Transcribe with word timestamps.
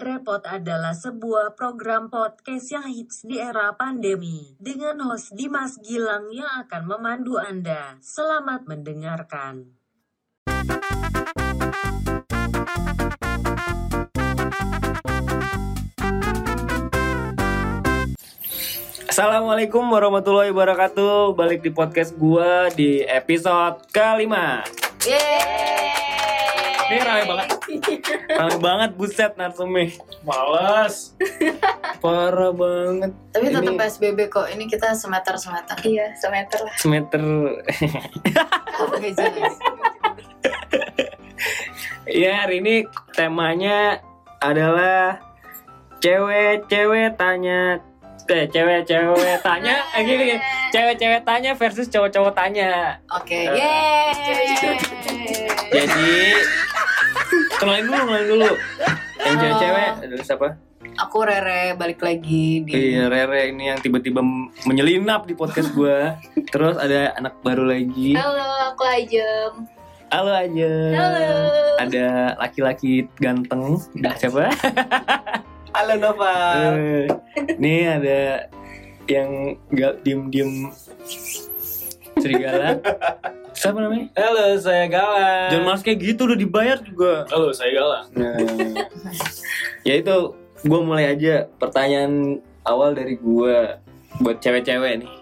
Repot 0.00 0.40
adalah 0.48 0.96
sebuah 0.96 1.52
program 1.60 2.08
podcast 2.08 2.72
yang 2.72 2.88
hits 2.88 3.20
di 3.20 3.36
era 3.36 3.68
pandemi. 3.76 4.56
Dengan 4.56 4.96
host 5.04 5.36
Dimas 5.36 5.76
Gilang 5.76 6.32
yang 6.32 6.48
akan 6.64 6.88
memandu 6.88 7.36
Anda. 7.36 8.00
Selamat 8.00 8.64
mendengarkan. 8.64 9.76
Assalamualaikum 19.04 19.84
warahmatullahi 19.84 20.48
wabarakatuh. 20.48 21.36
Balik 21.36 21.60
di 21.60 21.68
podcast 21.76 22.16
gua 22.16 22.72
di 22.72 23.04
episode 23.04 23.84
kelima. 23.92 24.64
Ini 26.90 26.98
rame 27.00 27.24
banget. 27.24 27.48
Rame 28.28 28.56
banget 28.58 28.90
buset 28.94 29.32
narsumnya. 29.34 29.94
Males. 30.20 31.14
Parah 31.98 32.50
banget. 32.50 33.14
Tapi 33.30 33.44
tetap 33.48 33.62
Ini- 33.64 33.78
PSBB 33.78 34.18
kok. 34.26 34.46
Ini 34.48 34.64
kita 34.66 34.90
semeter 34.92 35.38
semeter. 35.38 35.76
Iya, 35.80 36.10
semeter 36.16 36.60
lah. 36.60 36.74
Semeter. 36.76 37.22
Oke 38.82 39.08
jelas. 39.12 39.54
ya 42.06 42.42
hari 42.42 42.58
ini 42.58 42.74
temanya 43.14 44.02
adalah 44.40 45.20
cewek-cewek 46.00 47.14
tanya 47.14 47.78
eh 48.26 48.46
cewek-cewek 48.46 49.42
tanya 49.42 49.82
eh 49.90 50.02
gini 50.02 50.38
cewek-cewek 50.70 51.22
tanya 51.24 51.50
versus 51.52 51.90
cowok-cowok 51.90 52.30
tanya 52.30 53.02
Oke. 53.10 53.34
Eh. 53.34 53.58
Yeay. 53.58 54.78
jadi 55.68 56.14
kenalin 57.58 57.84
dulu 57.86 57.98
kenalin 58.02 58.26
dulu 58.28 58.50
yang 59.20 59.36
cewek-cewek 59.38 59.88
adalah 60.04 60.26
siapa 60.26 60.48
Aku 60.96 61.24
Rere 61.24 61.76
balik 61.76 62.00
lagi 62.04 62.60
di 62.64 62.72
Iya, 62.72 63.08
Rere 63.08 63.52
ini 63.52 63.72
yang 63.72 63.80
tiba-tiba 63.80 64.20
menyelinap 64.68 65.24
di 65.24 65.32
podcast 65.32 65.72
gua. 65.72 66.16
Terus 66.52 66.76
ada 66.76 67.16
anak 67.16 67.40
baru 67.40 67.68
lagi. 67.68 68.16
Halo, 68.16 68.74
aku 68.74 68.84
Ajem. 68.84 69.64
Halo 70.10 70.32
aja. 70.34 70.72
Halo. 70.98 71.28
Ada 71.78 72.34
laki-laki 72.36 73.06
ganteng. 73.22 73.78
Siapa? 74.18 74.50
Halo 75.78 75.94
Nova. 76.02 76.34
Eh, 76.74 77.06
Nih 77.62 77.86
ada 77.86 78.50
yang 79.06 79.54
gak 79.70 80.02
diem-diem 80.02 80.74
serigala. 82.18 82.82
Siapa 83.60 83.76
namanya? 83.76 84.08
Halo, 84.16 84.56
saya 84.56 84.88
Galang. 84.88 85.52
Jangan 85.52 85.66
mas 85.68 85.84
kayak 85.84 86.00
gitu 86.00 86.24
udah 86.24 86.38
dibayar 86.40 86.80
juga. 86.80 87.28
Halo, 87.28 87.52
saya 87.52 87.76
Galang. 87.76 88.08
Nah, 88.16 88.32
ya 89.84 90.00
itu 90.00 90.32
gue 90.64 90.80
mulai 90.80 91.12
aja 91.12 91.44
pertanyaan 91.60 92.40
awal 92.64 92.96
dari 92.96 93.20
gue 93.20 93.76
buat 94.24 94.40
cewek-cewek 94.40 95.04
nih. 95.04 95.12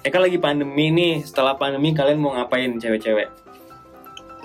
Ya 0.00 0.08
kan 0.08 0.24
lagi 0.24 0.40
pandemi 0.40 0.88
nih. 0.88 1.20
Setelah 1.20 1.52
pandemi 1.60 1.92
kalian 1.92 2.16
mau 2.16 2.32
ngapain 2.32 2.80
cewek-cewek? 2.80 3.28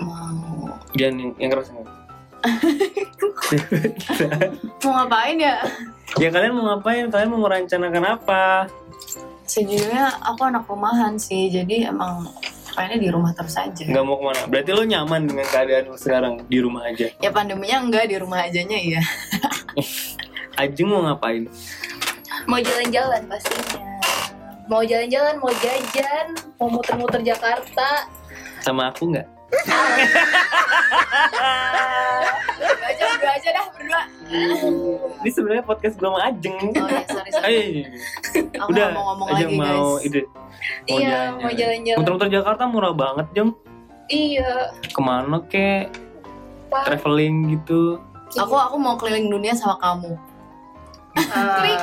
mau 0.04 0.76
Jangan 1.00 1.16
yang, 1.16 1.32
yang 1.40 1.50
keras. 1.56 1.72
yang 1.72 1.88
keras. 1.88 1.96
mau 4.84 4.92
ngapain 4.92 5.40
ya? 5.40 5.56
ya 6.20 6.30
kalian 6.36 6.52
mau 6.52 6.68
ngapain? 6.68 7.08
Kalian 7.08 7.32
mau 7.32 7.48
merencanakan 7.48 8.06
apa? 8.12 8.68
Sejujurnya 9.48 10.20
aku 10.20 10.52
anak 10.52 10.68
rumahan 10.68 11.16
sih. 11.16 11.48
Jadi 11.48 11.88
emang 11.88 12.28
pengennya 12.74 13.00
di 13.00 13.10
rumah 13.12 13.32
terus 13.36 13.56
aja. 13.58 13.84
Nggak 13.84 14.04
mau 14.04 14.16
ke 14.20 14.24
mana? 14.28 14.42
Berarti 14.48 14.70
lo 14.72 14.84
nyaman 14.88 15.22
dengan 15.28 15.46
keadaan 15.48 15.84
lo 15.92 15.98
sekarang 16.00 16.34
di 16.48 16.58
rumah 16.60 16.84
aja. 16.88 17.08
Ya 17.20 17.30
pandeminya 17.30 17.78
enggak 17.84 18.06
di 18.08 18.16
rumah 18.20 18.48
ajanya 18.48 18.78
iya. 18.80 19.02
Ajeng 20.62 20.88
mau 20.92 21.02
ngapain? 21.08 21.48
Mau 22.48 22.60
jalan-jalan 22.60 23.22
pastinya. 23.28 23.80
Mau 24.68 24.84
jalan-jalan, 24.88 25.36
mau 25.42 25.52
jajan, 25.52 26.28
mau 26.56 26.68
muter-muter 26.72 27.22
Jakarta. 27.24 28.08
Sama 28.64 28.94
aku 28.94 29.12
nggak? 29.12 29.41
Berdua 32.62 32.88
aja, 32.88 33.04
berdua 33.04 33.32
aja 33.36 33.50
dah 33.52 33.66
berdua. 33.76 34.02
Ini 35.22 35.30
sebenarnya 35.30 35.64
podcast 35.68 35.96
gue 36.00 36.08
sama 36.08 36.20
Ajeng. 36.24 36.58
Oh 36.80 36.88
iya, 36.88 37.04
sorry 37.12 37.32
sorry. 37.36 37.62
Aku 38.58 38.70
udah. 38.72 38.88
mau 38.96 39.04
ngomong 39.14 39.28
Ajeng 39.36 39.50
lagi 39.52 39.60
mau 39.60 39.88
guys. 40.00 40.08
ide. 40.08 40.22
Mau 40.26 40.98
iya, 40.98 41.20
mau 41.36 41.52
jalan-jalan. 41.52 41.98
Muter-muter 42.00 42.30
Jakarta 42.32 42.64
murah 42.70 42.94
banget, 42.96 43.28
Jeng. 43.36 43.52
Iya. 44.08 44.52
Ke 44.92 45.02
mana 45.04 45.38
kek? 45.48 45.92
Pak. 46.72 46.84
Traveling 46.88 47.60
gitu. 47.60 48.00
Aku 48.40 48.56
aku 48.56 48.76
mau 48.80 48.96
keliling 48.96 49.28
dunia 49.28 49.52
sama 49.52 49.76
kamu. 49.84 50.16
Klik. 51.20 51.82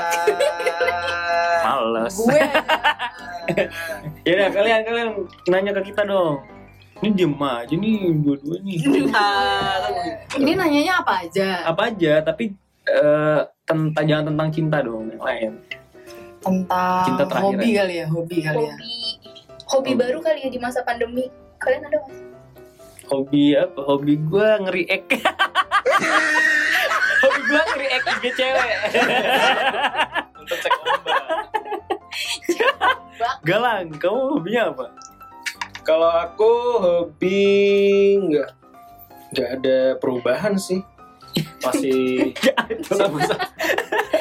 Males. 1.60 2.16
Gue 2.16 2.40
ya 4.28 4.32
udah 4.36 4.48
kalian 4.52 4.80
kalian 4.84 5.08
nanya 5.52 5.72
ke 5.76 5.92
kita 5.92 6.08
dong. 6.08 6.40
Ini 6.98 7.14
diem 7.14 7.34
aja 7.38 7.74
nih 7.78 8.10
dua-dua 8.26 8.58
nih. 8.66 8.78
Ini 10.42 10.52
nanyanya 10.58 10.98
apa 10.98 11.22
aja? 11.22 11.62
Apa 11.62 11.94
aja 11.94 12.18
tapi 12.26 12.50
eh, 12.90 13.40
tentang 13.62 14.02
jangan 14.02 14.34
tentang 14.34 14.48
cinta 14.50 14.82
dong 14.82 15.06
yang 15.14 15.22
lain. 15.22 15.52
Tentang 16.42 17.04
Cinta 17.06 17.22
terakhir 17.26 17.54
hobi 17.54 17.70
aja. 17.70 17.78
kali 17.78 17.94
ya, 17.94 18.06
hobi 18.10 18.36
kali 18.42 18.62
ya. 18.66 18.74
Hobi. 18.74 18.98
Hobi 19.68 19.92
baru 19.94 20.18
kali 20.18 20.38
ya 20.42 20.50
di 20.50 20.58
masa 20.58 20.82
pandemi. 20.82 21.30
Kalian 21.62 21.86
ada 21.86 22.02
nggak? 22.02 22.10
sih? 22.10 22.26
Hobi 23.08 23.44
apa? 23.54 23.80
Hobi 23.86 24.14
gue 24.18 24.48
ngeri-ek. 24.66 25.04
Hobi 27.22 27.40
gue 27.46 27.62
ngeri-ek 27.62 28.02
IG 28.10 28.24
cewek. 28.34 28.68
Untuk 30.34 30.58
cek. 30.58 30.72
Galang, 33.48 33.90
kamu 33.98 34.20
hobinya 34.38 34.62
apa? 34.74 34.86
Kalau 35.88 36.12
aku 36.12 36.52
hobi 36.84 37.40
nggak 38.20 38.52
nggak 39.32 39.48
ada 39.56 39.96
perubahan 39.96 40.60
sih. 40.60 40.84
Masih 41.64 42.36
sama 42.92 43.24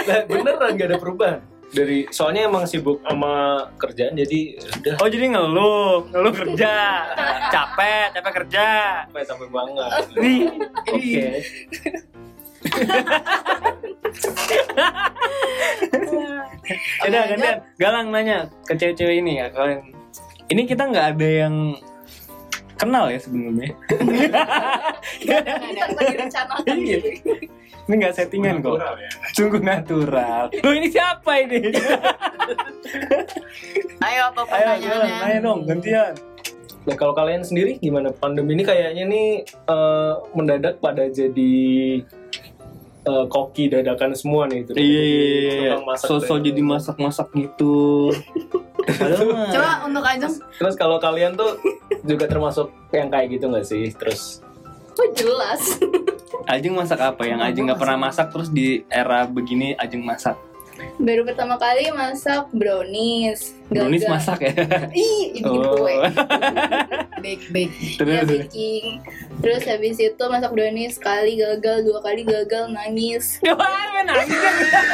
Nah, 0.08 0.24
beneran 0.32 0.80
nggak 0.80 0.96
ada 0.96 0.96
perubahan. 0.96 1.44
Dari 1.68 2.08
soalnya 2.08 2.48
emang 2.48 2.64
sibuk 2.64 3.04
sama 3.04 3.68
kerjaan 3.76 4.16
jadi 4.16 4.56
udah 4.80 4.96
Oh 5.04 5.12
jadi 5.12 5.36
ngeluh, 5.36 6.08
ngeluh 6.16 6.32
kerja, 6.32 7.04
capek, 7.52 8.16
capek 8.16 8.34
kerja. 8.40 8.68
sampai 9.12 9.28
sampai 9.28 9.52
banget. 9.52 9.92
Nih, 10.16 10.48
oke. 10.88 11.28
Udah 17.08 17.22
gantian, 17.28 17.60
Galang 17.76 18.08
nanya 18.16 18.48
ke 18.64 18.80
cewek-cewek 18.80 19.20
ini 19.20 19.44
ya 19.44 19.52
kalian. 19.52 19.97
Ini 20.48 20.62
kita 20.64 20.88
nggak 20.88 21.08
ada 21.16 21.28
yang 21.28 21.56
kenal 22.78 23.10
ya 23.12 23.20
sebelumnya. 23.20 23.74
Iya. 25.18 25.40
gitu. 26.78 27.10
Ini 27.88 27.94
nggak 28.04 28.14
settingan 28.20 28.60
kok, 28.60 28.76
ya. 28.76 29.10
sungguh 29.32 29.64
natural. 29.64 30.52
Lo 30.60 30.70
ini 30.76 30.92
siapa 30.92 31.40
ini? 31.40 31.72
Ayo 34.08 34.22
apa 34.30 34.42
Ayo 34.44 34.52
pertanyaannya? 34.52 35.16
nanya 35.24 35.40
dong 35.40 35.60
gantian. 35.64 36.14
Nah 36.84 36.96
kalau 37.00 37.16
kalian 37.16 37.48
sendiri 37.48 37.80
gimana 37.80 38.12
pandemi 38.12 38.60
ini 38.60 38.64
kayaknya 38.68 39.04
nih 39.08 39.28
eh, 39.48 40.14
mendadak 40.36 40.84
pada 40.84 41.08
jadi 41.08 41.56
eh, 43.08 43.26
koki 43.32 43.64
dadakan 43.72 44.12
semua 44.14 44.46
nih 44.52 44.68
itu. 44.68 44.72
Iya 44.76 45.04
iya 45.04 45.24
iya. 45.32 45.74
Masak 45.80 46.08
Sosok 46.12 46.44
jadi 46.44 46.62
masak-masak 46.62 47.28
gitu. 47.34 48.12
Padahal 48.84 49.28
Coba 49.56 49.72
untuk 49.88 50.04
Ajeng 50.04 50.36
Terus 50.36 50.76
kalau 50.76 50.98
kalian 51.00 51.40
tuh 51.40 51.56
juga 52.04 52.28
termasuk 52.28 52.72
yang 52.92 53.08
kayak 53.08 53.40
gitu 53.40 53.48
nggak 53.48 53.66
sih? 53.68 53.92
Terus 53.96 54.44
Oh 54.98 55.10
jelas. 55.14 55.78
Ajeng 56.50 56.74
masak 56.74 56.98
apa? 56.98 57.22
Yang 57.22 57.42
Ajeng 57.54 57.64
nggak 57.70 57.82
pernah 57.82 58.00
masak 58.10 58.34
terus 58.34 58.50
di 58.50 58.82
era 58.90 59.30
begini 59.30 59.78
Ajeng 59.78 60.02
masak. 60.02 60.34
Baru 60.98 61.22
pertama 61.24 61.56
kali 61.56 61.90
masak 61.90 62.50
brownies. 62.52 63.54
Brownies 63.68 64.02
Gagal. 64.02 64.14
masak 64.14 64.38
ya? 64.42 64.54
Ih, 64.92 65.24
ini 65.36 65.46
Oh. 65.46 65.76
gue. 65.78 65.94
bake 67.18 67.46
bake. 67.50 67.76
Ya, 67.76 67.98
Terus 67.98 68.28
baking. 68.28 68.86
Terus 69.38 69.62
habis 69.64 69.98
itu 69.98 70.24
masak 70.24 70.52
brownies 70.52 70.96
sekali 70.96 71.36
gagal, 71.36 71.84
dua 71.84 72.00
kali 72.00 72.22
gagal, 72.22 72.70
nangis. 72.70 73.38
Gimana 73.44 74.00
nangis 74.04 74.34
kan? 74.34 74.54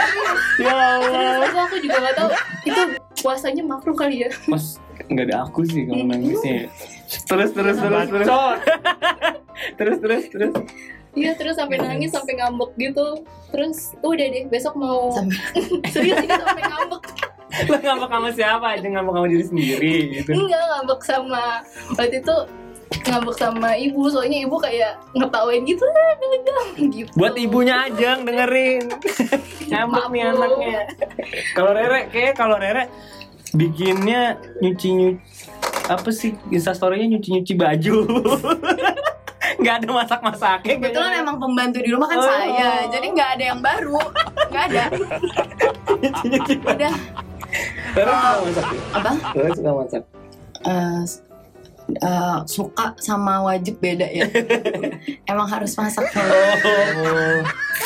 Ya 0.64 0.74
Allah. 0.74 1.34
Terus 1.40 1.56
aku 1.60 1.76
juga 1.80 1.98
gak 2.02 2.16
tahu 2.16 2.30
itu 2.64 2.82
puasanya 3.20 3.64
makruh 3.64 3.94
kali 3.94 4.24
ya. 4.24 4.30
Mas 4.46 4.78
nggak 5.04 5.26
ada 5.28 5.38
aku 5.44 5.66
sih 5.66 5.84
kalau 5.84 6.06
nangisnya. 6.06 6.70
Terus 7.26 7.50
terus 7.52 7.78
terus 7.78 8.08
terus. 8.08 8.28
Terus 9.78 9.98
terus 10.00 10.24
terus. 10.30 10.54
Iya 11.14 11.38
terus 11.38 11.56
sampai 11.58 11.78
nangis 11.78 12.10
sampai 12.10 12.34
ngambek 12.38 12.72
gitu. 12.78 13.22
Terus 13.54 13.94
udah 14.02 14.26
deh 14.34 14.44
besok 14.50 14.74
mau 14.74 15.14
serius 15.94 16.18
ini 16.26 16.34
sampai 16.34 16.64
ngambek. 16.66 17.04
Lo 17.70 17.78
ngambek 17.78 18.10
sama 18.10 18.30
siapa? 18.34 18.66
Ajeng 18.78 18.98
ngambek 18.98 19.14
sama 19.14 19.28
diri 19.30 19.46
sendiri 19.46 19.96
gitu. 20.20 20.30
Enggak 20.34 20.64
ngambek 20.74 21.02
sama 21.06 21.46
waktu 21.94 22.18
itu 22.18 22.36
ngambek 23.04 23.36
sama 23.38 23.70
ibu 23.78 24.02
soalnya 24.10 24.38
ibu 24.42 24.56
kayak 24.58 24.98
ngetawain 25.14 25.66
gitu 25.66 25.82
"Ah, 25.86 26.14
gelegang 26.18 26.70
gitu 26.94 27.10
Buat 27.14 27.34
ibunya 27.38 27.76
Ajang 27.90 28.26
dengerin. 28.26 28.90
Ngambek 29.70 30.06
nih 30.10 30.22
anaknya. 30.30 30.80
Kalau 31.54 31.72
Rere 31.74 32.00
kayak 32.10 32.34
kalau 32.34 32.58
Rere 32.58 32.90
bikinnya 33.54 34.42
nyuci 34.62 34.90
nyuci 34.90 35.22
apa 35.84 36.10
sih 36.10 36.34
instastorynya 36.50 37.06
nyuci 37.18 37.30
nyuci 37.38 37.54
baju. 37.54 37.96
Nggak 39.56 39.76
ada 39.76 39.88
masak 39.90 40.20
masaknya. 40.22 40.74
Kebetulan 40.74 41.12
emang 41.18 41.38
pembantu 41.38 41.78
di 41.78 41.90
rumah 41.90 42.08
kan 42.08 42.18
Oh. 42.18 42.24
saya, 42.24 42.70
jadi 42.88 43.06
nggak 43.08 43.30
ada 43.32 43.44
yang 43.46 43.60
baru, 43.60 44.00
nggak 44.48 44.64
ada. 44.68 44.84
nyuci 45.94 46.26
nyuci. 46.28 46.54
Udah 46.60 46.94
Rere 47.94 48.10
suka 48.10 48.40
masak. 48.42 48.66
ya? 48.66 48.98
apa? 48.98 49.12
Rere 49.32 49.50
suka 49.54 49.72
masak. 49.72 50.04
Eh, 50.64 51.00
s- 51.04 51.22
eh, 51.94 52.38
suka 52.48 52.86
sama 52.98 53.34
wajib 53.44 53.76
beda 53.78 54.08
ya. 54.08 54.26
emang 55.26 55.46
harus 55.46 55.74
masak 55.74 56.06
kalau 56.10 56.34
Oh. 56.34 57.38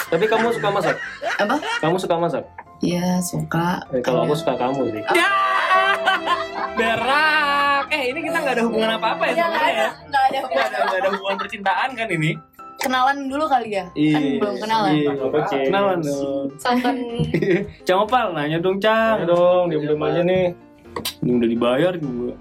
Tapi 0.07 0.25
kamu 0.25 0.47
suka 0.51 0.69
masak? 0.69 0.95
apa? 1.35 1.55
Kamu 1.79 1.95
suka 1.97 2.15
masak? 2.15 2.43
Iya 2.77 3.19
suka. 3.19 3.81
Eh, 3.89 3.99
kalau 3.99 4.21
Ada. 4.21 4.27
aku 4.27 4.35
suka 4.37 4.53
kamu 4.55 4.79
sih. 4.87 5.01
Ya! 5.11 5.29
Berak. 6.73 7.83
Eh 7.89 8.03
ini 8.07 8.19
kita 8.21 8.37
nggak 8.37 8.55
ada 8.55 8.63
hubungan 8.63 8.91
apa-apa 8.93 9.23
ya 9.25 9.33
Iya, 9.33 9.45
nggak 9.45 9.57
sebenarnya 9.57 9.81
ya. 9.81 9.89
Ada. 10.29 10.39
Nggak 10.45 10.65
ada, 10.67 10.77
nggak 10.83 10.99
ada 10.99 11.09
hubungan 11.15 11.37
percintaan 11.39 11.89
kan 11.95 12.07
ini? 12.11 12.31
Kenalan 12.77 13.17
dulu 13.25 13.45
kali 13.49 13.73
ya? 13.73 13.85
Kan 13.89 14.23
belum 14.37 14.55
kenalan. 14.61 14.93
Iya, 14.93 15.11
Oke. 15.17 15.57
kenalan 15.65 15.99
dong. 16.05 16.45
Sangkan 16.61 16.95
Cang 17.89 17.99
Opal 18.05 18.37
nanya 18.37 18.61
dong 18.61 18.77
Cang. 18.77 19.25
Dong, 19.25 19.73
diam-diam 19.73 20.03
aja 20.05 20.21
nih. 20.21 20.53
Ini 21.25 21.31
udah 21.41 21.49
dibayar 21.49 21.93
juga. 21.97 22.33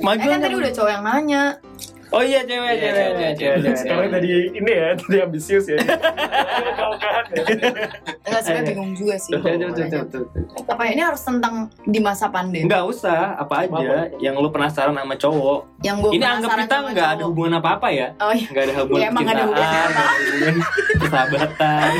Maju 0.00 0.24
Eh 0.24 0.30
kan 0.32 0.40
tadi 0.40 0.54
udah 0.56 0.72
cowok 0.72 0.90
yang 0.90 1.04
nanya. 1.04 1.44
Oh 2.06 2.22
iya 2.22 2.40
cewek, 2.42 2.70
Iya, 2.70 2.78
cewek, 2.78 2.94
cewek, 2.94 3.10
cewek, 3.10 3.34
cewek. 3.34 3.58
cewek. 3.58 3.76
Sekarang 3.76 4.08
tadi 4.08 4.30
ini 4.54 4.70
ya, 4.70 4.88
tadi 4.94 5.16
ambisius 5.18 5.66
ya. 5.66 5.78
Enggak 8.22 8.40
sebenarnya 8.42 8.62
Ayo. 8.62 8.70
bingung 8.70 8.92
juga 8.94 9.14
sih. 9.18 9.32
Coba, 9.34 9.48
coba, 9.52 9.72
coba, 9.74 10.04
coba. 10.06 10.26
Apa 10.70 10.82
ini 10.86 11.02
harus 11.02 11.22
tentang 11.22 11.54
di 11.82 11.98
masa 11.98 12.26
pandemi? 12.30 12.64
Enggak 12.64 12.84
usah, 12.86 13.34
apa 13.34 13.66
aja 13.66 14.06
yang 14.18 14.38
lu 14.38 14.48
penasaran 14.50 14.94
sama 14.94 15.14
cowok. 15.16 15.60
Yang 15.82 15.96
gue 15.98 16.10
Ini 16.14 16.24
anggap 16.26 16.50
kita 16.56 16.76
nggak 16.94 17.08
ada 17.18 17.24
hubungan 17.26 17.52
apa-apa 17.58 17.88
ya. 17.90 18.08
Oh 18.22 18.30
iya. 18.30 18.46
Nggak 18.48 18.64
ada 18.64 18.74
hubungan 18.78 19.00
Ya, 19.02 19.06
emang 19.10 19.26
ada 19.26 19.42
hubungan 19.46 20.54
persahabatan. 21.02 21.90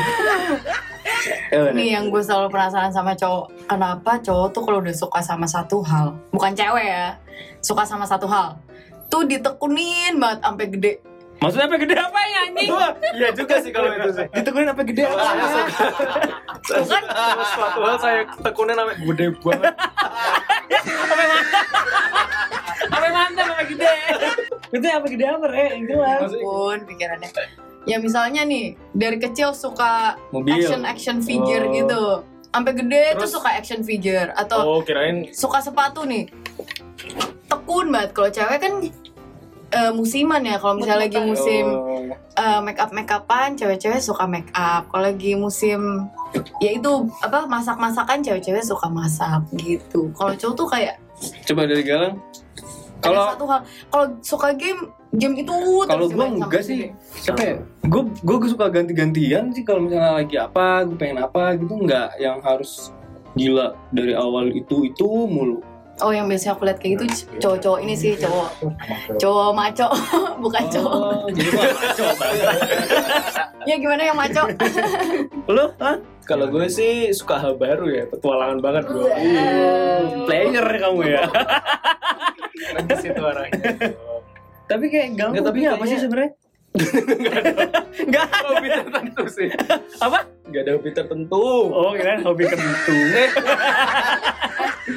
Udah. 1.51 1.71
Nih 1.77 1.95
yang 1.95 2.07
gue 2.07 2.19
selalu 2.19 2.51
penasaran 2.51 2.91
sama 2.91 3.15
cowok 3.15 3.65
Kenapa 3.65 4.19
cowok 4.21 4.47
tuh 4.53 4.61
kalau 4.63 4.79
udah 4.83 4.93
suka 4.93 5.19
sama 5.23 5.47
satu 5.49 5.79
hal 5.81 6.13
Bukan 6.29 6.53
cewek 6.53 6.85
ya 6.85 7.15
Suka 7.59 7.87
sama 7.87 8.05
satu 8.05 8.27
hal 8.29 8.53
Tuh 9.07 9.23
ditekunin 9.23 10.15
banget 10.15 10.39
sampai 10.41 10.67
gede 10.69 10.93
Maksudnya 11.37 11.65
apa 11.65 11.77
gede 11.77 11.95
apa 11.95 12.17
ya 12.19 12.39
anjing? 12.43 12.69
Iya 13.13 13.29
juga 13.31 13.55
sih 13.61 13.69
kalau 13.69 13.93
itu 13.93 14.09
sih. 14.11 14.25
Ditekunin 14.31 14.67
apa 14.67 14.81
gede 14.81 15.03
apa? 15.05 15.21
Tuh 16.63 16.81
kan 16.81 17.03
Suatu 17.47 17.79
hal 17.79 17.97
saya 17.97 18.19
tekunin 18.41 18.73
namanya 18.73 18.97
gede 18.99 19.25
banget. 19.37 19.73
Apa 22.87 23.05
mantap 23.07 23.45
apa 23.47 23.63
gede? 23.65 23.91
Itu 24.69 24.85
apa 24.87 25.05
gede 25.07 25.25
apa 25.27 25.45
re? 25.47 25.65
Yang 25.71 25.83
jelas. 25.87 26.19
pun 26.35 26.77
pikirannya 26.83 27.29
Ya 27.85 27.97
misalnya 27.97 28.41
nih 28.43 28.65
Dari 28.91 29.17
kecil 29.17 29.53
suka 29.53 30.17
Mobil. 30.29 30.57
action 30.57 30.81
action 30.83 31.17
figure 31.21 31.63
Oh. 31.63 31.71
gitu 31.71 32.03
Sampai 32.49 32.73
gede 32.73 33.03
tuh 33.13 33.19
Terus? 33.21 33.31
suka 33.31 33.49
action 33.53 33.79
figure 33.81 34.33
Atau 34.33 34.59
Oh, 34.59 34.79
kirain 34.81 35.29
suka 35.31 35.61
sepatu 35.61 36.01
nih 36.01 36.25
Tekun 37.67 37.91
banget 37.91 38.09
Kalau 38.15 38.29
cewek 38.31 38.57
kan 38.63 38.73
eh, 39.75 39.91
musiman 39.91 40.39
ya 40.39 40.55
Kalau 40.55 40.79
misalnya 40.79 41.03
lagi 41.03 41.19
musim 41.19 41.65
Oh. 41.67 42.15
uh, 42.39 42.59
make 42.63 42.79
up 42.79 42.95
make 42.95 43.11
upan 43.11 43.59
cewek-cewek 43.59 43.99
suka 43.99 44.23
make 44.23 44.47
up 44.55 44.87
kalau 44.87 45.11
lagi 45.11 45.35
musim 45.35 46.07
ya 46.63 46.71
itu 46.71 46.87
apa 47.19 47.49
masak 47.49 47.75
masakan 47.75 48.23
cewek-cewek 48.23 48.63
suka 48.63 48.87
masak 48.87 49.43
gitu 49.57 50.07
kalau 50.15 50.31
cowok 50.31 50.55
tuh 50.55 50.67
kayak 50.69 50.95
Coba 51.49 51.65
dari 51.65 51.81
Galang. 51.81 52.21
kalau 53.01 53.33
satu 53.33 53.45
hal 53.49 53.61
kalau 53.89 54.05
suka 54.21 54.53
game 54.53 54.93
game 55.17 55.35
itu 55.41 55.55
kalau 55.89 56.05
gue 56.05 56.25
enggak 56.37 56.61
sih. 56.61 56.93
Apa 57.25 57.41
ya? 57.41 57.55
Gue 57.89 58.05
gue 58.21 58.49
suka 58.53 58.69
ganti-gantian 58.69 59.49
sih 59.49 59.65
kalau 59.65 59.89
misalnya 59.89 60.21
lagi 60.21 60.37
apa, 60.37 60.85
gue 60.85 60.93
pengen 60.93 61.25
apa 61.25 61.57
gitu 61.57 61.73
enggak 61.73 62.13
yang 62.21 62.37
harus 62.45 62.93
gila 63.33 63.73
dari 63.89 64.13
awal 64.13 64.49
itu 64.53 64.85
itu 64.85 65.09
mulu. 65.25 65.61
Oh 65.99 66.11
yang 66.11 66.25
biasanya 66.25 66.53
aku 66.53 66.63
lihat 66.65 66.77
kayak 66.77 66.91
gitu 66.95 67.05
cowok-cowok 67.39 67.79
ini 67.81 67.93
sih 67.93 68.13
cowok 68.15 68.49
cowok 69.17 69.49
maco 69.51 69.87
bukan 70.43 70.63
cowok 70.69 70.93
Oh, 70.97 71.29
jadi 71.29 71.49
gue 71.49 71.65
coba. 71.97 72.25
ya 73.65 73.75
gimana 73.75 74.01
yang 74.03 74.17
maco 74.17 74.43
Lu, 75.53 75.65
hah? 75.79 75.97
Kalau 76.23 76.51
gue 76.51 76.67
sih 76.67 77.15
suka 77.15 77.39
hal 77.39 77.55
baru 77.55 77.87
ya, 77.87 78.03
petualangan 78.03 78.59
banget 78.59 78.83
gue. 78.91 79.07
Player 80.27 80.67
kamu 80.75 81.01
ya. 81.07 81.23
Keren 82.67 82.83
ke 82.83 82.95
situ 82.99 83.21
arahnya. 83.23 83.71
Tapi 84.67 84.85
kayak 84.91 85.07
Nggak, 85.15 85.39
tapi 85.39 85.39
tapi 85.39 85.59
apa 85.71 85.83
sih 85.87 85.97
sebenarnya? 86.03 86.31
Enggak 87.97 88.27
Hobi 88.43 88.67
tertentu 88.67 89.23
sih. 89.31 89.49
apa? 90.03 90.19
Gak 90.47 90.61
ada 90.63 90.71
hobi 90.75 90.89
tertentu. 90.91 91.43
Oh, 91.71 91.91
kirain 91.91 92.23
hobi 92.23 92.43
kentu. 92.43 92.95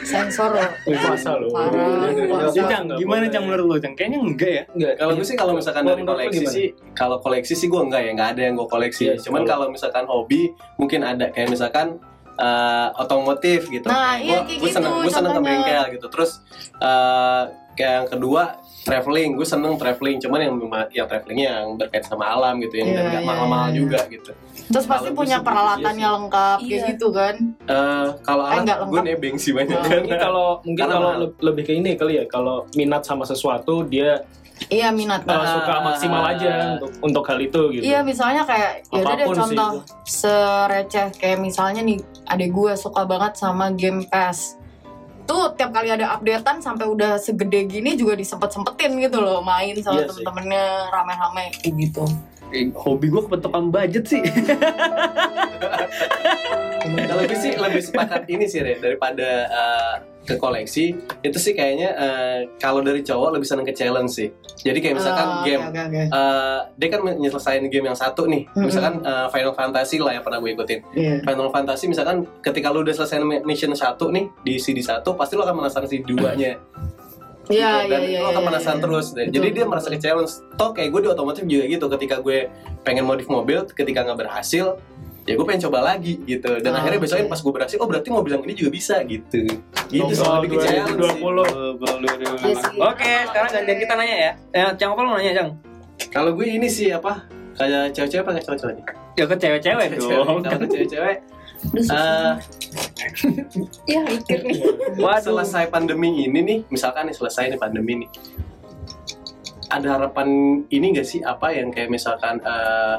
Sensor 0.03 0.55
loh 0.55 0.71
Puasa 0.87 1.31
loh. 1.35 1.51
Parah, 1.51 2.11
puasa. 2.15 2.55
Jadi, 2.55 2.67
Cang, 2.67 2.85
gimana 2.95 3.25
Cang 3.27 3.45
menurut 3.45 3.65
lu, 3.67 3.77
Cang? 3.79 3.95
Kayaknya 3.95 4.19
enggak 4.23 4.51
ya? 4.51 4.63
Enggak, 4.71 4.93
Kalau 4.97 5.13
gue 5.15 5.27
sih 5.27 5.37
kalau 5.37 5.53
misalkan 5.53 5.83
dari 5.85 6.03
koleksi 6.03 6.45
sih, 6.47 6.67
kalau 6.95 7.17
koleksi 7.19 7.55
sih 7.55 7.67
gue 7.67 7.81
enggak 7.81 8.01
ya, 8.07 8.11
enggak 8.15 8.29
ada 8.35 8.41
yang 8.47 8.55
gue 8.55 8.69
koleksi. 8.69 9.05
Iya, 9.11 9.15
Cuman 9.21 9.43
kalau- 9.45 9.71
misalkan 9.71 10.05
hobi, 10.07 10.51
mungkin 10.79 11.03
ada 11.03 11.29
kayak 11.29 11.51
misalkan 11.51 11.99
eh, 12.41 12.89
otomotif 12.97 13.69
gitu. 13.69 13.85
Nah, 13.85 14.17
iya, 14.17 14.41
gue 14.41 14.49
kayak 14.49 14.61
gue 14.63 14.71
seneng, 14.73 14.93
gitu 14.95 15.05
gue 15.05 15.13
seneng 15.13 15.33
ke 15.37 15.41
bengkel 15.45 15.85
gitu. 15.93 16.07
Terus 16.09 16.31
eh, 16.79 17.43
kayak 17.77 17.93
yang 18.01 18.09
kedua 18.09 18.43
traveling, 18.83 19.35
gue 19.35 19.45
seneng 19.45 19.75
traveling. 19.75 20.17
Cuman 20.19 20.41
yang 20.41 20.55
yang 20.91 21.07
travelingnya 21.07 21.47
yang 21.55 21.67
berkait 21.75 22.03
sama 22.03 22.25
alam 22.27 22.57
gitu, 22.59 22.75
yang 22.75 22.89
Iya, 22.89 23.01
nggak 23.03 23.13
iya, 23.15 23.29
mahal-mahal 23.29 23.69
iya. 23.69 23.77
juga 23.77 24.01
gitu. 24.07 24.33
terus 24.71 24.87
pasti 24.87 25.09
Kalau 25.09 25.19
punya 25.19 25.39
peralatannya 25.41 26.05
iya 26.05 26.15
lengkap 26.15 26.59
kayak 26.61 26.71
Iya. 26.71 26.89
gitu 26.89 27.07
kan 27.11 27.35
Eh, 27.61 28.07
kalau 28.21 28.45
Eh, 28.45 28.53
alam, 28.53 28.63
nggak 28.63 28.79
gue 28.87 29.01
nebeng 29.03 29.37
sih 29.37 29.51
banyak. 29.51 29.75
Oh. 29.75 29.83
mungkin 29.83 30.17
kalau 30.17 30.47
mungkin 30.63 30.85
kalau 30.87 31.11
mahal. 31.13 31.29
lebih 31.41 31.63
ke 31.65 31.73
ini 31.75 31.91
kali 31.95 32.13
ya 32.17 32.25
kalau 32.25 32.57
minat 32.73 33.03
sama 33.03 33.25
sesuatu 33.25 33.83
dia 33.83 34.23
iya 34.69 34.89
minat 34.91 35.25
uh, 35.25 35.43
suka 35.57 35.75
maksimal 35.83 36.23
aja 36.23 36.77
untuk 36.77 36.91
untuk 37.03 37.25
hal 37.27 37.39
itu 37.41 37.61
gitu. 37.73 37.83
Iya 37.83 38.01
misalnya 38.01 38.45
kayak 38.45 38.87
ya 38.87 39.01
udah 39.01 39.15
deh 39.17 39.25
Apa 39.25 39.27
pun 39.27 39.35
sih 39.35 39.41
contoh 39.43 39.71
sereceh 40.05 41.09
kayak 41.15 41.39
misalnya 41.41 41.81
nih 41.81 41.99
adek 42.27 42.51
gue 42.51 42.73
suka 42.77 43.03
banget 43.03 43.33
sama 43.35 43.73
game 43.73 44.05
PES 44.05 44.60
tuh 45.31 45.55
tiap 45.55 45.71
kali 45.71 45.89
ada 45.89 46.11
updatean 46.11 46.59
sampai 46.59 46.85
udah 46.85 47.15
segede 47.17 47.63
gini 47.65 47.95
juga 47.95 48.19
disempet 48.19 48.51
sempetin 48.51 48.99
gitu 48.99 49.19
loh 49.19 49.39
main 49.41 49.79
sama 49.79 49.95
Iya 49.95 50.03
sih. 50.03 50.27
temen-temennya 50.27 50.65
rame-rame 50.91 51.45
kayak 51.55 51.75
gitu 51.79 52.05
Eh, 52.51 52.67
hobi 52.75 53.07
gue 53.07 53.23
kepetokan 53.23 53.69
budget 53.69 54.05
sih. 54.07 54.23
Kalau 56.81 57.23
gue 57.23 57.39
sih 57.39 57.53
lebih 57.55 57.79
sepakat 57.81 58.27
ini 58.27 58.45
sih 58.45 58.59
Re, 58.59 58.77
daripada 58.77 59.29
eh, 59.47 59.95
ke 60.21 60.35
koleksi 60.37 60.93
itu 61.23 61.39
sih 61.39 61.53
kayaknya 61.53 61.89
eh, 61.93 62.39
kalau 62.57 62.81
dari 62.81 63.01
cowok 63.01 63.31
lebih 63.33 63.47
seneng 63.47 63.63
ke 63.63 63.73
challenge 63.73 64.13
sih. 64.13 64.29
Jadi 64.59 64.79
kayak 64.79 64.97
misalkan 64.97 65.27
Oh, 65.31 65.43
game 65.43 65.63
oke, 65.63 65.81
oke. 65.81 66.01
eh, 66.03 66.61
dia 66.75 66.89
kan 66.89 67.01
menyelesaikan 67.01 67.67
game 67.69 67.87
yang 67.87 67.95
satu 67.95 68.27
nih, 68.27 68.43
Mm-mm. 68.49 68.67
misalkan 68.67 68.95
eh, 69.01 69.27
Final 69.29 69.55
Fantasy 69.55 69.97
lah 69.97 70.13
yang 70.13 70.25
pernah 70.25 70.39
gue 70.39 70.51
ikutin. 70.51 70.79
Iya. 70.93 71.15
Final 71.23 71.49
Fantasy 71.49 71.85
misalkan 71.87 72.17
ketika 72.41 72.69
lu 72.69 72.83
udah 72.83 72.93
selesai 72.93 73.17
mission 73.43 73.71
satu 73.73 74.11
nih 74.11 74.27
di 74.43 74.59
CD 74.59 74.81
satu 74.81 75.15
pasti 75.15 75.35
lu 75.35 75.43
akan 75.43 75.63
penasaran 75.63 75.87
CD 75.87 76.03
2 76.09 76.19
nya. 76.35 76.59
Iya 77.51 77.71
gitu. 77.83 77.85
iya 77.85 77.91
Dan 77.91 78.01
iya. 78.03 78.19
lu 78.19 78.27
akan 78.27 78.35
iya, 78.37 78.49
penasaran 78.49 78.77
iya. 78.77 78.85
terus 78.85 79.07
deh. 79.09 79.17
Betul, 79.21 79.35
Jadi 79.35 79.49
dia 79.51 79.65
merasa 79.65 79.87
betul. 79.87 79.97
ke 79.97 80.03
challenge. 80.03 80.33
Toh 80.55 80.71
kayak 80.71 80.89
gue 80.89 81.01
di 81.01 81.09
otomotif 81.09 81.43
juga 81.45 81.65
gitu 81.67 81.87
ketika 81.91 82.17
gue 82.19 82.39
pengen 82.81 83.05
modif 83.05 83.27
mobil 83.27 83.59
ketika 83.67 84.01
nggak 84.03 84.19
berhasil 84.19 84.67
ya 85.21 85.37
gue 85.37 85.45
pengen 85.45 85.63
coba 85.69 85.79
lagi 85.85 86.17
gitu 86.25 86.59
dan 86.59 86.73
Ah, 86.73 86.81
akhirnya 86.81 86.97
oke. 86.97 87.05
besoknya 87.07 87.27
pas 87.29 87.39
gue 87.39 87.53
berhasil 87.53 87.77
oh 87.77 87.87
berarti 87.87 88.09
mobil 88.09 88.31
yang 88.33 88.43
ini 88.43 88.55
juga 88.57 88.71
bisa 88.73 88.97
gitu 89.05 89.47
gitu 89.87 90.11
sih 90.11 90.17
Ngobrol 90.17 90.33
lebih 90.41 90.49
ke 90.49 90.57
challenge 90.59 90.89
sih 90.89 90.97
2020. 90.97 92.41
Iya 92.41 92.55
sih. 92.57 92.77
Oke, 92.81 93.13
sekarang 93.29 93.51
gantian 93.53 93.79
kita 93.79 93.93
nanya 93.95 94.17
ya. 94.17 94.33
Eh, 94.51 94.71
Cang 94.75 94.91
apa 94.91 95.01
lu 95.03 95.11
nanya, 95.13 95.33
Cang? 95.37 95.49
kalau 96.09 96.31
gue 96.33 96.47
ini 96.49 96.67
sih 96.67 96.89
apa 96.89 97.29
kayak 97.55 97.93
cewek-cewek 97.93 98.23
apa 98.25 98.31
kayak 98.33 98.45
cowok-cowok 98.49 98.73
nih 98.73 98.85
Ya 99.13 99.25
ke 99.29 99.37
cewek-cewek 99.37 99.87
dong. 99.93 100.41
kalau 100.41 100.59
ke 100.59 100.67
cewek-cewek 100.67 101.17
susah. 103.01 103.33
eh, 103.89 103.97
ya 103.97 104.01
mikir 104.05 104.39
nih 104.45 104.61
Waduh. 105.01 105.23
selesai 105.33 105.73
pandemi 105.73 106.29
ini 106.29 106.41
nih 106.45 106.59
misalkan 106.69 107.09
nih 107.09 107.17
selesai 107.17 107.57
nih 107.57 107.61
pandemi 107.61 108.05
nih 108.05 108.11
ada 109.71 109.97
harapan 109.97 110.29
ini 110.69 110.87
gak 110.99 111.07
sih 111.07 111.23
apa 111.23 111.55
yang 111.55 111.73
kayak 111.73 111.89
misalkan 111.89 112.43
eh, 112.43 112.97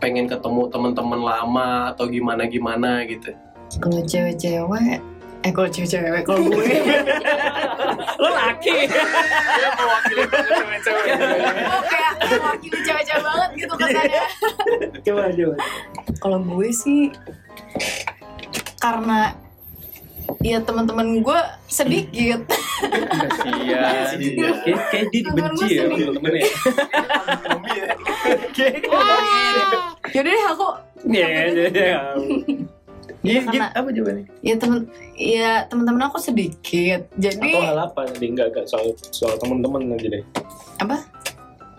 pengen 0.00 0.28
ketemu 0.28 0.68
teman-teman 0.68 1.20
lama 1.20 1.68
atau 1.92 2.08
gimana 2.08 2.44
gimana 2.48 3.04
gitu 3.08 3.32
kalau 3.80 4.00
cewek-cewek 4.04 5.00
Eh 5.44 5.52
kalau 5.52 5.68
cewek-cewek 5.68 6.24
kalau 6.24 6.40
gue 6.40 6.56
Lo 8.22 8.28
laki. 8.32 8.88
Dia 8.88 9.68
mewakili 9.76 10.24
cewek-cewek. 10.24 11.04
kayak 11.84 12.12
mewakili 12.32 12.78
cewek-cewek 12.80 13.20
banget 13.20 13.50
gitu 13.52 13.74
kesannya. 13.76 14.24
coba 15.04 15.22
coba. 15.36 15.56
Kalau 16.16 16.38
gue 16.40 16.68
sih 16.72 17.12
karena 18.84 19.32
ya 20.44 20.60
teman-teman 20.60 21.24
gue 21.24 21.40
sedikit. 21.66 22.44
Iya. 23.64 24.12
Kayak 24.12 24.80
kayak 24.92 25.06
dia 25.08 25.22
dibenci 25.24 25.66
ya 25.72 25.82
temen-temennya. 25.88 26.44
Yaudah 30.14 30.30
deh 30.30 30.44
aku 30.52 30.66
Iya 31.04 31.26
iya 31.28 31.44
iya. 31.68 32.00
Iya, 33.24 33.40
karena- 33.40 33.72
gitu. 33.72 33.80
apa 33.80 33.88
jawabannya? 33.88 34.24
ya 34.44 34.54
temen 34.60 34.78
ya 35.16 35.50
teman-teman 35.64 36.02
aku 36.08 36.20
sedikit. 36.20 37.08
Jadi 37.16 37.52
Atau 37.56 37.64
hal 37.64 37.78
apa 37.80 38.00
tadi 38.04 38.26
enggak 38.28 38.52
enggak 38.52 38.66
soal 38.68 38.92
soal 39.00 39.36
teman-teman 39.40 39.96
aja 39.96 40.08
deh. 40.12 40.24
apa? 40.76 40.96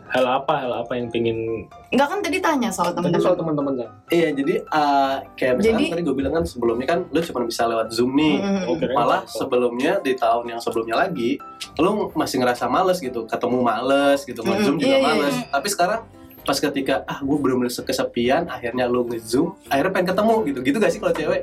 Hal 0.06 0.22
apa 0.24 0.54
hal 0.62 0.72
apa 0.72 0.94
yang 0.94 1.10
pingin 1.10 1.66
Enggak 1.90 2.08
kan 2.08 2.20
tadi 2.22 2.38
tanya 2.38 2.70
soal 2.70 2.94
tadi 2.94 3.10
teman-teman. 3.10 3.24
soal 3.24 3.36
teman-teman 3.36 3.74
kan. 3.76 3.90
Iya, 4.08 4.30
jadi 4.32 4.54
uh, 4.68 5.16
kayak 5.34 5.54
misalkan 5.58 5.80
Jadi- 5.82 5.92
tadi 5.92 6.02
gue 6.04 6.16
bilang 6.16 6.34
kan 6.34 6.44
sebelumnya 6.46 6.88
kan 6.88 7.00
lu 7.10 7.20
cuma 7.20 7.40
bisa 7.44 7.66
lewat 7.66 7.88
Zoom 7.90 8.14
nih. 8.14 8.36
Oke. 8.66 8.86
Malah 8.92 9.26
sebelumnya 9.26 9.98
di 10.00 10.14
tahun 10.14 10.46
yang 10.48 10.62
sebelumnya 10.62 10.96
lagi, 10.96 11.42
lu 11.76 12.14
masih 12.14 12.38
ngerasa 12.38 12.66
males 12.66 12.98
gitu, 12.98 13.26
ketemu 13.26 13.58
males 13.60 14.22
gitu, 14.22 14.40
Mm-mm. 14.40 14.54
nge-zoom 14.54 14.78
juga 14.78 14.88
Iya, 14.88 14.98
iya, 14.98 15.08
males. 15.10 15.36
Tapi 15.50 15.68
sekarang 15.68 16.02
pas 16.46 16.58
ketika 16.60 17.02
ah 17.04 17.20
gue 17.20 17.38
bener-bener 17.38 17.74
kesepian, 17.74 18.46
akhirnya 18.46 18.86
lu 18.86 19.04
nge-zoom, 19.06 19.58
akhirnya 19.68 19.92
pengen 19.92 20.08
ketemu 20.14 20.36
gitu. 20.46 20.60
Gitu 20.62 20.76
gak 20.78 20.92
sih 20.92 21.00
kalau 21.00 21.14
cewek? 21.14 21.42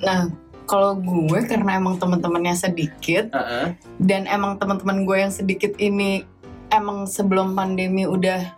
Nah, 0.00 0.32
kalau 0.64 0.96
gue 0.96 1.40
karena 1.44 1.76
emang 1.76 1.96
teman-temannya 1.96 2.52
sedikit 2.52 3.28
Heeh. 3.30 3.76
dan 3.98 4.24
emang 4.24 4.56
teman-teman 4.56 5.04
gue 5.04 5.16
yang 5.18 5.32
sedikit 5.32 5.72
ini 5.76 6.24
emang 6.70 7.04
sebelum 7.04 7.52
pandemi 7.52 8.04
udah 8.04 8.52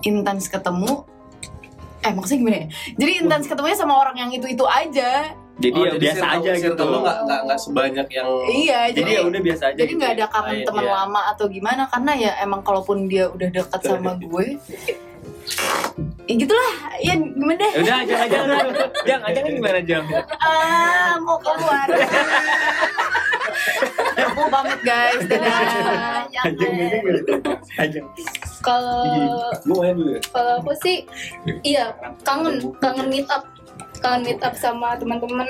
intens 0.00 0.46
ketemu 0.46 1.06
eh 2.00 2.10
maksudnya 2.10 2.38
gimana 2.38 2.56
ya? 2.58 2.66
Jadi 2.94 3.12
intens 3.18 3.44
ketemunya 3.44 3.74
sama 3.74 3.94
orang 3.96 4.16
yang 4.18 4.30
itu-itu 4.30 4.60
aja. 4.62 5.32
Jadi 5.54 5.70
Oh, 5.72 5.86
ya 5.86 5.94
biasa 5.94 6.18
circle- 6.20 6.42
aja 6.42 6.52
gitu. 6.58 6.82
Lu 6.82 6.98
nggak 7.00 7.18
nggak 7.22 7.40
nggak 7.46 7.60
sebanyak 7.60 8.08
yang 8.10 8.28
Iya, 8.44 8.80
Jadi 8.86 8.98
jadi 8.98 9.10
ya 9.12 9.20
udah 9.22 9.40
biasa 9.40 9.62
aja. 9.64 9.76
jadi 9.76 9.86
gitu 9.86 9.96
nggak 9.96 10.10
ya. 10.10 10.16
ada 10.16 10.26
kangen 10.28 10.52
Iya, 10.52 10.66
teman 10.66 10.84
iya. 10.84 10.92
lama 10.92 11.20
atau 11.26 11.44
gimana 11.46 11.82
karena 11.86 12.12
ya 12.14 12.32
emang 12.38 12.60
kalaupun 12.60 13.06
dia 13.06 13.24
udah 13.28 13.48
dekat 13.48 13.80
sama 13.80 14.10
gue 14.20 14.46
ya 16.24 16.34
gitulah 16.34 16.72
ya 16.98 17.14
gimana 17.14 17.54
deh 17.54 17.70
Ya 17.70 17.80
Udah 17.80 17.96
aja 18.00 18.14
aja 18.18 18.36
udah. 18.44 18.88
Jang, 19.04 19.22
aja 19.22 19.38
kan 19.38 19.52
gimana 19.52 19.78
Jang? 19.80 20.04
ah 20.36 21.14
mau 21.18 21.38
keluar 21.38 21.86
aku 24.18 24.40
pamit 24.50 24.80
guys. 24.86 25.22
Dadah. 25.30 26.26
Ajeng 26.44 26.74
ajeng. 27.80 28.06
Kalau 28.62 29.04
ya. 29.84 30.18
kalau 30.32 30.52
aku 30.62 30.72
sih 30.80 31.04
iya 31.66 31.92
kangen 32.22 32.60
kangen 32.78 33.08
meet 33.10 33.28
up. 33.30 33.44
Kangen 34.00 34.22
meet 34.26 34.40
up 34.44 34.54
sama 34.56 34.96
teman-teman. 35.00 35.48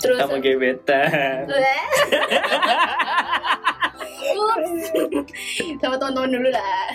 Terus 0.00 0.18
Sama 0.20 0.40
gebetan. 0.40 1.44
sama 5.80 5.96
teman-teman 6.00 6.30
dulu 6.32 6.48
lah. 6.50 6.88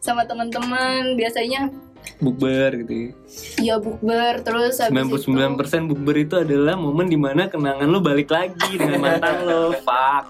Sama 0.00 0.22
teman-teman. 0.24 1.14
Biasanya 1.20 1.68
Bukber 2.16 2.70
gitu. 2.80 3.12
ya 3.60 3.76
bukber 3.76 4.40
terus 4.40 4.80
habis 4.80 5.04
itu 5.04 5.36
99% 5.36 5.90
bukber 5.92 6.16
itu 6.16 6.34
adalah 6.40 6.72
momen 6.78 7.12
di 7.12 7.18
mana 7.20 7.44
kenangan 7.50 7.84
lo 7.84 8.00
balik 8.00 8.32
lagi 8.32 8.80
dengan 8.80 9.04
mantan 9.04 9.44
lo. 9.44 9.74
Fuck. 9.86 10.24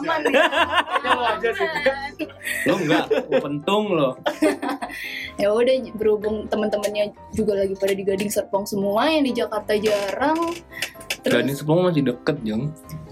aman 0.00 0.22
ya 0.30 0.46
Lo 2.68 2.74
enggak, 2.76 3.06
pentung 3.42 3.84
lo. 3.96 4.16
ya 5.42 5.48
udah 5.50 5.74
berhubung 5.96 6.46
teman-temannya 6.46 7.16
juga 7.32 7.56
lagi 7.58 7.74
pada 7.74 7.92
di 7.96 8.04
Gading 8.04 8.30
Serpong 8.30 8.64
semua 8.68 9.08
yang 9.10 9.24
di 9.24 9.32
Jakarta 9.32 9.74
jarang 9.74 10.54
terus 11.20 11.34
Gading 11.36 11.58
Sepuluh 11.58 11.80
masih 11.84 12.02
deket, 12.06 12.36
Jang. 12.42 12.62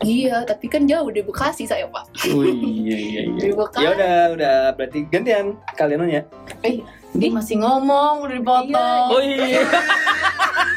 iya 0.01 0.47
tapi 0.47 0.67
kan 0.67 0.87
jauh 0.87 1.11
di 1.11 1.21
Bekasi 1.21 1.67
saya 1.67 1.85
pak 1.91 2.07
Oh 2.31 2.43
iya 2.43 2.97
iya 2.97 3.21
iya. 3.27 3.37
di 3.37 3.51
Bekasi 3.51 3.85
Ya 3.85 3.91
udah, 3.93 4.15
udah 4.33 4.57
berarti 4.73 4.99
gantian 5.11 5.47
kalian 5.75 5.99
nanya. 6.01 6.23
eh 6.63 6.81
dia 7.13 7.31
masih 7.31 7.59
ngomong 7.59 8.23
udah 8.23 8.37
dipotong 8.37 9.07
Oh 9.11 9.21
iya. 9.21 9.61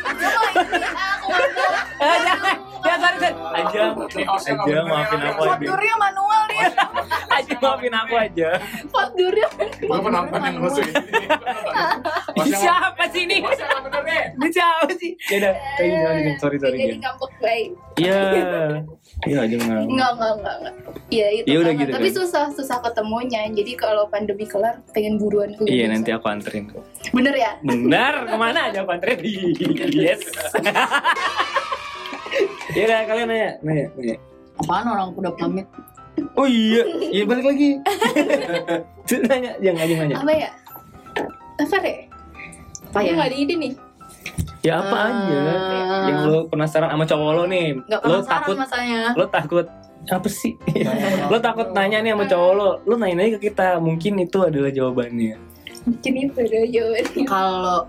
Aku 0.02 0.66
nggak 0.68 0.82
tahu. 0.90 1.28
Ya 2.82 2.96
sorry 2.98 3.18
sorry. 3.20 3.36
Aja, 3.52 3.82
aja 4.26 4.78
maafin 4.82 5.22
aku 5.22 5.42
aja. 5.46 5.54
Fakturnya 5.54 5.96
manual 6.02 6.42
dia 6.50 6.68
Aja 7.30 7.54
maafin 7.62 7.94
aku 7.94 8.14
aja. 8.18 8.50
Pot 8.90 9.10
durian 9.14 9.52
Gue 9.54 9.98
yang 10.42 10.56
musuh 10.58 10.82
ini. 10.82 11.26
Ini 12.42 12.58
siapa 12.58 13.04
sih 13.12 13.22
ini? 13.28 13.38
Ini 13.42 14.50
siapa 14.50 14.92
sih? 14.98 15.12
Ya 15.30 15.36
udah, 15.42 15.54
kayak 15.78 15.90
gimana 15.90 16.18
nih? 16.20 16.36
Sorry 16.42 16.58
sorry. 16.58 16.78
jadi 16.80 16.98
ngambek 17.02 17.32
baik 17.42 17.70
Iya. 18.00 18.20
Iya 19.22 19.38
aja 19.46 19.56
nggak. 19.60 19.82
Enggak, 19.86 20.12
enggak, 20.18 20.32
enggak, 20.34 20.56
enggak. 20.58 20.76
Iya, 21.12 21.28
itu. 21.36 21.46
Ya 21.46 21.58
udah 21.62 21.74
gitu 21.78 21.92
Tapi 21.94 22.10
kan. 22.10 22.18
susah, 22.24 22.46
susah 22.56 22.78
ketemunya. 22.82 23.42
Jadi 23.52 23.72
kalau 23.78 24.04
pandemi 24.10 24.46
kelar, 24.50 24.82
pengen 24.96 25.22
buruan 25.22 25.54
ke 25.54 25.68
Iya 25.70 25.86
nanti 25.92 26.10
aku 26.10 26.26
anterin 26.32 26.72
kok. 26.72 26.82
Bener 27.14 27.36
ya? 27.36 27.52
Benar, 27.62 28.14
ke 28.32 28.36
mana 28.40 28.60
aja 28.72 28.82
aku 28.82 28.92
anterin? 28.96 29.20
Yes. 29.92 30.22
Ya 32.72 32.88
udah 32.88 33.00
kalian 33.04 33.28
nanya, 33.28 33.50
nanya, 33.60 33.86
nanya. 34.00 34.16
apaan 34.64 34.88
orang 34.88 35.12
udah 35.20 35.34
pamit 35.36 35.68
Oh 36.40 36.48
iya, 36.48 36.84
iya 37.12 37.24
balik 37.28 37.46
lagi. 37.48 37.70
Nanya, 39.32 39.52
jangan 39.60 39.80
aja 39.84 39.94
nanya. 40.00 40.16
Apa 40.20 40.32
ya? 40.32 40.50
Apa 41.60 41.76
deh? 41.84 41.98
Apa 42.92 43.00
ya 43.02 43.12
nggak 43.16 43.30
ada 43.32 43.38
ide 43.38 43.56
nih. 43.56 43.74
Ya 44.62 44.74
apa 44.78 44.94
Ah. 44.94 45.08
aja. 45.10 45.40
Yang 46.06 46.20
lo 46.28 46.40
penasaran 46.46 46.90
sama 46.90 47.06
cowok 47.06 47.32
lo 47.34 47.44
nih. 47.48 47.68
nggak 47.82 48.02
Lo 48.02 48.10
penasaran 48.14 48.30
takut, 48.36 48.56
masanya 48.60 49.00
lo 49.16 49.26
takut 49.26 49.66
apa 50.04 50.28
sih? 50.28 50.54
lo 51.28 51.38
takut 51.40 51.68
nanya 51.72 51.98
nih 52.00 52.12
sama 52.12 52.26
cowok 52.28 52.52
lo. 52.54 52.70
Lo 52.84 52.94
nanya 52.96 53.16
aja 53.22 53.32
ke 53.36 53.48
kita, 53.48 53.80
mungkin 53.80 54.20
itu 54.20 54.38
adalah 54.38 54.70
jawabannya. 54.70 55.40
Mungkin 55.82 56.14
itu 56.20 56.40
deh 56.44 56.66
jawabannya. 56.70 57.26
kalau 57.26 57.80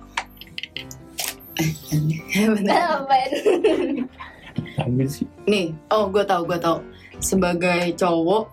eh? 2.32 2.49
Ambil 4.78 5.06
sih. 5.06 5.28
nih 5.44 5.76
oh 5.88 6.09
gue 6.09 6.25
tau 6.25 6.42
gue 6.42 6.56
tau 6.56 6.80
sebagai 7.18 7.92
cowok 7.94 8.49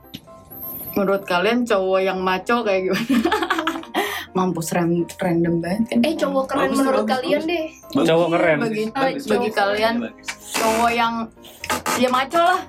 menurut 0.94 1.24
kalian 1.24 1.64
cowok 1.64 2.00
yang 2.02 2.20
maco 2.20 2.62
kayak 2.62 2.86
gimana 2.86 3.32
mampus 4.32 4.72
ram- 4.72 5.04
random 5.12 5.56
banget 5.58 5.82
kan 5.88 5.98
Eh, 6.02 6.14
cowok 6.14 6.44
keren 6.48 6.68
Bagus, 6.68 6.78
menurut 6.78 7.02
bagus, 7.02 7.12
kalian 7.12 7.40
bagus. 7.40 7.50
deh. 7.50 7.66
Cowok 8.06 8.28
keren. 8.32 8.58
bagi 8.60 8.84
Ah, 8.86 8.92
bagi 9.02 9.20
cowok 9.20 9.52
kalian 9.52 9.94
cowok 10.52 10.92
yang 10.92 11.14
ya 11.96 12.08
maco 12.08 12.40
lah 12.40 12.60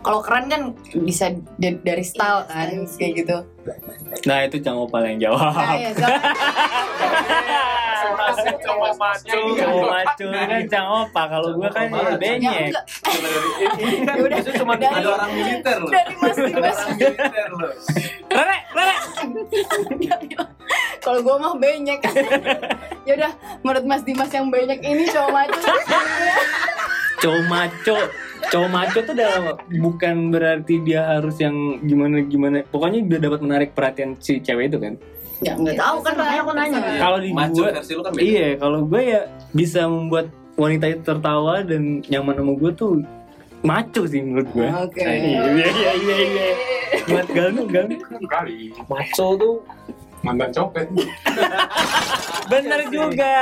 kalau 0.00 0.20
keren 0.20 0.44
kan 0.46 0.62
bisa 0.98 1.30
da- 1.56 1.78
dari 1.78 2.00
style 2.00 2.42
kan 2.46 2.66
Iya, 2.66 2.82
style 2.82 2.94
kayak 2.94 3.10
sih. 3.10 3.18
gitu 3.18 3.36
Nah 4.22 4.38
itu 4.42 4.56
cowok 4.58 4.86
paling 4.88 5.18
jawab. 5.18 5.50
nah, 5.50 5.74
ya, 5.74 5.90
Coba 5.94 6.18
maco. 9.02 9.38
Cowok 9.54 9.86
maco 9.86 10.26
kan 10.30 10.62
cowok 10.66 11.04
pak. 11.10 11.24
Kalau 11.26 11.48
gue 11.54 11.68
kan 11.70 11.86
ya 11.86 12.14
benyek. 12.14 12.70
kan 12.70 12.84
Ya 14.06 14.14
udah, 14.18 14.38
cuma 14.52 14.74
ada 14.76 15.08
orang 15.10 15.30
militer 15.32 15.76
loh. 15.78 15.90
dari 15.90 16.14
mas 16.14 16.36
Dimas 16.36 16.76
orang 16.76 16.94
militer 16.94 17.48
loh. 17.50 17.72
Rere, 18.30 18.58
Rere. 18.70 18.94
Kalau 21.04 21.20
gue 21.20 21.34
mah 21.36 21.54
banyak. 21.60 22.00
Ya 23.04 23.20
udah 23.20 23.32
menurut 23.60 23.84
mas 23.84 24.00
Dimas 24.00 24.32
yang 24.32 24.48
banyak 24.48 24.80
ini 24.80 25.04
cowok 25.12 25.28
maco. 25.28 25.72
Cowok 27.20 27.42
maco. 27.52 27.98
Cowok 28.48 28.70
maco 28.72 28.98
tuh 29.04 29.12
dalam 29.12 29.42
bukan 29.76 30.32
berarti 30.32 30.80
dia 30.80 31.04
harus 31.04 31.36
yang 31.36 31.84
gimana 31.84 32.24
gimana. 32.24 32.64
Pokoknya 32.64 33.04
dia 33.04 33.20
dapat 33.20 33.44
menarik 33.44 33.70
perhatian 33.76 34.16
si 34.24 34.40
cewek 34.40 34.72
itu 34.72 34.80
kan? 34.80 34.96
Ya 35.44 35.52
nggak 35.52 35.76
tahu 35.76 35.96
kan 36.00 36.12
makanya 36.16 36.40
aku 36.48 36.52
nanya. 36.56 36.80
Kalau 36.96 37.18
di 37.20 37.30
Maco 37.36 37.60
gue 37.60 37.70
versi 37.76 37.92
lu 37.92 38.00
kan 38.00 38.12
beda. 38.16 38.24
iya 38.24 38.48
kalau 38.56 38.80
gue 38.88 39.02
ya 39.04 39.20
bisa 39.52 39.80
membuat 39.84 40.26
wanita 40.56 40.84
itu 40.88 41.02
tertawa 41.04 41.54
dan 41.60 42.00
nyaman 42.08 42.34
sama 42.40 42.52
gue 42.56 42.70
tuh 42.72 42.92
maco 43.60 44.02
sih 44.08 44.24
menurut 44.24 44.48
gue 44.48 44.64
oke. 44.64 44.96
Iya 44.96 45.44
iya 45.52 45.68
iya 45.68 45.92
iya. 45.92 46.16
Iya 46.24 46.54
buat 47.04 47.28
galnu 47.36 47.62
galnu 47.68 47.96
kali. 48.32 48.72
Maco 48.88 49.26
tuh 49.36 49.54
mantan 50.24 50.50
copet. 50.50 50.88
Bener 52.50 52.80
juga. 52.88 53.36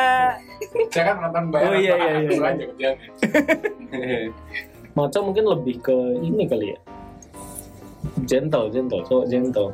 Saya 0.91 1.05
kan 1.11 1.17
nonton 1.21 1.43
Oh, 1.47 1.51
bayaran 1.51 1.79
iya, 1.79 1.95
iya, 1.95 2.13
iya. 2.23 2.39
Aja 2.43 2.65
kerjaannya 2.67 3.09
maco 4.99 5.19
mungkin 5.25 5.45
lebih 5.49 5.81
ke 5.81 5.97
ini 6.21 6.45
kali 6.45 6.67
ya. 6.75 6.79
Gentle 8.23 8.69
gentle 8.69 9.01
cowok 9.03 9.27
gentle. 9.27 9.71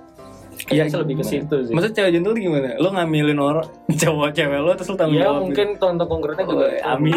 Iya, 0.68 0.84
Kayaknya 0.84 0.98
lebih 1.06 1.14
ke 1.18 1.24
situ 1.24 1.56
sih. 1.64 1.72
Maksud 1.74 1.92
cewek 1.92 2.10
gentle 2.14 2.34
gimana? 2.34 2.74
Lo 2.78 2.90
ngambilin 2.90 3.38
orang 3.38 3.66
cowok 4.02 4.30
cewek 4.32 4.58
lo 4.58 4.70
terus 4.74 4.88
lo 4.88 4.96
tanggung 4.96 5.18
ya 5.18 5.26
jawab 5.26 5.40
mungkin 5.44 5.68
contoh 5.76 6.06
konkretnya 6.06 6.44
gitu? 6.44 6.54
juga 6.54 6.66
Oh, 6.82 6.92
amin 6.94 7.14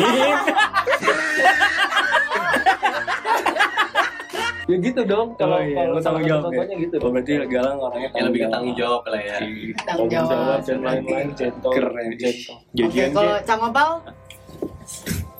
ya 4.71 4.77
gitu 4.79 5.01
dong 5.03 5.27
kalau 5.35 5.57
Oh, 5.57 5.61
iya, 5.61 5.75
kalau 5.83 5.99
tanggung 5.99 6.23
satu 6.23 6.31
jawab 6.31 6.51
ya? 6.53 6.63
gitu 6.79 6.95
Oh, 6.97 7.09
berarti 7.11 7.31
Galang 7.45 7.77
orangnya 7.77 8.09
yang 8.11 8.25
lebih 8.27 8.39
ke 8.39 8.47
tanggung 8.47 8.75
jawab 8.75 9.01
lah 9.05 9.21
ya. 9.21 9.37
Tanggung 9.83 10.09
jawab. 10.09 10.59
dan 10.61 10.79
lain-lain 10.79 11.27
gentle 11.33 11.71
Keren. 11.71 12.05
gentle 12.15 12.55
Oke, 12.81 13.03
kalau 13.11 13.35
Cang 13.43 13.61
Opal? 13.61 13.89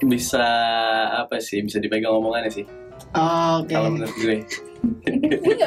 bisa 0.01 0.45
apa 1.15 1.37
sih 1.37 1.61
bisa 1.61 1.77
dipegang 1.77 2.11
omongannya 2.11 2.49
sih 2.51 2.65
Oh, 3.11 3.59
Oke. 3.59 3.71
kalau 3.71 3.91
menurut 3.91 4.13
gue 4.15 4.39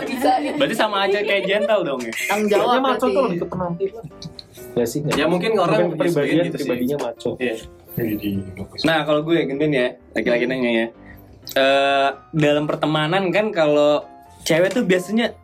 bisa 0.09 0.31
nih. 0.41 0.57
Berarti 0.57 0.75
sama 0.75 1.05
aja 1.05 1.21
kayak 1.21 1.45
gentle 1.45 1.83
dong 1.85 2.01
ya. 2.01 2.13
Tanggung 2.27 2.49
jawab 2.49 2.81
maco 2.81 3.05
tuh 3.05 3.23
lebih 3.25 3.39
ke 3.41 3.47
penampilan 3.47 4.05
ya 4.75 4.83
sih 4.83 5.01
ya 5.07 5.31
mungkin 5.31 5.55
orang 5.55 5.95
kepribadian 5.95 5.95
menyesuaikan 5.95 6.45
gitu 6.45 6.57
pribadinya 6.59 6.97
maco 6.99 7.31
Iya. 7.39 7.55
Nah 8.83 9.07
kalau 9.07 9.23
gue 9.23 9.39
gentin 9.45 9.71
ya 9.71 9.87
laki-laki 10.11 10.45
nanya 10.45 10.71
ya. 10.73 10.87
Eh 11.53 12.09
dalam 12.33 12.65
pertemanan 12.65 13.29
kan 13.29 13.53
kalau 13.53 14.09
cewek 14.43 14.73
tuh 14.73 14.83
biasanya 14.83 15.37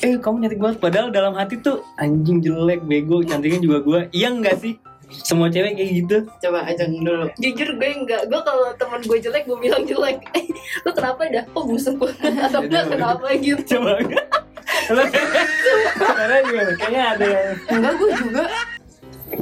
eh 0.00 0.14
kamu 0.16 0.40
cantik 0.40 0.58
banget. 0.58 0.78
Padahal 0.78 1.08
dalam 1.08 1.34
hati 1.34 1.58
tuh 1.58 1.82
anjing 1.96 2.38
jelek 2.38 2.82
bego 2.82 3.20
cantiknya 3.20 3.60
juga 3.60 3.78
gue 3.80 4.00
iya 4.10 4.30
enggak 4.30 4.58
sih? 4.58 4.78
Semua 5.12 5.46
cewek 5.46 5.76
kayak 5.76 5.90
gitu. 5.94 6.16
Coba 6.40 6.64
aja 6.64 6.88
dulu. 6.88 7.28
Jujur 7.36 7.68
gue 7.76 7.88
enggak, 7.92 8.22
gue 8.26 8.40
kalau 8.40 8.72
temen 8.74 8.98
gue 8.98 9.18
jelek 9.20 9.44
gue 9.44 9.58
bilang 9.58 9.84
jelek. 9.84 10.24
Eh, 10.32 10.48
lu 10.84 10.90
kenapa 10.90 11.28
dah? 11.28 11.44
Oh 11.52 11.68
busuk 11.68 12.00
banget 12.00 12.32
atau 12.40 12.60
enggak 12.62 12.84
kenapa 12.88 13.26
gitu? 13.44 13.60
coba. 13.76 14.00
Lo- 14.96 15.12
karena 15.94 16.36
gimana? 16.42 16.72
Kayaknya 16.74 17.02
ada 17.08 17.24
yang 17.28 17.46
Enggak, 17.68 17.92
gue 17.94 18.10
juga 18.16 18.42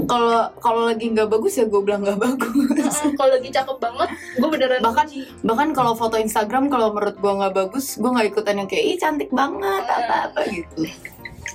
kalau 0.04 0.30
kalau 0.56 0.82
lagi 0.84 1.06
nggak 1.06 1.26
bagus 1.26 1.54
ya 1.54 1.64
gue 1.64 1.80
bilang 1.80 2.00
nggak 2.00 2.20
bagus. 2.26 2.94
Kalau 3.10 3.32
lagi 3.32 3.48
cakep 3.48 3.76
banget, 3.76 4.08
gue 4.34 4.48
beneran 4.48 4.80
Bahkan 4.80 5.06
benci. 5.06 5.20
bahkan 5.40 5.68
kalau 5.70 5.92
foto 5.92 6.16
Instagram 6.16 6.66
kalau 6.66 6.90
menurut 6.90 7.14
gue 7.14 7.32
nggak 7.34 7.54
bagus, 7.54 7.94
gue 7.94 8.06
nggak 8.06 8.26
ikutan 8.28 8.54
yang 8.56 8.66
kayak 8.66 8.84
ih 8.84 8.96
cantik 8.96 9.30
banget 9.30 9.84
apa 9.84 10.14
apa 10.28 10.40
gitu. 10.46 10.86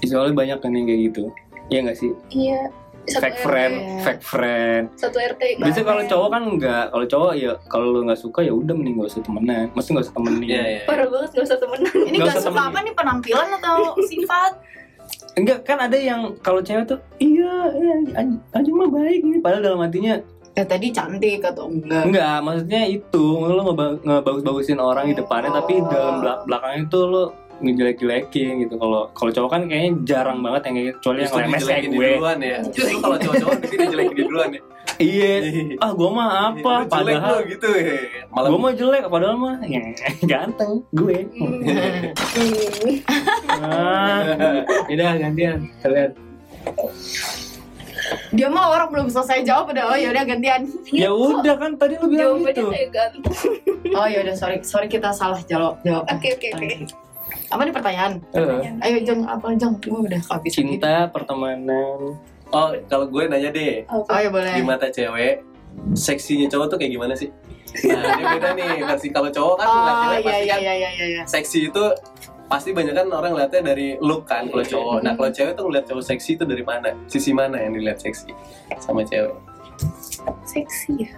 soalnya 0.04 0.36
banyak 0.36 0.58
kan 0.60 0.72
yang 0.72 0.86
kayak 0.86 1.01
gitu 1.06 1.24
Iya 1.65 1.80
nggak 1.82 1.98
sih 1.98 2.12
iya 2.30 2.62
satu 3.06 3.22
fake 3.22 3.38
RT, 3.38 3.44
friend 3.44 3.75
fake 4.01 4.24
friend 4.24 4.84
satu 4.94 5.18
RT. 5.18 5.42
biasanya 5.58 5.86
kalau 5.88 6.04
cowok 6.04 6.27
kan 6.27 6.42
enggak 6.44 6.84
kalau 6.89 7.06
cowok 7.08 7.32
ya 7.34 7.51
kalau 7.65 7.86
lu 7.88 8.00
nggak 8.04 8.18
suka 8.18 8.39
ya 8.42 8.50
udah 8.51 8.74
mending 8.74 8.98
gak 8.98 9.10
usah 9.10 9.22
temenan 9.22 9.65
mesti 9.72 9.89
gak 9.92 10.04
usah 10.04 10.15
temenin 10.15 10.42
Iya, 10.44 10.63
iya. 10.68 10.82
Parah 10.84 11.08
banget 11.08 11.30
gak 11.32 11.46
usah 11.46 11.58
temenan. 11.58 11.94
Ini 12.01 12.12
Nggak 12.12 12.27
gak 12.27 12.34
usah 12.36 12.42
suka 12.44 12.54
temenin. 12.56 12.70
apa 12.72 12.80
nih 12.82 12.94
penampilan 12.94 13.50
atau 13.56 13.77
sifat? 14.12 14.51
Enggak 15.36 15.60
kan 15.62 15.77
ada 15.77 15.94
yang 15.94 16.32
kalau 16.39 16.60
cewek 16.60 16.86
tuh 16.86 17.00
iya 17.18 17.54
iya 17.72 17.94
Aj- 18.15 18.42
Ajeng 18.54 18.75
mah 18.75 18.88
baik 18.88 19.20
ini 19.22 19.38
padahal 19.39 19.63
dalam 19.65 19.82
hatinya 19.82 20.15
Ya 20.51 20.63
tadi 20.63 20.88
cantik 20.88 21.44
atau 21.44 21.68
enggak? 21.68 22.08
enggak 22.08 22.39
maksudnya 22.39 22.88
itu 22.88 23.20
lu 23.38 23.60
ngeba- 23.62 24.00
ngebagus-bagusin 24.00 24.80
orang 24.80 25.06
di 25.06 25.13
depannya 25.13 25.51
tapi 25.51 25.77
Oh. 25.77 25.86
dalam 25.86 26.15
belak- 26.18 26.48
belakangnya 26.48 26.80
itu 26.86 27.00
lu 27.04 27.24
ngejelek-jelekin 27.65 28.53
gitu. 28.63 28.75
Kalau 28.77 29.10
kalau 29.12 29.31
cowok 29.34 29.50
kan 29.50 29.62
kayaknya 29.65 29.91
jarang 30.05 30.39
banget 30.45 30.62
yang 30.69 30.74
kayak 30.77 30.86
gitu. 30.88 30.98
Kecuali 31.01 31.19
yang 31.19 31.34
lemes 31.36 31.62
kayak 31.65 31.84
gue. 31.84 32.10
duluan 32.15 32.38
ya. 32.39 32.57
Justru 32.69 32.98
kalau 33.01 33.17
cowok-cowok 33.17 33.53
nanti 33.57 33.75
dijelekin 33.81 34.13
di 34.13 34.24
duluan 34.24 34.50
ya. 34.53 34.62
Iya. 34.95 35.31
Ah 35.84 35.91
gua 35.91 36.10
mah 36.13 36.29
apa? 36.53 36.72
Lu 36.72 36.88
jelek 36.88 36.93
padahal 36.93 37.36
lu 37.36 37.51
gitu 37.51 37.67
ya 37.67 37.95
malah 38.31 38.48
gua 38.48 38.60
mah 38.63 38.74
jelek 38.77 39.03
padahal 39.12 39.36
mah 39.36 39.55
ya, 39.67 39.81
ganteng 40.31 40.72
gue. 40.95 41.17
Ah 43.50 44.24
udah 44.88 45.12
gantian 45.19 45.60
kalian. 45.84 46.12
Dia 48.31 48.48
mah 48.51 48.69
orang 48.69 48.88
belum 48.93 49.07
selesai 49.10 49.43
jawab 49.43 49.74
udah. 49.74 49.84
Oh 49.91 49.98
yaudah 49.98 50.24
gantian. 50.24 50.69
ya 50.93 51.10
udah 51.10 51.55
kan 51.57 51.72
tadi 51.75 51.98
lu 51.98 52.07
bilang 52.07 52.38
Jawabannya 52.39 52.53
gitu. 52.53 52.67
kayak 52.72 52.89
ganteng. 52.93 53.24
Oh 54.00 54.07
yaudah 54.10 54.36
sorry. 54.36 54.60
Sorry 54.62 54.88
kita 54.88 55.12
salah 55.12 55.39
jawab 55.43 55.79
jawab. 55.84 56.03
Oke 56.12 56.36
oke 56.36 56.48
oke. 56.51 56.67
Apa 57.48 57.62
nih 57.62 57.74
pertanyaan? 57.74 58.14
Eh, 58.32 58.74
Ayo 58.82 58.98
Jeng 59.02 59.22
apa 59.24 59.54
Jeng? 59.54 59.78
Gue 59.80 60.00
udah 60.02 60.22
habis. 60.25 60.52
cinta 60.52 61.08
pertemanan 61.10 62.18
oh 62.48 62.70
kalau 62.86 63.06
gue 63.06 63.25
nanya 63.25 63.50
deh 63.50 63.84
Oh 63.88 64.06
ya 64.12 64.30
boleh. 64.30 64.54
di 64.54 64.62
mata 64.62 64.88
cewek 64.88 65.42
seksinya 65.92 66.48
cowok 66.48 66.68
tuh 66.68 66.78
kayak 66.78 66.94
gimana 66.94 67.12
sih 67.12 67.28
nah 67.84 68.16
ini 68.16 68.24
beda 68.32 68.50
nih 68.54 68.68
versi 68.86 69.10
kalau 69.10 69.27
cowok 69.27 69.55
kan 69.58 69.66
Oh 69.66 69.75
cewek 69.75 69.90
iya 70.16 70.24
pasti 70.24 70.40
iya 70.40 70.46
kan 70.48 70.60
iya 70.62 70.74
iya 70.74 71.05
iya. 71.05 71.24
seksi 71.25 71.60
itu 71.68 71.84
pasti 72.46 72.70
banyak 72.72 72.94
kan 72.94 73.08
orang 73.10 73.34
ngeliatnya 73.34 73.62
dari 73.66 73.88
look 74.00 74.24
kan 74.24 74.46
kalau 74.46 74.64
cowok 74.64 74.98
nah 75.01 75.12
kalau 75.14 75.27
cewek 75.27 75.51
tuh 75.51 75.64
ngeliat 75.66 75.86
cowok 75.86 76.03
seksi 76.05 76.29
itu 76.36 76.44
dari 76.46 76.62
mana 76.62 76.94
sisi 77.05 77.34
mana 77.34 77.58
yang 77.58 77.74
dilihat 77.74 77.98
seksi 77.98 78.31
sama 78.77 79.01
cewek 79.01 79.34
Seksi 80.46 81.03
ya. 81.03 81.12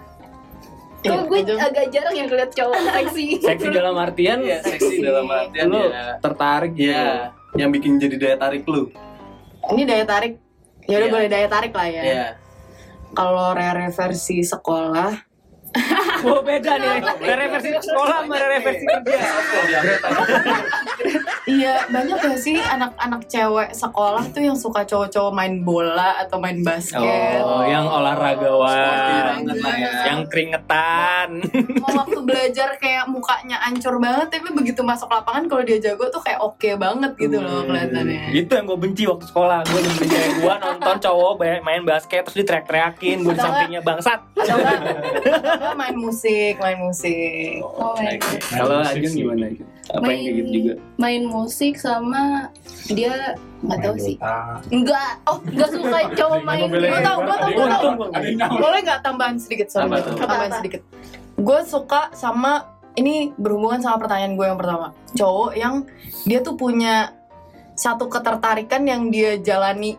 Iya, 0.98 1.08
Kalau 1.08 1.24
gue 1.24 1.40
Jeng. 1.40 1.58
agak 1.58 1.84
jarang 1.88 2.10
yang 2.12 2.26
ngeliat 2.26 2.50
cowok 2.50 2.74
seksi. 2.90 3.26
seksi 3.38 3.68
dalam 3.70 3.94
artian 3.94 4.38
Iya 4.40 4.58
seksi 4.60 4.98
dalam 4.98 5.26
artian 5.26 5.66
lu 5.68 5.78
ya 5.86 6.18
tertarik 6.18 6.72
gitu 6.74 6.90
Iya, 6.90 7.30
yang 7.54 7.70
bikin 7.70 7.96
jadi 7.96 8.16
daya 8.16 8.36
tarik 8.36 8.62
lu. 8.64 8.90
Ini 9.64 9.82
daya 9.84 10.04
tarik. 10.04 10.36
Ya 10.84 10.96
udah 10.96 11.04
Iya. 11.04 11.14
boleh 11.14 11.28
daya 11.28 11.46
tarik 11.46 11.72
lah 11.72 11.86
ya. 11.86 12.02
Iya. 12.02 12.26
Kalau 13.10 13.52
Rere 13.52 13.88
versi 13.88 14.42
sekolah, 14.42 15.12
Oh 16.26 16.40
beda 16.42 16.72
nih, 16.78 16.98
Rere 17.22 17.46
versi 17.52 17.70
sekolah 17.78 18.26
sama 18.26 18.34
Rere 18.36 18.58
versi 18.62 18.84
kerja. 18.84 19.18
iya 21.48 21.74
banyak 21.88 22.18
gak 22.18 22.38
sih 22.42 22.58
anak-anak 22.58 23.22
cewek 23.30 23.70
sekolah 23.72 24.24
tuh 24.34 24.42
yang 24.42 24.58
suka 24.58 24.82
cowok-cowok 24.84 25.32
main 25.32 25.62
bola 25.62 26.18
atau 26.20 26.42
main 26.42 26.60
basket. 26.60 27.40
Oh, 27.40 27.62
yang 27.64 27.86
olahragawan, 27.86 29.46
banget 29.46 29.56
lah 29.62 29.74
ya. 29.78 29.90
yang 30.10 30.20
keringetan. 30.26 31.28
Mau 31.80 31.90
waktu 32.04 32.18
belajar 32.26 32.68
kayak 32.76 33.06
mukanya 33.06 33.62
ancur 33.62 33.96
banget, 34.02 34.28
tapi 34.34 34.50
begitu 34.52 34.82
masuk 34.82 35.08
lapangan 35.08 35.46
kalau 35.46 35.62
dia 35.62 35.78
jago 35.78 36.10
tuh 36.10 36.20
kayak 36.20 36.40
oke 36.42 36.68
banget 36.76 37.12
gitu 37.16 37.38
loh 37.38 37.64
kelihatannya. 37.64 38.34
Itu 38.34 38.52
yang 38.58 38.66
gue 38.66 38.78
benci 38.78 39.02
waktu 39.06 39.24
sekolah. 39.26 39.62
Gue 39.70 39.80
benci 39.80 40.04
gue 40.38 40.54
nonton 40.58 40.96
cowok 40.98 41.32
main 41.62 41.82
basket 41.86 42.26
terus 42.26 42.36
diteriak-teriakin. 42.42 43.22
Gue 43.22 43.34
di 43.34 43.40
sampingnya 43.40 43.80
bangsat. 43.82 44.20
Main 45.76 45.96
musik, 45.96 46.54
main 46.62 46.78
musik. 46.80 47.60
Oh 47.64 47.98
my 47.98 48.16
God. 48.16 48.40
Kalau 48.46 48.76
Ajeng 48.84 49.14
gimana? 49.16 49.44
Ajeng? 49.50 49.66
Apa 49.88 50.08
yang 50.12 50.20
kayak 50.20 50.36
gitu 50.36 50.48
juga? 50.52 50.72
Main 51.00 51.22
musik 51.26 51.74
sama 51.80 52.52
dia 52.92 53.36
nggak 53.64 53.78
tahu 53.82 53.96
sih. 53.96 54.16
Enggak, 54.68 55.10
oh 55.26 55.40
enggak 55.48 55.70
suka 55.72 55.98
cowok 56.12 56.40
main. 56.44 56.68
Gue 56.68 57.00
tau, 57.00 57.18
gue 57.24 57.36
tau, 57.36 57.50
gue 57.50 57.66
tau. 57.66 57.92
Boleh 58.60 58.80
nggak 58.84 59.00
tambahan 59.00 59.36
sedikit? 59.40 59.72
Sorry, 59.72 59.88
tambahan 60.04 60.52
sedikit. 60.60 60.84
Gue 61.40 61.60
suka 61.64 62.12
sama 62.12 62.78
ini 62.98 63.32
berhubungan 63.38 63.80
sama 63.80 63.96
pertanyaan 64.02 64.34
gue 64.36 64.46
yang 64.46 64.58
pertama. 64.60 64.92
Cowok 65.16 65.52
yang 65.56 65.74
dia 66.28 66.44
tuh 66.44 66.58
punya 66.58 67.14
satu 67.78 68.10
ketertarikan 68.10 68.82
yang 68.84 69.06
dia 69.08 69.38
jalani 69.38 69.94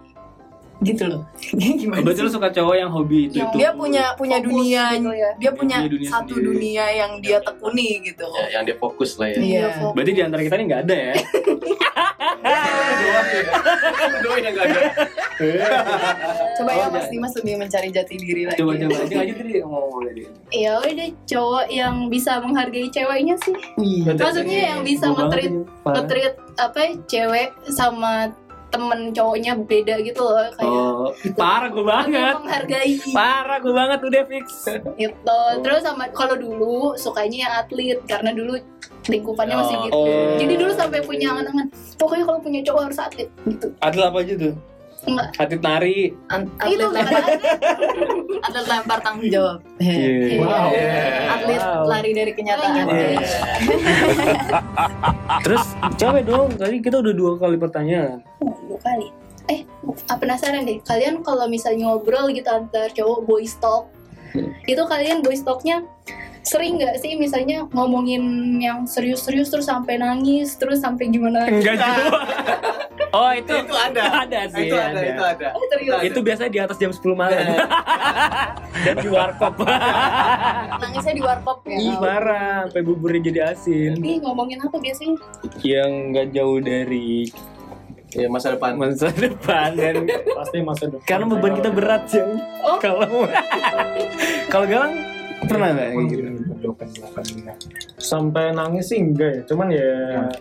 gitu 0.80 1.04
loh. 1.06 1.22
Gimana 1.80 2.00
Berarti 2.02 2.20
sih? 2.20 2.26
lu 2.26 2.32
suka 2.32 2.50
cowok 2.50 2.76
yang 2.76 2.90
hobi 2.90 3.28
itu 3.28 3.36
Yang 3.36 3.50
itu. 3.50 3.58
Dia 3.58 3.70
punya 3.72 4.04
punya 4.14 4.38
Fokus 4.38 4.48
dunia, 4.48 4.84
gitu 4.92 5.12
ya. 5.12 5.30
dia 5.36 5.52
punya 5.52 5.78
Dia 5.78 5.90
dunia 5.90 6.10
satu 6.10 6.32
sendiri. 6.32 6.48
dunia 6.48 6.86
yang 6.90 7.12
dia 7.20 7.38
tekuni 7.40 7.88
gitu. 8.02 8.26
Ya, 8.32 8.46
yang 8.56 8.64
dia 8.64 8.76
fokus 8.76 9.12
lah 9.16 9.28
ya. 9.28 9.38
Iya. 9.38 9.66
fokus. 9.74 9.94
Berarti 9.94 10.12
di 10.12 10.22
antara 10.22 10.42
kita 10.42 10.56
ini 10.56 10.66
nggak 10.66 10.84
ada 10.84 10.96
ya? 10.96 11.14
Doain 14.20 14.44
yang 14.44 14.54
gak 14.54 14.66
ada. 14.66 14.82
Coba 16.56 16.72
ya 16.72 16.80
Oh, 16.80 16.90
Mas 16.90 17.06
iya. 17.06 17.12
Dimas 17.12 17.34
lebih 17.36 17.56
mencari 17.58 17.90
jati 17.90 18.16
diri 18.16 18.42
lagi. 18.46 18.60
Coba 18.60 18.72
coba 18.76 18.96
Ajeng 19.00 19.20
aja 19.20 19.34
tadi 19.34 19.52
ngomong 19.60 20.04
tadi. 20.06 20.22
Ya 20.52 20.74
udah 20.78 21.08
cowok 21.26 21.66
yang 21.70 21.96
bisa 22.08 22.32
menghargai 22.40 22.88
ceweknya 22.90 23.36
sih. 23.40 23.56
Iya. 23.78 24.12
Maksudnya 24.16 24.60
yang 24.74 24.82
bisa 24.84 25.06
parah. 25.12 25.32
nge-treat 25.96 26.34
apa 26.56 26.78
ya, 26.78 26.90
cewek 27.06 27.48
sama 27.70 28.32
temen 28.70 29.10
cowoknya 29.10 29.58
beda 29.60 29.96
gitu 30.00 30.22
loh 30.22 30.46
kayak 30.54 30.70
Oh, 30.70 31.10
parah 31.34 31.68
gue 31.68 31.82
banget. 31.82 32.14
lebih 32.32 32.44
menghargai 32.44 32.92
Parah 33.12 33.58
gue 33.58 33.74
banget 33.74 34.00
udah 34.00 34.24
fix. 34.26 34.48
gitu 34.96 35.40
terus 35.60 35.82
sama 35.82 36.06
kalau 36.10 36.34
dulu 36.34 36.94
sukanya 36.96 37.38
yang 37.40 37.54
atlet 37.58 38.00
karena 38.04 38.30
dulu 38.32 38.54
lingkupannya 39.06 39.56
masih 39.56 39.76
Oh. 39.76 39.84
gitu 39.84 39.94
Oh. 39.96 40.38
jadi 40.38 40.54
dulu 40.56 40.72
sampai 40.72 41.00
punya 41.02 41.32
angan-angan 41.32 41.68
pokoknya 41.96 42.24
kalau 42.24 42.40
punya 42.40 42.62
cowok 42.62 42.82
harus 42.86 43.00
atlet 43.00 43.30
gitu 43.44 43.68
Atlet 43.80 44.06
apa 44.06 44.20
aja 44.20 44.36
tuh? 44.38 44.56
enggak 45.00 45.28
Atlet 45.34 45.62
nari. 45.62 45.98
An- 46.28 46.52
itu 46.62 46.76
atlet 46.78 46.92
lempar, 46.92 47.24
atlet 48.46 48.66
lempar 48.68 49.00
tanggung 49.00 49.32
jawab. 49.32 49.58
Iya. 49.80 50.38
Wow. 50.38 50.68
Atlet 51.32 51.62
Wow. 51.62 51.84
lari 51.88 52.12
dari 52.12 52.32
kenyataan. 52.34 52.84
Oh, 52.84 52.92
iya. 52.92 53.20
Terus 55.46 55.64
cewek 55.96 56.24
dong, 56.26 56.52
tadi 56.54 56.78
kita 56.80 57.00
udah 57.00 57.14
dua 57.14 57.32
kali 57.38 57.56
pertanyaan. 57.56 58.20
Kali 58.82 59.20
eh 59.50 59.66
penasaran 60.06 60.64
deh 60.64 60.78
kalian 60.86 61.26
kalau 61.26 61.50
misalnya 61.50 61.90
ngobrol 61.90 62.30
gitu 62.30 62.46
antar 62.46 62.94
cowok 62.94 63.26
boys 63.26 63.58
talk 63.58 63.90
itu 64.70 64.78
kalian 64.86 65.26
boys 65.26 65.42
talknya 65.42 65.82
sering 66.46 66.78
nggak 66.78 67.02
sih 67.02 67.18
misalnya 67.18 67.66
ngomongin 67.74 68.56
yang 68.62 68.86
serius-serius 68.86 69.50
terus 69.50 69.66
sampai 69.66 69.98
nangis 69.98 70.54
terus 70.56 70.80
sampai 70.86 71.10
gimana 71.10 71.50
Enggak 71.50 71.82
juga. 71.82 71.90
Oh 73.10 73.34
itu 73.34 73.50
Itu 73.50 73.74
ada. 73.74 74.02
ada 74.22 74.40
sih. 74.54 74.70
itu 74.70 74.78
ada, 74.78 75.02
itu 75.02 75.24
ada. 75.26 75.48
Oh, 75.58 75.66
serius? 75.66 75.98
Itu 76.06 76.22
biasanya 76.22 76.52
di 76.54 76.62
atas 76.62 76.78
jam 76.78 76.94
10 76.94 77.02
malam. 77.18 77.42
Dan 78.86 78.96
di 79.02 79.10
warkop. 79.10 79.66
Nangisnya 80.78 81.18
di 81.18 81.24
warkop 81.26 81.66
ya. 81.66 81.78
Ih 81.82 81.98
parah, 81.98 82.70
sampai 82.70 82.82
buburnya 82.86 83.22
jadi 83.34 83.40
asin. 83.58 83.98
Tapi 83.98 84.22
ngomongin 84.22 84.62
apa 84.62 84.78
biasanya? 84.78 85.18
Yang 85.66 85.92
nggak 86.14 86.28
jauh 86.38 86.60
dari 86.62 87.34
Ya 88.10 88.26
masa 88.26 88.58
depan. 88.58 88.74
masa 88.74 89.14
depan 89.14 89.70
dan 89.78 90.10
Pasti 90.10 90.58
masa 90.66 90.90
depan. 90.90 91.06
karena 91.06 91.26
beban 91.30 91.54
kita 91.62 91.70
berat 91.70 92.04
sih. 92.10 92.22
Oh. 92.66 92.78
Kalau 92.82 93.06
kalau 94.54 94.66
Galang 94.66 94.94
pernah 95.46 95.68
nggak 95.72 95.90
gitu? 96.10 96.30
Sampai 98.02 98.52
nangis 98.52 98.90
sih 98.92 99.00
enggak 99.00 99.32
ya, 99.40 99.42
cuman 99.48 99.68
ya 99.72 99.92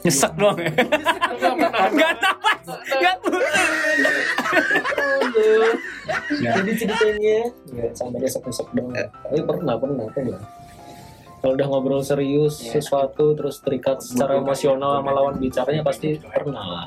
Nyesek 0.01 0.33
doang 0.41 0.59
ya. 0.59 0.73
Enggak 1.37 1.55
napas. 2.19 2.79
Enggak 2.89 3.17
jadi 6.39 6.73
ceritanya 6.75 7.39
nggak 7.69 7.91
sampai 7.95 8.19
nyesek-nyesek 8.25 8.69
dong. 8.73 8.89
Tapi 8.97 9.41
pernah 9.45 9.75
pernah 9.77 10.07
pernah. 10.11 10.41
Kalau 11.39 11.55
udah 11.55 11.67
ngobrol 11.71 12.03
serius 12.03 12.59
sesuatu 12.59 13.39
terus 13.39 13.63
terikat 13.63 14.03
secara 14.03 14.43
emosional 14.43 14.99
sama 14.99 15.11
lawan 15.15 15.39
bicaranya 15.39 15.87
pasti 15.87 16.19
pernah 16.19 16.65
lah. 16.67 16.87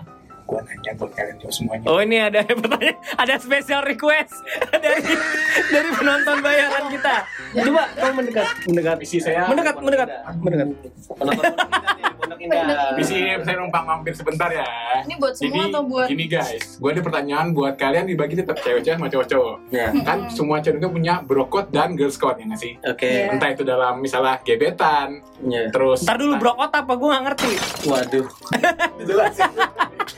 Gua 0.52 0.60
nanya 0.68 0.92
buat 1.00 1.16
kalian 1.16 1.36
tuh 1.40 1.48
semuanya. 1.48 1.88
Oh 1.88 2.04
ini 2.04 2.20
ada 2.20 2.44
pertanyaan, 2.44 3.00
ada 3.16 3.40
special 3.40 3.88
request 3.88 4.36
dari 4.84 5.00
dari 5.72 5.90
penonton 5.96 6.44
bayaran 6.44 6.92
kita. 6.92 7.16
Coba 7.56 7.84
kamu 7.96 8.14
mendekat, 8.20 8.48
mendekat. 8.68 8.96
Misi 9.00 9.24
saya 9.24 9.48
Mendekat, 9.48 9.80
mendekat, 9.80 10.10
mendekat. 10.44 10.68
Penonton 11.08 11.54
Indah. 12.42 12.94
Misi 12.94 13.18
saya 13.38 13.56
numpang 13.56 13.84
mampir 13.84 14.14
sebentar 14.14 14.50
ya. 14.50 14.66
Ini 15.02 15.14
buat 15.16 15.34
semua 15.34 15.62
Jadi 15.62 15.72
atau 15.72 15.82
buat 15.84 16.08
gini 16.08 16.26
guys, 16.26 16.76
gue 16.76 16.90
ada 16.90 17.02
pertanyaan 17.02 17.48
buat 17.52 17.74
kalian 17.76 18.06
dibagi 18.06 18.36
tetap 18.36 18.58
cewek-cewek 18.58 18.98
sama 18.98 19.08
cowok-cowok. 19.08 19.56
Ya. 19.70 19.94
Kan 20.02 20.28
semua 20.28 20.58
cewek 20.60 20.80
kan 20.80 20.90
punya 20.90 21.14
bro 21.22 21.46
code 21.46 21.70
dan 21.70 21.94
girls 21.94 22.16
code 22.16 22.38
ya 22.38 22.46
nggak 22.46 22.60
sih? 22.60 22.74
Oke. 22.82 23.30
Entah 23.30 23.50
itu 23.50 23.62
dalam 23.62 24.00
misalnya 24.00 24.42
gebetan, 24.42 25.22
Ya. 25.42 25.70
terus 25.70 26.02
Ntar 26.02 26.18
dulu 26.18 26.34
brokot 26.38 26.72
apa? 26.72 26.92
Gue 26.92 27.08
nggak 27.08 27.24
ngerti. 27.28 27.52
Waduh. 27.86 28.28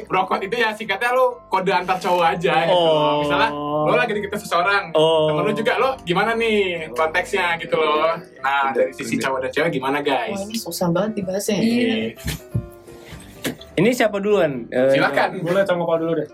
bro 0.04 0.26
code 0.26 0.44
itu 0.44 0.56
ya 0.56 0.70
singkatnya 0.72 1.10
lo 1.12 1.42
kode 1.48 1.70
antar 1.70 1.98
cowok 1.98 2.26
aja 2.32 2.54
gitu. 2.66 2.76
Oh. 2.76 3.22
Misalnya 3.22 3.50
lo 3.84 3.94
lagi 3.94 4.12
deket 4.14 4.40
seseorang, 4.40 4.84
Oh. 4.94 5.30
temen 5.30 5.44
lo 5.44 5.54
juga 5.54 5.74
lo 5.78 5.90
gimana 6.04 6.34
nih 6.34 6.90
konteksnya 6.92 7.58
gitu 7.58 7.76
loh. 7.76 8.18
Nah 8.40 8.70
dari 8.72 8.92
sisi 8.92 9.18
cowok 9.18 9.40
dan 9.40 9.52
cewek 9.52 9.72
gimana 9.72 10.00
Wah 10.00 10.06
guys? 10.06 10.40
ini 10.44 10.58
susah 10.58 10.88
banget 10.90 11.22
dibahasnya. 11.22 11.58
Iya. 11.58 12.13
Ini 13.74 13.90
siapa 13.90 14.22
duluan? 14.22 14.70
Eh, 14.70 14.94
Silakan. 14.94 15.42
Boleh 15.42 15.66
sama 15.66 15.84
Pak 15.86 15.98
dulu 15.98 16.14
deh. 16.22 16.30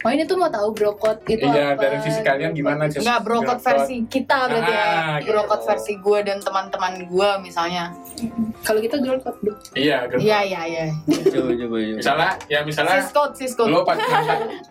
Oh 0.00 0.08
ini 0.08 0.24
tuh 0.24 0.40
mau 0.40 0.48
tahu 0.48 0.72
brokot 0.72 1.20
itu 1.28 1.44
Iya 1.44 1.76
apa? 1.76 1.84
dari 1.84 2.00
sisi 2.00 2.24
kalian 2.24 2.56
gimana? 2.56 2.88
Cus? 2.88 3.04
Enggak 3.04 3.20
brokot 3.20 3.60
versi 3.60 4.00
kita 4.08 4.48
berarti 4.48 4.72
ya. 4.72 4.80
Ah, 4.80 5.16
gitu. 5.20 5.28
Brokot 5.36 5.60
versi 5.68 5.92
gue 6.00 6.18
dan 6.24 6.38
teman-teman 6.40 7.04
gue 7.04 7.30
misalnya. 7.44 7.92
Kalau 8.64 8.80
kita 8.80 8.96
girl 9.04 9.20
code 9.20 9.36
dulu. 9.44 9.60
Iya. 9.76 10.08
girl 10.08 10.20
Iya 10.24 10.38
iya 10.48 10.60
iya. 10.64 10.84
Coba, 11.04 11.52
coba, 11.52 11.76
coba. 11.76 11.76
misalnya 12.00 12.30
ya 12.48 12.60
misalnya 12.64 12.96
Siskot 13.04 13.30
siskot. 13.36 13.68
lo 13.68 13.84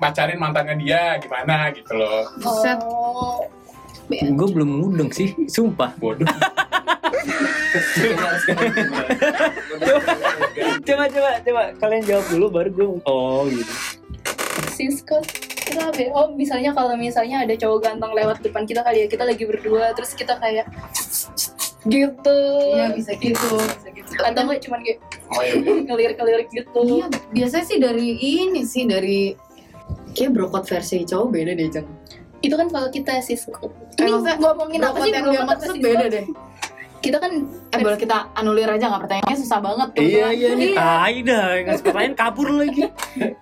pacarin 0.02 0.42
mantannya 0.42 0.82
dia 0.82 1.22
gimana 1.22 1.70
gitu 1.78 1.94
loh. 1.94 2.26
Oh. 2.42 3.46
Gue 4.10 4.50
belum 4.50 4.70
mudeng 4.82 5.14
sih, 5.14 5.38
sumpah. 5.46 5.94
bodoh 6.02 6.26
coba, 10.88 11.06
coba, 11.10 11.32
coba. 11.46 11.64
Kalian 11.78 12.04
jawab 12.06 12.26
dulu 12.34 12.46
baru 12.50 12.70
gue. 12.74 12.88
Oh 13.06 13.46
gitu. 13.46 13.74
Siskot 14.74 15.26
itu 15.70 15.78
apa 15.78 16.00
ya? 16.02 16.10
Oh 16.18 16.34
misalnya 16.34 16.74
kalau 16.74 16.98
misalnya 16.98 17.46
ada 17.46 17.54
cowok 17.54 17.80
ganteng 17.86 18.12
lewat 18.18 18.42
depan 18.42 18.66
kita 18.66 18.82
kali 18.82 19.06
ya 19.06 19.08
Kita 19.08 19.22
lagi 19.22 19.46
berdua 19.46 19.94
terus 19.94 20.18
kita 20.18 20.42
kayak 20.42 20.66
Gitu 21.86 22.42
Iya 22.76 22.92
bisa 22.92 23.14
gitu. 23.16 23.56
Bisa 23.56 23.90
gitu. 23.94 24.12
Atau 24.20 24.42
nggak 24.50 24.60
cuman 24.66 24.80
kayak 24.82 25.00
oh 25.30 25.42
iya 25.46 25.54
ngelirik-ngelirik 25.88 26.50
gitu 26.50 27.06
Iya, 27.06 27.08
biasanya 27.32 27.66
sih 27.70 27.78
dari 27.78 28.18
ini 28.18 28.66
sih 28.66 28.84
dari 28.90 29.38
kayak 30.18 30.34
brokot 30.34 30.66
versi 30.66 31.06
cowok 31.06 31.28
beda 31.30 31.52
deh, 31.54 31.70
Jeng. 31.70 31.88
Itu 32.40 32.56
kan 32.56 32.68
kalau 32.68 32.88
kita 32.88 33.20
siskot 33.20 33.72
Ini 34.00 34.16
ngomongin 34.40 34.80
apa 34.80 34.98
sih 35.02 35.12
apa 35.12 35.44
maksud 35.46 35.76
siskot? 35.76 35.84
beda 35.84 36.06
deh. 36.08 36.26
Kita 37.00 37.16
kan 37.16 37.32
Eh 37.72 37.80
boleh 37.80 37.96
kita 37.96 38.28
anulir 38.36 38.68
aja 38.68 38.92
nggak 38.92 39.04
pertanyaannya 39.08 39.38
susah 39.38 39.60
banget 39.64 39.88
tuh. 39.96 40.04
Iya, 40.04 40.28
iya 40.36 40.50
nih. 40.52 40.72
Iya. 40.74 40.80
Tai 40.80 41.18
dah, 41.24 41.48
ngasih 41.64 41.84
pertanyaan 41.86 42.16
kabur 42.16 42.48
lagi. 42.52 42.84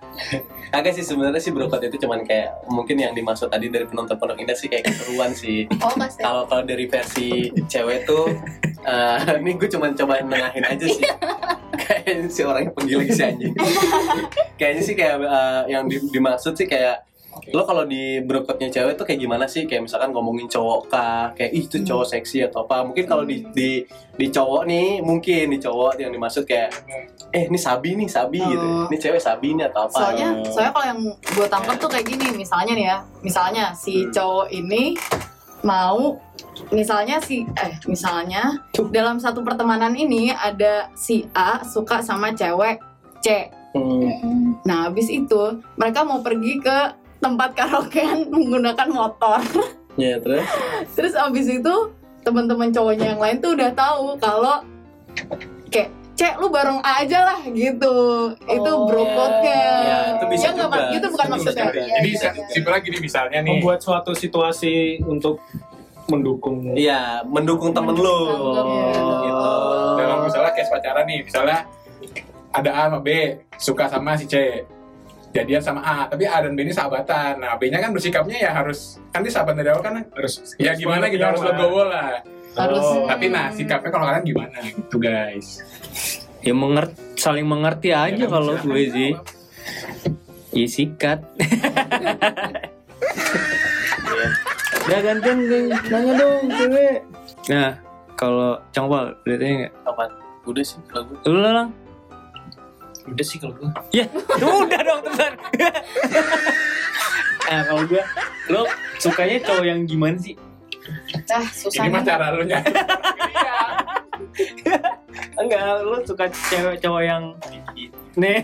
Agak 0.76 0.92
sih 0.92 1.02
sebenarnya 1.02 1.40
sih 1.40 1.50
brokot 1.50 1.80
itu 1.80 1.96
cuman 1.96 2.22
kayak 2.22 2.52
mungkin 2.68 3.00
yang 3.00 3.16
dimaksud 3.16 3.48
tadi 3.48 3.72
dari 3.72 3.88
penonton 3.88 4.14
Pondok 4.14 4.36
Indah 4.36 4.52
sih 4.52 4.68
kayak 4.68 4.84
keseruan 4.86 5.32
sih. 5.32 5.64
Oh 5.80 5.90
pasti 5.96 6.20
Kalau 6.20 6.44
kalau 6.44 6.62
dari 6.62 6.84
versi 6.84 7.48
cewek 7.64 8.04
tuh, 8.04 8.28
eh, 8.84 9.16
ini 9.40 9.56
gue 9.56 9.64
cuman 9.66 9.96
coba 9.96 10.20
nengahin 10.20 10.64
aja 10.64 10.86
sih. 10.86 11.02
Kayaknya 11.78 12.28
si 12.28 12.40
orangnya 12.44 12.70
penggila 12.74 13.04
si 13.08 13.22
anjing. 13.24 13.54
Kayaknya 14.60 14.82
sih 14.84 14.94
kayak 14.94 15.16
eh, 15.18 15.62
yang 15.72 15.88
di- 15.88 16.04
dimaksud 16.04 16.52
sih 16.52 16.68
kayak 16.68 17.00
lo 17.54 17.62
kalau 17.64 17.84
di 17.84 18.20
brokotnya 18.24 18.68
cewek 18.70 18.94
tuh 18.98 19.04
kayak 19.08 19.20
gimana 19.20 19.44
sih? 19.48 19.64
Kayak 19.64 19.90
misalkan 19.90 20.10
ngomongin 20.12 20.46
cowok 20.50 20.80
kah? 20.90 21.32
Kayak 21.34 21.52
ih 21.54 21.64
itu 21.66 21.76
cowok 21.84 22.06
seksi 22.06 22.46
atau 22.48 22.64
apa? 22.66 22.84
Mungkin 22.84 23.04
kalau 23.04 23.24
di 23.24 23.44
di 23.54 23.82
di 24.18 24.26
cowok 24.28 24.66
nih 24.66 24.98
mungkin 25.00 25.54
di 25.54 25.58
cowok 25.62 26.02
yang 26.02 26.10
dimaksud 26.10 26.44
kayak 26.44 26.74
eh 27.30 27.44
ini 27.46 27.58
sabi 27.60 27.94
nih 27.94 28.08
sabi 28.08 28.40
gitu. 28.40 28.66
Oh. 28.66 28.88
ini 28.88 28.96
cewek 28.96 29.20
sabi 29.20 29.52
nih 29.54 29.68
atau 29.68 29.86
apa? 29.86 29.98
Soalnya, 30.00 30.28
soalnya 30.48 30.72
kalau 30.72 30.86
yang 30.86 31.00
gue 31.12 31.46
tangkap 31.46 31.76
tuh 31.76 31.90
kayak 31.92 32.06
gini, 32.08 32.26
misalnya 32.32 32.72
nih 32.74 32.86
ya, 32.88 32.98
misalnya 33.20 33.64
si 33.76 34.08
cowok 34.08 34.48
ini 34.48 34.96
mau, 35.62 36.16
misalnya 36.72 37.20
si, 37.20 37.44
eh, 37.44 37.72
misalnya 37.84 38.62
dalam 38.94 39.20
satu 39.20 39.44
pertemanan 39.44 39.92
ini 39.92 40.32
ada 40.32 40.88
si 40.96 41.28
A 41.36 41.62
suka 41.66 42.00
sama 42.00 42.32
cewek 42.32 42.80
C. 43.20 43.52
Hmm. 43.76 44.56
Nah, 44.64 44.88
habis 44.88 45.12
itu 45.12 45.60
mereka 45.76 46.02
mau 46.02 46.24
pergi 46.24 46.56
ke 46.58 46.97
tempat 47.18 47.50
karaokean 47.52 48.30
menggunakan 48.30 48.88
motor. 48.88 49.40
ya 49.96 50.18
terus 50.18 50.46
Terus 50.94 51.12
abis 51.12 51.46
itu 51.50 51.74
teman-teman 52.22 52.70
cowoknya 52.70 53.14
yang 53.14 53.20
lain 53.20 53.36
tuh 53.38 53.52
udah 53.52 53.70
tahu 53.72 54.14
kalau 54.16 54.62
kayak 55.68 55.88
cek 56.14 56.34
lu 56.36 56.50
bareng 56.50 56.78
aja 56.80 57.22
lah 57.24 57.40
gitu. 57.44 57.94
itu 58.44 58.70
Oh. 58.70 58.86
brokotnya. 58.86 59.62
Ya, 59.80 59.98
itu 60.14 60.24
bisa 60.28 60.46
Ya 60.48 60.52
juga. 60.52 60.66
Mak? 60.68 60.82
itu 60.92 61.06
bukan 61.08 61.24
Itu 61.24 61.32
maksudnya. 61.32 61.64
juga. 61.64 61.78
Iya, 61.78 61.86
jadi 61.94 62.08
iya, 62.08 62.30
iya. 62.34 62.46
simpel 62.50 62.72
lagi 62.74 62.86
nih 62.88 63.00
misalnya 63.00 63.38
nih 63.40 63.54
Membuat 63.56 63.78
suatu 63.80 64.10
situasi 64.12 64.74
untuk 65.04 65.38
mendukung. 66.06 66.74
Iya, 66.74 67.22
mendukung 67.22 67.70
temen 67.70 67.94
lu. 67.94 68.18
Mendukung. 68.34 68.70
Gitu. 69.20 69.52
dalam 69.94 70.18
misalnya 70.24 70.50
case 70.52 70.70
pacaran 70.70 71.04
nih 71.04 71.18
misalnya 71.20 71.58
ada 72.48 72.70
A 72.72 72.82
sama 72.86 72.98
B 72.98 73.08
suka 73.56 73.84
sama 73.86 74.14
si 74.14 74.24
C 74.24 74.34
jadian 75.34 75.60
sama 75.60 75.80
A 75.84 76.08
tapi 76.08 76.24
A 76.24 76.40
dan 76.40 76.56
B 76.56 76.64
ini 76.64 76.72
sahabatan 76.72 77.40
nah 77.40 77.54
B 77.60 77.68
nya 77.68 77.84
kan 77.84 77.92
bersikapnya 77.92 78.48
ya 78.48 78.50
harus 78.52 78.96
kan 79.12 79.20
dia 79.20 79.32
sahabat 79.32 79.54
dari 79.60 79.68
awal 79.68 79.84
kan 79.84 80.00
Harus 80.16 80.56
ya 80.56 80.72
gimana 80.72 81.08
gitu 81.12 81.20
harus 81.20 81.44
legowo 81.44 81.84
lah 81.84 82.24
Harus. 82.58 82.82
Oh. 82.82 83.06
tapi 83.06 83.30
nah 83.30 83.52
sikapnya 83.54 83.92
kalau 83.92 84.08
kalian 84.08 84.24
gimana 84.24 84.56
gitu 84.66 84.96
guys 84.98 85.62
Ya 86.38 86.54
mengerti, 86.54 86.94
saling 87.18 87.46
mengerti 87.46 87.90
aja 87.90 88.14
Ya 88.14 88.28
kalau 88.30 88.54
gue 88.54 88.82
sih. 88.94 89.12
Ya 90.54 90.66
sikat. 90.70 91.20
Udah 94.88 95.00
gantian 95.04 95.38
gue 95.44 95.60
nanya 95.92 96.12
dong 96.16 96.48
cewek. 96.48 97.04
Nah, 97.52 97.76
kalau 98.16 98.56
Congpal, 98.72 99.12
udah 99.28 99.36
tanya 99.36 99.54
nggak? 99.66 99.72
Apaan? 99.84 100.10
Udah 100.48 100.64
sih 100.64 100.80
kalau 100.88 101.04
gue. 101.10 101.18
Lu 101.28 101.38
lang. 101.42 101.68
Udah 103.12 103.26
sih 103.26 103.38
kalau 103.40 103.54
gue. 103.56 103.70
Ya, 103.92 104.04
udah 104.38 104.80
dong 104.84 105.00
teman. 105.06 105.32
nah 107.48 107.60
kalau 107.64 107.82
gue, 107.88 108.02
lo 108.52 108.62
sukanya 109.00 109.36
cowok 109.44 109.64
yang 109.64 109.80
gimana 109.88 110.16
sih? 110.20 110.36
Ah, 111.28 111.44
susah 111.52 111.84
ini 111.84 111.92
mah 111.92 112.02
cara 112.04 112.32
lu 112.32 112.48
nyari 112.48 112.72
Enggak, 115.40 115.84
lo 115.84 116.00
suka 116.04 116.26
cewek 116.50 116.80
cowok 116.80 117.02
yang 117.04 117.24
nih 118.18 118.40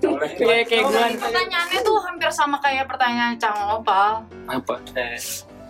Cowok 0.00 0.24
kayak 0.38 0.66
kayak 0.70 0.84
gue 0.88 1.02
Pertanyaannya 1.18 1.80
tuh 1.82 1.96
hampir 2.00 2.30
sama 2.32 2.56
kayak 2.62 2.86
pertanyaan 2.88 3.34
Cang 3.36 3.58
Opal. 3.76 4.24
apa? 4.48 4.74
Eh, 4.94 5.18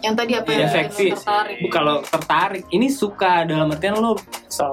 Yang 0.02 0.14
tadi 0.16 0.32
apa 0.34 0.48
Ya 0.48 0.58
yang 0.58 0.70
seksi. 0.72 1.06
tertarik? 1.14 1.56
Bu, 1.58 1.66
Kalau 1.68 1.96
tertarik, 2.02 2.64
ini 2.68 2.90
suka 2.90 3.46
dalam 3.46 3.70
artian 3.70 3.94
lo 3.94 4.18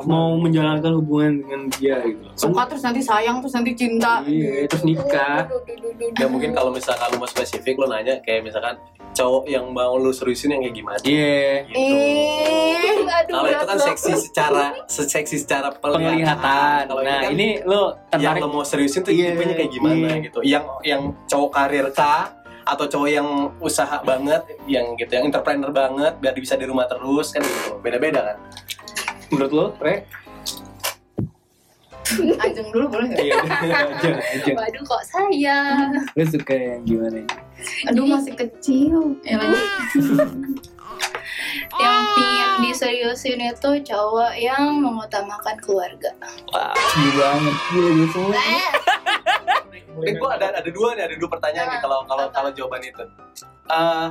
mau 0.04 0.34
menjalankan 0.36 0.92
hubungan 0.92 1.40
dengan 1.40 1.62
dia 1.72 2.02
gitu. 2.02 2.26
Suka 2.36 2.66
terus 2.66 2.82
nanti 2.82 3.00
sayang 3.00 3.38
terus 3.40 3.54
nanti 3.54 3.72
cinta. 3.74 4.26
Iya, 4.26 4.66
terus 4.66 4.84
nikah. 4.84 5.46
ya 6.12 6.26
mungkin 6.26 6.52
kalau 6.52 6.72
misalkan 6.72 7.12
lu 7.12 7.18
mau 7.18 7.28
spesifik 7.28 7.76
lu 7.76 7.86
nanya 7.86 8.18
kayak 8.20 8.42
misalkan 8.42 8.76
cowok 9.12 9.46
yang 9.46 9.70
mau 9.70 9.96
lu 9.96 10.10
seriusin 10.10 10.50
yang 10.50 10.62
kayak 10.62 10.76
gimana 10.76 10.98
Iya. 11.02 11.46
gitu. 11.66 11.78
Ih, 11.78 12.98
Aduh, 13.10 13.34
Kalau 13.36 13.50
itu 13.50 13.66
kan 13.66 13.80
seksi 13.84 14.12
secara 14.22 14.66
seksi 14.88 15.38
secara 15.38 15.68
Penglihatan. 15.74 16.88
Kalau 16.88 17.02
ini 17.02 17.10
Nah, 17.10 17.20
kan 17.20 17.32
ini 17.32 17.48
lo 17.62 17.82
yang 18.08 18.22
tertarik 18.22 18.42
lo 18.42 18.48
mau 18.50 18.64
seriusin 18.64 19.02
tuh 19.02 19.12
Iya, 19.12 19.34
tipenya 19.34 19.56
kayak 19.56 19.72
gimana 19.72 20.08
iya. 20.08 20.24
gitu. 20.24 20.40
Yang 20.42 20.64
yang 20.84 21.02
cowok 21.26 21.50
karir 21.52 21.86
kah 21.92 22.32
atau 22.74 22.86
cowok 22.86 23.10
yang 23.10 23.28
usaha 23.60 23.98
banget, 24.06 24.46
yang 24.70 24.94
gitu, 24.98 25.12
yang 25.14 25.26
entrepreneur 25.30 25.72
banget, 25.74 26.14
biar 26.22 26.34
bisa 26.38 26.54
di 26.56 26.66
rumah 26.66 26.86
terus 26.86 27.34
kan 27.34 27.42
gitu. 27.42 27.80
Beda-beda 27.82 28.34
kan. 28.34 28.38
menurut 29.30 29.52
lo, 29.54 29.66
Re? 29.78 30.10
Ajeng 32.42 32.70
dulu 32.74 32.86
boleh 32.90 33.06
nggak? 33.14 33.22
Iya, 33.22 33.38
aja, 33.94 34.10
aja. 34.18 34.52
Waduh 34.58 34.82
kok 34.82 35.04
saya. 35.06 35.60
Lo 36.18 36.24
suka 36.26 36.58
yang 36.58 36.82
gimana? 36.82 37.22
Aduh 37.86 38.10
masih 38.10 38.34
kecil. 38.34 39.14
Ya. 39.22 39.38
Yang 41.80 42.00
pingin 42.16 42.50
diseriusin 42.66 43.40
itu 43.42 43.70
cowok 43.94 44.34
yang 44.38 44.80
mengutamakan 44.82 45.56
keluarga. 45.64 46.12
Wah, 46.52 46.74
gila 46.74 47.28
banget. 47.36 47.56
Gila, 47.72 48.06
semua. 48.12 48.34
Eh, 50.00 50.14
gua 50.16 50.40
ada 50.40 50.56
ada 50.64 50.70
dua 50.72 50.96
nih, 50.96 51.04
ada 51.12 51.16
dua 51.20 51.30
pertanyaan 51.30 51.68
nih 51.76 51.80
kalau 51.84 52.08
kalau 52.08 52.26
kalau 52.32 52.50
jawaban 52.56 52.82
itu. 52.84 53.04
Eh, 53.70 54.08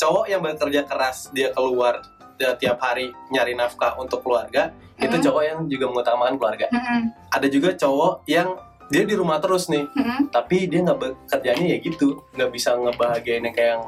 cowok 0.00 0.24
yang 0.26 0.40
bekerja 0.42 0.82
keras 0.82 1.30
dia 1.30 1.54
keluar 1.54 2.02
dia 2.40 2.58
tiap 2.58 2.82
hari 2.82 3.14
nyari 3.30 3.54
nafkah 3.54 3.94
untuk 4.00 4.24
keluarga, 4.26 4.74
itu 4.98 5.14
Hmm. 5.14 5.22
cowok 5.22 5.42
yang 5.46 5.58
juga 5.70 5.84
mengutamakan 5.94 6.34
keluarga. 6.40 6.66
Mm-mm. 6.74 7.14
Ada 7.30 7.46
juga 7.46 7.70
cowok 7.76 8.26
yang 8.26 8.58
dia 8.90 9.06
di 9.06 9.14
rumah 9.14 9.38
terus 9.38 9.70
nih, 9.70 9.86
Mm-mm. 9.94 10.26
tapi 10.32 10.66
dia 10.66 10.82
nggak 10.82 10.98
bekerjanya 10.98 11.66
ya 11.76 11.78
gitu, 11.78 12.18
nggak 12.34 12.50
bisa 12.50 12.74
ngebahagiain 12.74 13.46
yang 13.46 13.54
kayak 13.54 13.70
yang 13.78 13.84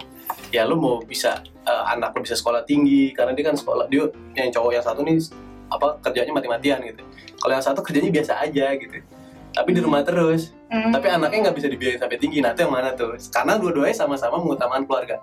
ya 0.55 0.63
lu 0.63 0.79
mau 0.79 1.03
bisa 1.03 1.43
eh, 1.67 1.85
anak 1.91 2.15
lu 2.15 2.23
bisa 2.23 2.39
sekolah 2.39 2.63
tinggi 2.63 3.11
karena 3.11 3.35
dia 3.35 3.51
kan 3.51 3.59
sekolah 3.59 3.91
dia 3.91 4.07
yang 4.39 4.55
cowok 4.55 4.71
yang 4.71 4.85
satu 4.87 5.03
nih 5.03 5.19
apa 5.67 5.99
kerjanya 5.99 6.31
mati-matian 6.31 6.79
gitu. 6.87 7.03
Kalau 7.43 7.53
yang 7.53 7.65
satu 7.65 7.83
kerjanya 7.83 8.15
biasa 8.15 8.39
aja 8.39 8.71
gitu. 8.79 9.03
Tapi 9.51 9.71
di 9.71 9.81
rumah 9.83 10.03
terus, 10.03 10.51
Mm. 10.67 10.91
tapi 10.91 11.07
anaknya 11.07 11.39
nggak 11.47 11.57
bisa 11.57 11.69
dibiayain 11.71 11.99
sampai 11.99 12.19
tinggi. 12.19 12.43
Nah 12.43 12.51
itu 12.51 12.67
yang 12.67 12.75
mana 12.75 12.91
tuh? 12.95 13.15
Karena 13.31 13.55
dua-duanya 13.55 13.95
sama-sama 13.95 14.39
mengutamakan 14.39 14.83
keluarga. 14.87 15.17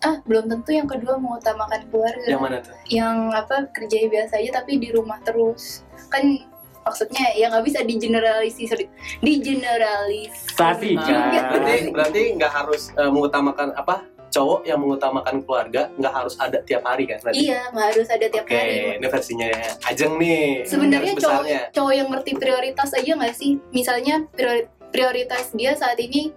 Ah, 0.00 0.16
belum 0.24 0.48
tentu 0.48 0.72
yang 0.72 0.88
kedua 0.88 1.20
mengutamakan 1.20 1.84
keluarga. 1.92 2.24
Yang 2.24 2.40
mana 2.40 2.56
tuh? 2.64 2.72
Yang 2.88 3.16
apa 3.36 3.56
kerjanya 3.68 4.08
biasa 4.08 4.32
aja 4.40 4.50
tapi 4.60 4.80
di 4.80 4.88
rumah 4.88 5.20
terus. 5.20 5.84
Kan 6.08 6.40
maksudnya 6.80 7.36
ya 7.36 7.52
nggak 7.52 7.64
bisa 7.68 7.80
digeneralisir 7.84 8.88
digeneralis 9.20 10.32
Sasi, 10.56 10.96
Iya. 10.96 11.04
kan? 11.04 11.60
Berarti 11.60 11.76
berarti 11.92 12.20
nggak 12.40 12.52
harus 12.52 12.82
eh, 12.96 13.10
mengutamakan 13.12 13.76
apa? 13.76 14.04
Cowok 14.30 14.62
yang 14.62 14.78
mengutamakan 14.78 15.42
keluarga 15.42 15.90
nggak 15.92 16.14
harus 16.14 16.34
ada 16.36 16.62
tiap 16.62 16.82
hari 16.82 17.02
kan? 17.04 17.18
Berarti? 17.18 17.42
iya 17.42 17.66
nggak 17.68 17.86
harus 17.90 18.08
ada 18.08 18.26
tiap 18.26 18.44
Oke, 18.44 18.54
hari 18.54 18.74
ini 18.94 19.06
versinya 19.06 19.50
Ajeng 19.84 20.12
nih. 20.16 20.46
sebenarnya 20.64 21.12
cowok 21.14 21.44
cowok 21.70 21.92
yang 21.92 22.08
ngerti 22.08 22.32
prioritas 22.34 22.90
aja 22.92 23.12
nggak 23.12 23.34
sih 23.34 23.58
misalnya 23.70 24.22
priori- 24.30 24.70
prioritas 24.88 25.50
dia 25.50 25.74
saat 25.74 25.98
ini 25.98 26.30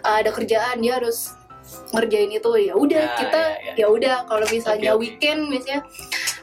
uh, 0.00 0.16
ada 0.18 0.28
kerjaan 0.28 0.80
dia 0.80 0.96
harus 0.96 1.36
ngerjain 1.90 2.28
itu 2.28 2.50
ya 2.60 2.72
udah 2.74 3.02
Ya, 3.02 3.16
kita 3.16 3.40
ya, 3.40 3.60
ya. 3.62 3.72
ya 3.76 3.86
udah 3.88 4.16
kalau 4.24 4.46
misalnya 4.48 4.90
Oke, 4.90 4.96
oke. 4.96 5.02
weekend 5.02 5.40
misalnya 5.46 5.80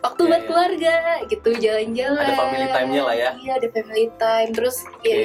waktu 0.01 0.21
Ya, 0.21 0.27
buat 0.27 0.35
ya. 0.35 0.45
keluarga 0.45 0.93
gitu 1.25 1.49
jalan-jalan 1.55 2.17
Ada 2.19 2.33
family 2.33 2.65
time-nya 2.67 3.01
lah 3.03 3.15
ya. 3.15 3.29
iya 3.37 3.53
ada 3.55 3.67
family 3.69 4.07
time 4.15 4.49
terus 4.51 4.77
ya 5.01 5.13
Oke. 5.13 5.21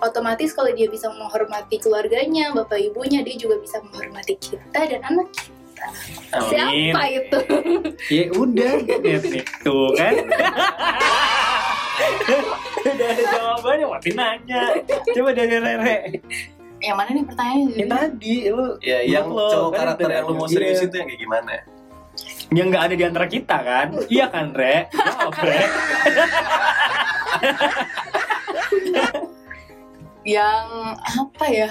otomatis 0.00 0.50
kalau 0.50 0.70
dia 0.70 0.88
bisa 0.88 1.06
menghormati 1.10 1.76
keluarganya 1.76 2.48
bapak 2.50 2.80
ibunya 2.82 3.20
dia 3.20 3.36
juga 3.36 3.56
bisa 3.58 3.80
menghormati 3.82 4.34
kita 4.34 4.80
dan 4.86 5.00
anak 5.02 5.28
kita 5.28 5.86
siapa 6.42 7.02
itu 7.10 7.38
Ya 8.16 8.24
udah, 8.32 8.72
nih. 8.80 9.44
Tuh 9.60 9.92
kan. 9.92 10.14
Udah 12.84 13.06
ada 13.06 13.24
jawabannya, 13.26 13.86
mati 13.86 14.10
nanya. 14.12 14.62
Coba 15.06 15.30
dari 15.30 15.56
Rere. 15.56 15.96
Yang 16.78 16.96
mana 16.96 17.10
nih 17.10 17.24
pertanyaannya? 17.24 17.76
Yang 17.76 17.90
tadi 17.90 18.34
lu 18.46 18.66
Ya, 18.78 18.98
yang 19.00 19.26
lo, 19.26 19.48
cowok 19.48 19.70
kan 19.70 19.78
karakter 19.80 20.06
ada- 20.06 20.14
yang 20.14 20.26
lu 20.26 20.34
mau 20.34 20.46
iya. 20.46 20.52
serius 20.52 20.80
itu 20.82 20.94
yang 20.94 21.06
kayak 21.06 21.20
gimana? 21.22 21.54
Yang 22.54 22.70
nggak 22.70 22.84
ada 22.90 22.94
di 22.94 23.04
antara 23.04 23.26
kita 23.26 23.56
kan? 23.60 23.86
Iya 24.06 24.26
kan, 24.30 24.54
Re? 24.54 24.86
Jawab, 24.90 25.34
Re. 25.42 25.62
Yang 30.24 30.66
apa 30.96 31.46
ya? 31.52 31.68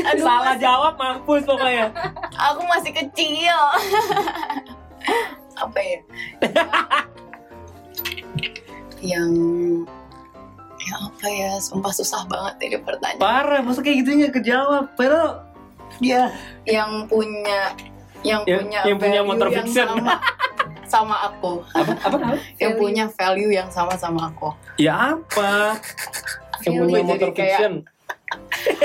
Aduh, 0.00 0.24
Salah 0.24 0.54
jawab 0.56 0.94
mampus 0.96 1.42
pokoknya. 1.42 1.90
aku 2.38 2.62
masih 2.70 2.92
kecil. 2.94 3.58
apa 5.60 5.78
ya? 5.82 6.00
yang 9.02 9.32
yang 10.80 11.00
apa 11.04 11.26
ya? 11.28 11.52
Sumpah 11.58 11.92
susah 11.92 12.22
banget 12.30 12.54
ini 12.70 12.78
pertanyaan. 12.80 13.20
Parah, 13.20 13.60
masa 13.60 13.82
kayak 13.82 14.06
gitu 14.06 14.10
nggak 14.22 14.34
kejawab. 14.40 14.84
Padahal 14.94 15.44
ya 15.98 16.30
Yang 16.64 17.10
punya 17.10 17.74
yang, 18.22 18.42
Yang- 18.44 18.60
punya 18.60 18.80
yang 18.84 18.98
punya 18.98 19.20
motor 19.22 19.48
yang 19.48 19.64
fiction. 19.64 19.86
sama 19.88 20.14
sama 20.86 21.16
aku. 21.24 21.62
apa 21.70 21.92
apa? 22.02 22.16
yang 22.58 22.74
Value. 22.74 22.80
punya 22.82 23.04
value 23.08 23.52
yang 23.52 23.68
sama 23.70 23.94
sama 23.94 24.28
aku. 24.28 24.50
Ya 24.76 25.14
apa? 25.14 25.78
Yang 26.60 26.72
punya 26.78 26.98
Jadi 26.98 27.08
motor 27.08 27.28
kayak- 27.30 27.38
fiction. 27.56 27.72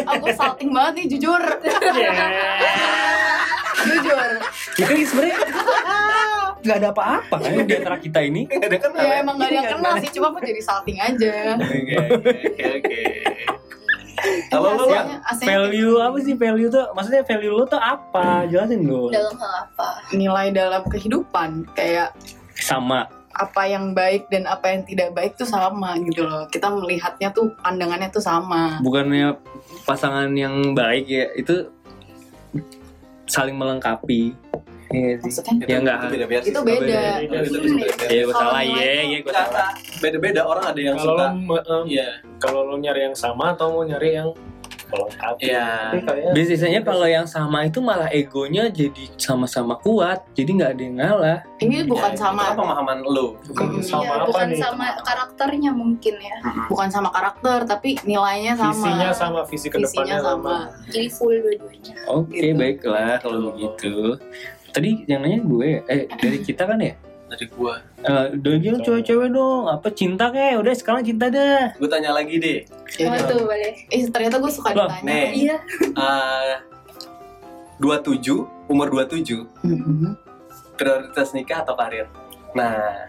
Aku 0.05 0.25
salting 0.33 0.69
banget 0.69 0.93
nih 0.95 1.05
jujur. 1.11 1.41
jujur. 3.85 4.29
Itu 4.75 4.93
sebenarnya 5.05 5.37
nggak 6.65 6.77
ada 6.81 6.89
apa-apa 6.89 7.35
kan 7.37 7.61
di 7.61 7.73
antara 7.75 7.97
kita 7.99 8.19
ini. 8.21 8.49
Ada 8.49 8.77
kan? 8.79 8.89
Ya 8.97 9.21
emang 9.21 9.37
gak 9.37 9.49
ada 9.49 9.55
yang 9.55 9.69
kenal 9.69 9.93
sih, 9.99 10.09
cuma 10.09 10.33
aku 10.33 10.39
jadi 10.41 10.61
salting 10.61 10.97
aja. 10.97 11.35
Oke, 11.61 11.93
oke, 11.93 12.63
oke. 12.81 12.99
Kalau 14.47 14.69
lu 14.75 14.85
lah, 14.87 15.03
Aslinya- 15.03 15.21
aslinya 15.25 15.47
Value 15.49 15.95
apa 15.97 16.17
sih 16.19 16.35
value 16.35 16.69
tuh? 16.69 16.85
Maksudnya 16.91 17.23
value 17.23 17.53
lu 17.53 17.63
tuh 17.65 17.77
apa? 17.77 18.45
Jelasin 18.45 18.81
dong. 18.83 19.11
dalam 19.11 19.35
hal 19.35 19.51
apa 19.65 19.87
nilai 20.11 20.47
dalam 20.51 20.83
kehidupan 20.85 21.49
kayak 21.73 22.13
Sama. 22.55 23.07
apa 23.35 23.67
yang 23.67 23.91
baik 23.91 24.31
dan 24.31 24.47
apa 24.47 24.71
yang 24.71 24.87
tidak 24.87 25.11
baik 25.11 25.35
tuh 25.35 25.43
sama 25.43 25.99
gitu 25.99 26.23
loh. 26.23 26.47
Kita 26.47 26.71
melihatnya 26.71 27.29
tuh 27.29 27.51
pandangannya 27.59 28.07
tuh 28.07 28.23
sama. 28.23 28.79
Bukannya 28.79 29.35
pasangan 29.83 30.31
yang 30.31 30.71
baik 30.71 31.03
ya 31.03 31.27
itu 31.35 31.67
saling 33.25 33.57
melengkapi. 33.57 34.37
Iya 34.87 35.17
sih. 35.17 35.31
Maksudnya 35.33 35.53
Ya 35.65 35.77
enggak. 35.79 35.97
itu 35.97 36.15
beda. 36.19 36.41
Itu 36.41 36.59
beda-beda. 36.61 37.01
Iya, 38.05 38.21
gue 38.21 38.33
salah 38.33 38.61
ya, 38.61 38.69
tuh 38.69 39.03
iya 39.03 39.17
gue 39.19 39.33
salah. 39.33 39.69
Beda-beda 39.97 40.41
orang 40.41 40.65
ada 40.67 40.79
yang 40.79 40.95
Kalau 40.95 41.15
suka. 41.15 41.27
lo 41.65 41.77
Iya. 41.85 42.09
kalau 42.37 42.59
lo 42.63 42.75
nyari 42.75 43.01
yang 43.03 43.15
sama 43.15 43.51
atau 43.51 43.71
mau 43.71 43.81
nyari 43.81 44.13
yang 44.13 44.29
melengkapi? 44.85 45.41
Iya. 45.41 45.65
Biasanya 46.31 46.81
kalau 46.81 47.07
yang 47.07 47.25
sama 47.25 47.65
itu 47.65 47.81
malah 47.81 48.05
egonya 48.07 48.69
jadi 48.69 49.09
sama-sama 49.17 49.75
kuat, 49.75 50.21
jadi 50.31 50.49
nggak 50.53 50.71
ada 50.71 50.81
yang 50.83 50.95
ngalah. 50.95 51.39
Ini 51.57 51.75
bukan 51.83 52.11
Ya, 52.11 52.19
sama 52.19 52.41
Itu 52.43 52.47
kan 52.47 52.55
pemahaman 52.55 52.97
lu. 53.01 53.27
bukan 53.43 53.65
Hmm. 53.67 53.81
sama 53.81 54.03
Iya, 54.03 54.13
apa 54.13 54.25
bukan 54.29 54.45
nih? 54.47 54.59
sama 54.61 54.85
karakternya 55.01 55.71
mungkin 55.73 56.15
ya 56.15 56.37
bukan 56.67 56.87
sama 56.87 57.09
karakter 57.09 57.65
tapi 57.65 57.97
nilainya 58.03 58.53
sama. 58.53 58.71
Visinya 58.71 59.09
sama, 59.11 59.39
visi 59.43 59.67
ke 59.67 59.77
depannya 59.79 59.89
Visinya 60.13 60.17
sama. 60.21 60.55
jadi 60.87 61.07
full 61.09 61.33
dua-duanya 61.35 61.95
Oke, 62.07 62.37
Gitu. 62.37 62.53
baiklah 62.53 63.17
kalau 63.19 63.49
begitu. 63.49 64.21
Tadi 64.75 65.07
yang 65.07 65.23
nanya 65.23 65.39
gue, 65.39 65.69
eh 65.87 66.03
dari 66.11 66.43
kita 66.43 66.67
kan 66.67 66.75
ya? 66.77 66.99
Dari 67.25 67.47
gua. 67.49 67.79
Eh, 67.97 68.35
udah 68.35 68.53
gitu 68.59 68.77
cewek-cewek 68.83 69.31
dong, 69.31 69.65
apa 69.65 69.87
cinta 69.89 70.27
kayak? 70.29 70.59
Udah 70.59 70.73
sekarang 70.75 71.01
cinta 71.01 71.25
dah. 71.25 71.71
Gue 71.73 71.87
tanya 71.87 72.11
lagi 72.11 72.35
deh. 72.37 72.59
Oh 73.01 73.07
udah. 73.07 73.23
tuh 73.25 73.39
boleh 73.41 73.71
Eh 73.87 74.03
ternyata 74.05 74.35
gue 74.37 74.51
suka 74.51 74.75
Loh, 74.75 74.91
ditanya. 74.91 75.07
nih. 75.07 75.27
iya 75.33 75.57
Eh, 75.95 76.55
27, 77.77 78.45
umur 78.67 78.87
27, 78.89 79.47
Mhm. 79.63 80.11
prioritas 80.75 81.31
nikah 81.31 81.63
atau 81.63 81.73
karir? 81.73 82.11
Nah, 82.51 83.07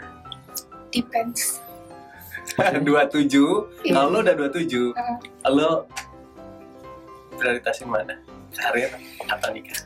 depends 0.88 1.58
27, 2.86 3.66
Iya. 3.82 3.92
kalau 3.92 4.08
lo 4.08 4.18
udah 4.22 4.34
27, 4.34 4.94
Heeh. 4.94 5.16
lo 5.50 5.70
prioritasin 7.36 7.90
mana? 7.90 8.14
Karir 8.50 8.90
atau 9.28 9.50
nikah? 9.50 9.76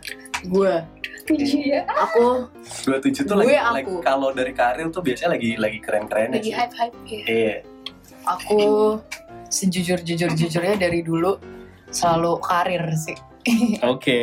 Gue, 1.30 1.46
iya 1.62 1.80
aku 1.86 2.50
27 2.84 3.22
tuh 3.22 3.38
Gue, 3.38 3.54
lagi, 3.54 3.56
aku. 3.56 3.72
lagi- 3.72 4.02
kalau 4.02 4.28
dari 4.30 4.52
karir 4.52 4.86
tuh 4.88 5.00
biasanya 5.00 5.30
lagi 5.32 5.50
lagi 5.56 5.78
keren-keren 5.78 6.28
lagi 6.32 6.44
sih. 6.44 6.52
hype 6.52 6.74
hype 6.74 6.96
ya 7.04 7.22
Iya. 7.24 7.54
aku 8.24 8.58
sejujur 9.48 9.98
jujur 10.00 10.30
jujurnya 10.30 10.76
dari 10.76 11.00
dulu 11.00 11.38
selalu 11.88 12.38
karir 12.38 12.82
sih. 12.94 13.18
Oke, 13.84 14.20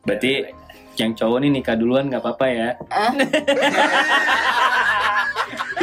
berarti 0.00 0.50
yang 0.96 1.12
cowok 1.12 1.38
nih 1.40 1.50
nikah 1.52 1.74
duluan 1.74 2.06
nggak 2.06 2.18
apa-apa 2.20 2.46
ya? 2.48 2.68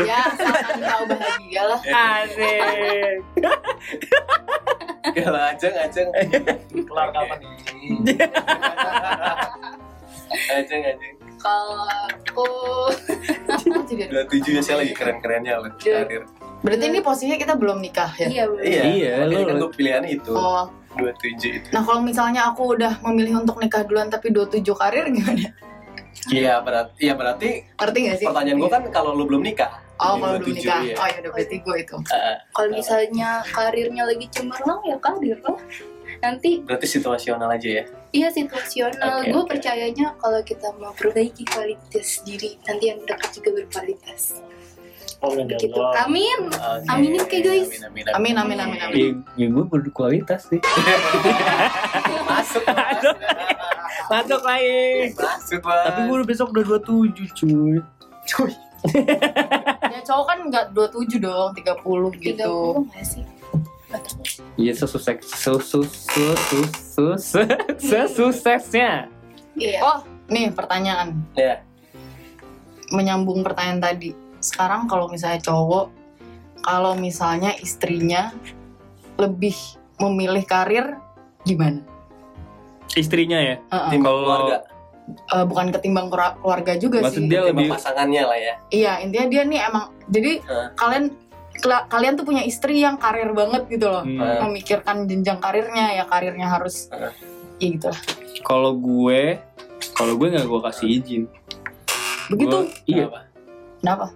ya 0.02 0.18
asalkan 0.28 0.76
kau 0.82 1.04
bahagia 1.06 1.63
lah. 1.63 1.80
Asik. 1.80 3.15
Kalau 5.15 5.39
aceng 5.39 5.76
aceng 5.78 6.08
kelar 6.84 7.10
kapan 7.10 7.38
nih? 7.39 8.18
Ajeng 10.52 10.82
ajeng. 10.84 11.15
Kalau 11.36 11.84
aku 11.86 12.50
Jadi- 13.89 14.08
Dua 14.08 14.24
tujuh 14.26 14.52
ya 14.52 14.62
saya 14.62 14.78
lagi 14.82 14.93
keren-kerennya 14.93 15.54
loh 15.58 15.71
Iya. 15.78 16.04
karir. 16.04 16.24
Berarti 16.60 16.86
ini 16.88 17.00
posisinya 17.00 17.38
kita 17.38 17.54
belum 17.56 17.78
nikah 17.80 18.10
ya? 18.15 18.28
iya 18.28 18.43
belum. 18.45 18.63
Iya. 18.63 18.82
Iya, 18.88 19.12
Makanya 19.21 19.45
kan 19.45 19.56
gue 19.60 19.71
pilihannya 19.71 20.10
itu. 20.12 20.32
Oh, 20.34 20.65
Dua 20.91 21.12
tujuh 21.13 21.52
itu. 21.54 21.67
nah 21.69 21.82
kalau 21.82 22.02
misalnya 22.02 22.48
aku 22.48 22.74
udah 22.74 22.98
memilih 23.04 23.39
untuk 23.39 23.60
nikah 23.60 23.84
duluan 23.84 24.08
tapi 24.08 24.32
27 24.32 24.63
karir 24.74 25.06
gimana? 25.08 25.54
Iya 26.26 26.58
berarti. 26.60 26.98
Iya 27.00 27.13
berarti. 27.13 27.50
Ngerti 27.76 27.98
gak 28.02 28.17
sih? 28.17 28.26
Pertanyaan 28.26 28.58
gue 28.58 28.71
kan 28.71 28.84
kalau 28.89 29.12
lu 29.12 29.26
belum 29.26 29.43
nikah. 29.43 29.84
Oh, 29.95 30.17
kalau 30.17 30.36
dua 30.36 30.41
belum 30.41 30.48
tujuh, 30.50 30.63
nikah. 30.65 30.80
iya. 30.82 30.95
Oh 30.95 31.06
ya 31.06 31.17
udah 31.21 31.32
berarti 31.32 31.56
gue 31.58 31.76
itu. 31.78 31.95
Eh, 32.10 32.38
Kalau 32.50 32.69
misalnya 32.69 33.30
karirnya 33.45 34.04
lagi 34.04 34.26
cemerlang 34.28 34.82
ya 34.84 34.98
karir 34.98 35.38
lah. 35.39 35.60
Nanti 36.17 36.50
berarti 36.60 36.88
situasional 36.89 37.48
aja 37.48 37.69
ya. 37.69 37.84
Iya 38.15 38.28
situasional. 38.32 39.19
Oke, 39.19 39.30
Gue 39.30 39.43
oke. 39.43 39.49
percayanya 39.51 40.15
kalau 40.15 40.39
kita 40.41 40.67
mau 40.80 40.95
perbaiki 40.95 41.43
kualitas 41.45 42.23
diri, 42.23 42.56
nanti 42.63 42.88
yang 42.88 43.04
dekat 43.04 43.30
juga 43.36 43.49
berkualitas. 43.60 44.39
Oh, 45.19 45.32
enggak 45.32 45.58
Gitu. 45.60 45.75
Amin. 45.75 46.39
Oke. 46.51 46.88
Aminin 46.91 47.23
kayak 47.25 47.43
guys. 47.43 47.69
Amin 47.84 48.06
Amin 48.13 48.34
amin 48.36 48.58
amin 48.60 48.80
amin. 48.80 48.95
Ya, 48.95 49.08
ya 49.36 49.47
gue 49.49 49.63
berkualitas 49.65 50.47
sih. 50.47 50.60
Masuk. 52.30 52.63
Masuk. 52.63 53.15
Masuk 54.06 54.41
lagi. 54.43 55.12
Masuk 55.15 55.62
lah. 55.65 55.84
Tapi 55.89 55.99
gue 56.06 56.15
udah 56.19 56.28
besok 56.28 56.47
udah 56.51 56.63
27 56.67 57.32
cuy. 57.36 58.51
Ya 59.95 60.04
cowok 60.04 60.25
kan 60.30 60.38
nggak 60.45 60.65
27 60.78 61.23
dong, 61.23 61.49
30 61.58 61.65
gitu. 62.21 62.54
30 62.86 62.86
nggak 62.86 63.01
sih? 63.01 63.23
Nggak 63.23 63.34
tahu. 63.34 63.35
Iya 64.56 64.72
sesus 64.72 65.04
sesus 65.04 65.88
sesus 66.08 67.24
sesuksesnya. 67.76 69.12
Iya. 69.56 69.80
Oh, 69.84 70.00
nih 70.28 70.52
pertanyaan. 70.52 71.15
Ya. 71.36 71.60
Menyambung 72.91 73.44
pertanyaan 73.44 73.84
tadi. 73.84 74.15
Sekarang 74.39 74.88
kalau 74.88 75.12
misalnya 75.12 75.44
cowok, 75.44 75.91
kalau 76.63 76.96
misalnya 76.96 77.52
istrinya 77.60 78.32
lebih 79.20 79.56
memilih 80.00 80.44
karir 80.44 80.96
gimana? 81.44 81.84
Istrinya 82.96 83.39
ya. 83.39 83.56
Heeh. 83.60 83.89
Tim 83.91 84.02
Kalau- 84.04 84.24
keluarga. 84.24 84.58
Eh, 85.06 85.46
bukan 85.46 85.70
ketimbang 85.70 86.10
keluarga 86.10 86.74
juga 86.82 86.98
Maksud 87.06 87.22
sih. 87.22 87.30
dia 87.30 87.46
Tim 87.46 87.54
lebih 87.54 87.70
pasangannya 87.70 88.24
lah 88.26 88.39
ya. 88.41 88.54
Iya, 88.74 88.94
intinya 89.06 89.28
dia 89.30 89.41
nih 89.46 89.60
emang 89.62 89.86
jadi 90.10 90.32
Heeh. 90.41 90.68
kalian 90.74 91.06
kalian 91.63 92.13
tuh 92.20 92.26
punya 92.28 92.44
istri 92.44 92.84
yang 92.84 93.00
karir 93.00 93.32
banget 93.32 93.68
gitu 93.72 93.88
loh. 93.88 94.04
Hmm. 94.04 94.50
Memikirkan 94.50 95.08
jenjang 95.08 95.39
karirnya 95.39 95.96
ya 95.96 96.04
karirnya 96.06 96.48
harus 96.52 96.89
Heeh. 96.91 97.13
ya 97.60 97.68
gitu 97.72 97.88
lah. 97.89 98.02
kalau 98.44 98.76
gue 98.76 99.39
kalau 99.96 100.13
gue 100.20 100.28
nggak 100.36 100.46
gue 100.46 100.62
kasih 100.72 100.88
izin. 100.88 101.24
Begitu. 102.30 102.58
Gua- 102.65 102.72
iya. 102.89 103.06
Kenapa? 103.06 103.20
Kenapa? 103.80 104.08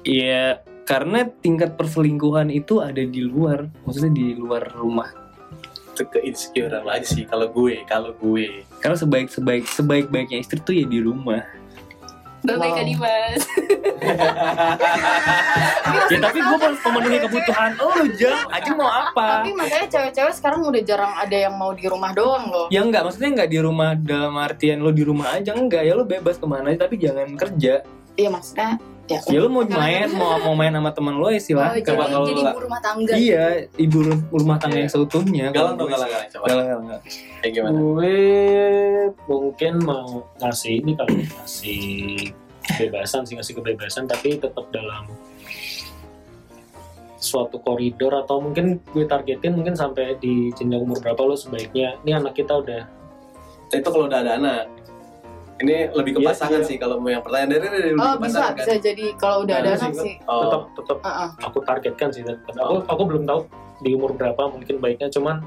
Iya, 0.00 0.44
karena 0.88 1.28
tingkat 1.28 1.76
perselingkuhan 1.76 2.48
itu 2.48 2.80
ada 2.80 3.04
di 3.04 3.20
luar, 3.20 3.68
maksudnya 3.84 4.16
di 4.16 4.32
luar 4.32 4.64
rumah. 4.72 5.12
Itu 5.92 6.08
ke 6.08 6.24
insecurean 6.24 6.88
aja 6.88 7.04
sih 7.04 7.28
kalau 7.28 7.52
gue, 7.52 7.84
kalau 7.84 8.16
gue. 8.16 8.64
Karena 8.80 8.96
sebaik 8.96 9.28
sebaik 9.28 9.68
sebaik 9.68 10.06
baiknya 10.08 10.40
istri 10.40 10.58
tuh 10.64 10.72
ya 10.72 10.88
di 10.88 11.04
rumah. 11.04 11.44
Bye-bye 12.40 12.70
Wow. 12.70 12.76
Kak 12.76 12.84
Dimas. 12.88 13.40
ya 16.10 16.18
tapi 16.18 16.38
gue 16.40 16.56
harus 16.56 16.80
memenuhi 16.80 17.18
kebutuhan 17.22 17.70
lo 17.76 17.92
jam 18.16 18.48
aja 18.48 18.70
mau 18.74 18.88
apa? 18.88 19.44
Tapi 19.44 19.52
makanya 19.52 19.86
cewek-cewek 19.92 20.34
sekarang 20.34 20.64
udah 20.64 20.82
jarang 20.82 21.12
ada 21.20 21.36
yang 21.36 21.54
mau 21.54 21.76
di 21.76 21.84
rumah 21.84 22.16
doang 22.16 22.48
loh. 22.48 22.66
Ya 22.72 22.80
enggak, 22.80 23.04
maksudnya 23.04 23.30
enggak 23.36 23.50
di 23.52 23.58
rumah 23.60 23.92
dalam 23.94 24.34
artian 24.40 24.80
lo 24.80 24.90
di 24.90 25.04
rumah 25.04 25.36
aja 25.36 25.52
enggak 25.52 25.84
ya 25.84 25.92
lo 25.92 26.08
bebas 26.08 26.40
ke 26.40 26.46
mana 26.48 26.72
aja 26.72 26.88
tapi 26.88 26.96
jangan 26.96 27.28
kerja. 27.36 27.84
Iya 28.16 28.28
maksudnya 28.32 28.80
ya. 29.10 29.18
Ya 29.26 29.38
lo 29.38 29.48
mau 29.48 29.62
main 29.62 30.08
mau 30.10 30.38
mau 30.40 30.54
main 30.54 30.70
sama 30.70 30.90
teman 30.90 31.14
lo 31.14 31.26
ya 31.26 31.34
Oh, 31.34 31.42
silahkan. 31.42 31.76
jadi, 31.76 31.98
Kalau 32.00 32.24
jadi 32.24 32.42
ibu 32.44 32.60
rumah 32.60 32.80
tangga. 32.80 33.12
iya 33.12 33.44
ibu 33.76 33.98
ru- 34.00 34.26
rumah 34.32 34.56
tangga 34.56 34.78
yang 34.78 34.88
seutuhnya. 34.88 35.46
Galang 35.48 35.74
Kalau 35.74 35.80
dong, 35.80 35.90
galang, 35.90 36.08
galang. 36.08 36.28
Coba. 36.30 36.46
Galang, 36.46 36.66
galang. 36.68 37.02
Kayak 37.40 37.52
gimana? 37.52 37.74
Gue 37.76 38.16
mungkin 39.26 39.72
mau 39.80 40.06
ngasih 40.38 40.74
ini 40.78 40.92
kali 40.94 41.14
ngasih 41.26 41.82
kebebasan 42.62 43.22
sih 43.24 43.34
ngasih 43.34 43.54
kebebasan 43.56 44.04
tapi 44.06 44.36
tetap 44.36 44.62
dalam 44.70 45.10
suatu 47.16 47.60
koridor 47.60 48.16
atau 48.16 48.40
mungkin 48.40 48.80
gue 48.86 49.04
targetin 49.04 49.52
mungkin 49.52 49.74
sampai 49.74 50.16
di 50.16 50.48
jenjang 50.50 50.80
umur 50.80 50.96
berapa 50.98 51.20
lo 51.20 51.34
sebaiknya 51.34 52.00
ini 52.00 52.12
anak 52.12 52.32
kita 52.32 52.56
udah 52.56 52.82
Itu 53.70 53.86
kalau 53.86 54.06
udah 54.06 54.18
ada 54.18 54.34
anak. 54.34 54.79
Ini 55.60 55.92
lebih 55.92 56.16
ke 56.16 56.20
Iya, 56.20 56.28
pasangan 56.28 56.56
iya. 56.56 56.66
sih 56.66 56.76
kalau 56.76 56.96
mau 56.96 57.08
yang 57.08 57.20
pertanyaan 57.20 57.50
dari 57.52 57.66
dari 57.68 57.90
Oh 57.92 58.16
bisa 58.16 58.40
kan. 58.42 58.56
bisa 58.56 58.72
jadi 58.76 59.04
kalau 59.14 59.44
udah 59.44 59.56
ada 59.56 59.70
Nah, 59.70 59.78
anak 59.78 59.92
sih. 59.94 60.14
Oh, 60.24 60.40
tetap 60.42 60.62
tetap 60.74 60.98
Heeh. 61.02 61.28
aku 61.38 61.58
targetkan 61.60 62.08
sih 62.08 62.22
aku 62.24 62.74
aku 62.82 63.02
belum 63.04 63.22
tahu 63.24 63.40
di 63.78 63.90
umur 63.92 64.12
berapa 64.12 64.40
mungkin 64.46 64.76
baiknya 64.78 65.08
cuman 65.10 65.44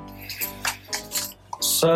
se 1.55 1.93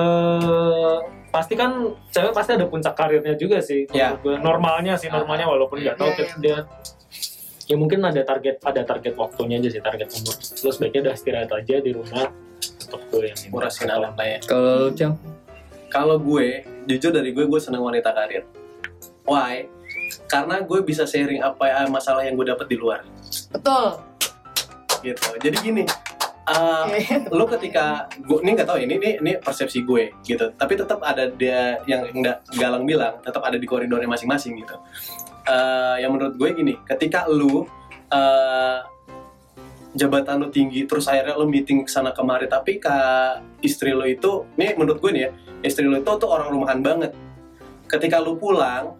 pasti 1.28 1.54
kan 1.54 1.72
cewek 2.08 2.32
pasti 2.32 2.52
ada 2.54 2.66
puncak 2.66 2.94
karirnya 2.94 3.36
juga 3.36 3.60
sih 3.60 3.86
Ya. 3.92 4.16
menurut 4.16 4.22
gue. 4.24 4.36
normalnya 4.42 4.94
sih 4.96 5.08
normalnya 5.08 5.46
walaupun 5.46 5.78
nggak 5.80 5.96
tahu 5.96 6.10
Iya, 6.10 6.18
iya, 6.18 6.36
dia 6.40 6.58
ya 7.68 7.76
mungkin 7.76 8.00
ada 8.02 8.22
target 8.24 8.58
ada 8.62 8.82
target 8.82 9.14
waktunya 9.14 9.58
aja 9.58 9.70
sih 9.70 9.82
target 9.84 10.08
umur 10.12 10.34
terus 10.34 10.76
baiknya 10.78 11.02
udah 11.04 11.14
istirahat 11.14 11.52
aja 11.52 11.76
di 11.78 11.92
rumah 11.92 12.32
tetap 12.58 13.02
gue 13.06 13.24
yang 13.24 13.36
ini. 13.36 13.48
ngurasin 13.50 13.90
alam 13.90 14.14
lah 14.14 14.26
ya. 14.26 14.38
Kalau 14.42 14.88
Cang? 14.92 15.14
Kalau 15.88 16.18
gue, 16.18 16.64
jujur 16.88 17.12
dari 17.12 17.36
gue, 17.36 17.44
gue 17.44 17.60
seneng 17.60 17.84
wanita 17.84 18.16
karir. 18.16 18.48
Why? 19.28 19.68
Karena 20.32 20.64
gue 20.64 20.80
bisa 20.82 21.04
sharing 21.04 21.44
apa 21.44 21.68
ya, 21.68 21.80
masalah 21.92 22.24
yang 22.24 22.40
gue 22.40 22.48
dapat 22.48 22.68
di 22.72 22.80
luar, 22.80 23.04
Betul. 23.52 24.00
gitu. 25.04 25.30
Jadi 25.44 25.58
gini, 25.60 25.84
uh, 26.48 26.88
Oke. 26.88 27.04
lo 27.38 27.46
ketika 27.52 28.08
gue 28.16 28.40
ini 28.44 28.56
nggak 28.56 28.68
tahu 28.68 28.80
ini, 28.80 28.94
ini 28.98 29.10
ini 29.20 29.32
persepsi 29.38 29.84
gue 29.84 30.16
gitu. 30.24 30.56
Tapi 30.56 30.74
tetap 30.80 31.04
ada 31.04 31.28
dia 31.28 31.84
yang 31.86 32.08
enggak 32.16 32.48
galang 32.56 32.88
bilang, 32.88 33.20
tetap 33.22 33.44
ada 33.44 33.60
di 33.60 33.68
koridornya 33.68 34.08
masing-masing 34.08 34.56
gitu. 34.64 34.76
Uh, 35.48 35.96
yang 36.00 36.16
menurut 36.16 36.36
gue 36.40 36.50
gini, 36.56 36.74
ketika 36.88 37.28
lu 37.28 37.68
uh, 38.12 38.80
jabatan 39.98 40.46
lu 40.46 40.48
tinggi, 40.54 40.86
terus 40.86 41.10
akhirnya 41.10 41.36
lu 41.36 41.50
meeting 41.50 41.84
ke 41.84 41.92
sana 41.92 42.14
kemari, 42.14 42.46
tapi 42.46 42.78
ke 42.78 42.96
istri 43.66 43.92
lo 43.92 44.06
itu, 44.06 44.46
ini 44.56 44.78
menurut 44.78 45.02
gue 45.02 45.12
nih 45.12 45.22
ya, 45.28 45.30
istri 45.66 45.90
lo 45.90 45.98
itu 45.98 46.08
tuh 46.08 46.30
orang 46.30 46.54
rumahan 46.54 46.80
banget. 46.80 47.12
Ketika 47.90 48.22
lu 48.22 48.38
pulang, 48.38 48.96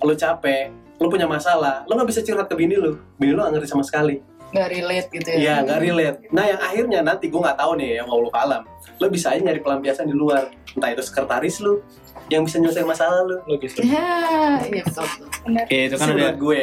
lu 0.00 0.14
capek, 0.16 0.72
lu 0.96 1.06
punya 1.12 1.28
masalah, 1.28 1.84
lu 1.84 1.94
nggak 1.94 2.08
bisa 2.08 2.20
curhat 2.24 2.48
ke 2.48 2.56
bini 2.56 2.80
lu, 2.80 2.96
bini 3.20 3.36
lu 3.36 3.44
nggak 3.44 3.60
ngerti 3.60 3.68
sama 3.68 3.84
sekali. 3.84 4.18
Nggak 4.48 4.68
relate 4.72 5.08
gitu 5.12 5.28
ya. 5.28 5.36
Iya, 5.36 5.54
nggak 5.68 5.80
relate. 5.84 6.18
Nah, 6.32 6.44
yang 6.48 6.60
akhirnya 6.64 7.00
nanti 7.04 7.28
gue 7.28 7.36
nggak 7.36 7.58
tahu 7.60 7.72
nih, 7.76 8.00
yang 8.00 8.08
Allah 8.08 8.32
alam, 8.32 8.62
lo 8.96 9.06
bisa 9.12 9.36
aja 9.36 9.44
nyari 9.44 9.60
pelampiasan 9.60 10.08
di 10.08 10.16
luar, 10.16 10.48
entah 10.72 10.88
itu 10.88 11.04
sekretaris 11.04 11.60
lu, 11.60 11.84
yang 12.32 12.48
bisa 12.48 12.56
nyelesain 12.56 12.88
masalah 12.88 13.24
lu. 13.28 13.36
logis 13.44 13.76
Ya, 13.80 14.60
iya 14.64 14.82
betul. 14.84 15.04
betul. 15.04 15.28
Benar. 15.44 15.64
Ya 15.68 15.80
itu 15.84 15.96
kan 16.00 16.08
ada 16.16 16.32
gue. 16.32 16.62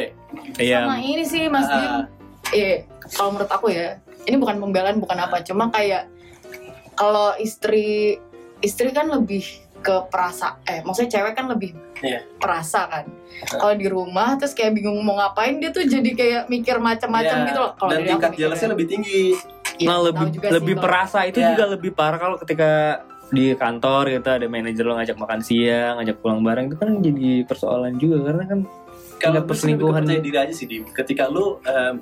Iya. 0.58 0.78
Sama 0.82 0.98
ini 0.98 1.24
sih 1.26 1.42
Mas 1.46 1.66
Dim. 1.70 2.15
Iya, 2.50 2.86
kalau 3.10 3.30
menurut 3.32 3.50
aku 3.50 3.66
ya, 3.68 3.98
ini 4.22 4.36
bukan 4.36 4.56
pembelaan, 4.58 4.98
bukan 4.98 5.18
apa, 5.18 5.42
cuma 5.42 5.68
kayak 5.68 6.06
kalau 6.94 7.34
istri 7.36 8.16
istri 8.58 8.88
kan 8.90 9.06
lebih 9.06 9.44
ke 9.78 9.94
perasa, 10.08 10.58
eh 10.64 10.80
maksudnya 10.80 11.10
cewek 11.12 11.32
kan 11.32 11.46
lebih 11.46 11.76
Iya. 11.96 12.24
perasa 12.36 12.88
kan. 12.88 13.04
Kalau 13.52 13.74
di 13.74 13.86
rumah 13.86 14.34
terus 14.34 14.50
kayak 14.50 14.74
bingung 14.74 14.98
mau 15.00 15.14
ngapain 15.14 15.56
dia 15.56 15.70
tuh 15.70 15.84
jadi 15.84 16.10
kayak 16.10 16.42
mikir 16.46 16.76
macam-macam 16.76 17.36
Iya. 17.36 17.46
gitu 17.46 17.58
loh. 17.58 17.72
Kalau 17.74 17.90
Dan 17.92 18.02
tingkat 18.02 18.32
jelasnya 18.34 18.68
lebih 18.72 18.86
tinggi. 18.86 19.36
Iya, 19.76 19.86
nah 19.86 19.98
lebih 20.00 20.26
juga 20.32 20.46
sih 20.48 20.54
lebih 20.56 20.74
kalau- 20.74 20.84
perasa 20.84 21.18
itu 21.22 21.38
Ya. 21.38 21.52
juga 21.52 21.64
lebih 21.68 21.90
parah 21.92 22.18
kalau 22.18 22.36
ketika 22.36 22.70
di 23.26 23.52
kantor 23.52 24.08
gitu 24.08 24.28
ada 24.30 24.46
manajer 24.46 24.82
lo 24.82 24.94
ngajak 24.94 25.18
makan 25.18 25.40
siang, 25.40 25.98
ngajak 25.98 26.16
pulang 26.16 26.40
bareng 26.40 26.66
itu 26.66 26.76
kan 26.76 26.90
jadi 26.96 27.28
persoalan 27.44 27.94
juga 27.96 28.22
karena 28.24 28.44
kan 28.46 28.58
Kalau 29.16 29.40
perselingkuhan. 29.48 30.04
percaya 30.04 30.20
diri 30.20 30.38
aja 30.38 30.52
sih, 30.52 30.68
Dim. 30.68 30.84
Ketika 30.92 31.26
lu, 31.26 31.58
em, 31.64 32.00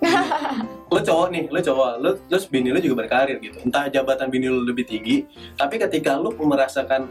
lu 0.93 0.99
cowok 0.99 1.29
nih, 1.31 1.45
lu 1.47 1.61
cowok, 1.63 1.93
lu 2.03 2.11
terus 2.27 2.45
bini 2.51 2.75
lu 2.75 2.81
juga 2.83 3.07
berkarir 3.07 3.39
gitu. 3.39 3.63
Entah 3.63 3.87
jabatan 3.87 4.29
bini 4.29 4.51
lu 4.51 4.67
lebih 4.67 4.85
tinggi, 4.87 5.23
tapi 5.55 5.79
ketika 5.79 6.19
lu 6.19 6.35
merasakan, 6.35 7.07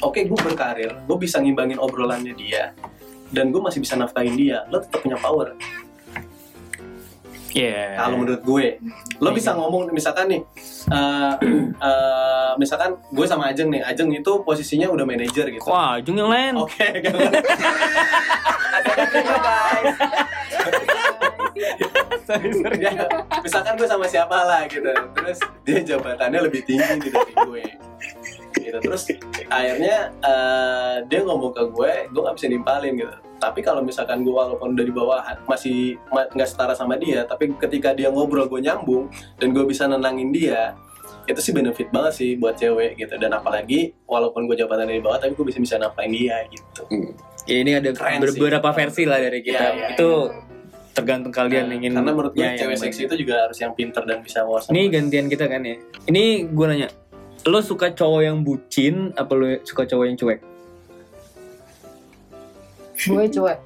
oke 0.00 0.20
gue 0.22 0.38
berkarir, 0.38 0.94
gue 0.94 1.16
bisa 1.18 1.42
ngimbangin 1.42 1.82
obrolannya 1.82 2.34
dia, 2.38 2.72
dan 3.34 3.50
gue 3.50 3.58
masih 3.58 3.82
bisa 3.82 3.98
nafkahin 3.98 4.38
dia, 4.38 4.62
lu 4.70 4.78
tetap 4.78 5.02
punya 5.02 5.18
power. 5.18 5.58
ya 7.54 7.94
Kalau 7.98 8.18
menurut 8.18 8.42
gue, 8.42 8.66
lo 9.22 9.30
bisa 9.30 9.54
ngomong 9.54 9.90
misalkan 9.94 10.26
nih, 10.30 10.42
eh, 10.90 11.34
eh, 12.54 12.56
misalkan 12.56 12.94
gue 13.10 13.26
sama 13.26 13.50
Ajeng 13.50 13.68
nih, 13.68 13.82
Ajeng 13.82 14.08
itu 14.08 14.32
posisinya 14.40 14.86
udah 14.88 15.02
manajer 15.02 15.50
gitu. 15.50 15.66
wah 15.66 15.98
jung 15.98 16.14
yang 16.14 16.30
lain 16.30 16.54
Oke, 16.56 16.86
ada 16.94 17.10
guys. 19.18 19.94
Ya, 22.74 23.06
misalkan 23.40 23.74
gue 23.74 23.86
sama 23.86 24.06
siapa 24.06 24.34
lah 24.34 24.66
gitu, 24.66 24.90
terus 25.14 25.38
dia 25.62 25.78
jabatannya 25.84 26.40
lebih 26.42 26.64
tinggi 26.64 26.82
nih 26.98 27.10
dari 27.10 27.34
gue. 27.36 27.64
Gitu. 28.54 28.78
terus 28.80 29.06
akhirnya 29.46 30.08
eh, 30.18 30.96
dia 31.06 31.20
ngomong 31.22 31.52
ke 31.52 31.62
gue 31.68 31.92
gue 32.10 32.20
nggak 32.20 32.36
bisa 32.36 32.48
nimpalin 32.48 32.96
gitu 32.96 33.12
tapi 33.36 33.60
kalau 33.60 33.84
misalkan 33.84 34.24
gue 34.24 34.32
walaupun 34.32 34.72
udah 34.72 34.86
di 34.88 34.94
bawah 34.94 35.20
masih 35.44 36.00
ma- 36.08 36.26
nggak 36.26 36.48
setara 36.48 36.72
sama 36.72 36.96
dia 36.96 37.22
tapi 37.22 37.52
ketika 37.54 37.92
dia 37.92 38.08
ngobrol 38.08 38.48
gue 38.48 38.64
nyambung 38.64 39.12
dan 39.36 39.52
gue 39.52 39.62
bisa 39.62 39.84
nenangin 39.84 40.32
dia 40.32 40.72
itu 41.24 41.40
sih 41.40 41.52
benefit 41.52 41.88
banget 41.88 42.12
sih 42.14 42.30
buat 42.36 42.54
cewek 42.54 42.96
gitu 42.96 43.16
dan 43.16 43.32
apalagi 43.32 43.96
walaupun 44.04 44.44
gue 44.44 44.56
jabatan 44.56 44.84
di 44.86 45.00
bawah 45.00 45.16
tapi 45.16 45.32
gue 45.32 45.46
bisa 45.46 45.56
bisa 45.56 45.74
nampain 45.76 46.08
dia 46.08 46.44
gitu 46.46 46.84
Ya, 47.44 47.60
ini 47.60 47.76
ada 47.76 47.92
Keren 47.92 48.24
sih. 48.24 48.40
beberapa 48.40 48.72
versi 48.72 49.04
lah 49.04 49.20
dari 49.20 49.44
kita. 49.44 49.52
Iya, 49.52 49.72
iya, 49.76 49.86
itu 49.92 50.08
tergantung 50.96 51.28
kalian 51.28 51.68
Nah, 51.68 51.76
ingin 51.76 51.92
karena 51.92 52.08
menurut 52.08 52.32
gue 52.32 52.40
ya, 52.40 52.56
cewek 52.56 52.76
seksi 52.80 53.04
itu 53.04 53.14
juga 53.20 53.44
harus 53.44 53.60
yang 53.60 53.76
pinter 53.76 54.00
dan 54.00 54.24
bisa 54.24 54.48
wawasan 54.48 54.72
Ini 54.72 54.88
gantian 54.88 55.28
kita 55.28 55.44
kan 55.44 55.60
ya. 55.60 55.76
Ini 56.08 56.48
gue 56.48 56.64
nanya, 56.64 56.88
lo 57.44 57.60
suka 57.60 57.92
cowok 57.92 58.20
yang 58.24 58.40
bucin 58.40 59.12
apa 59.12 59.32
lo 59.36 59.60
suka 59.60 59.84
cowok 59.84 60.04
yang 60.08 60.16
cuek? 60.16 60.40
gue 62.96 63.24
cuek 63.28 63.58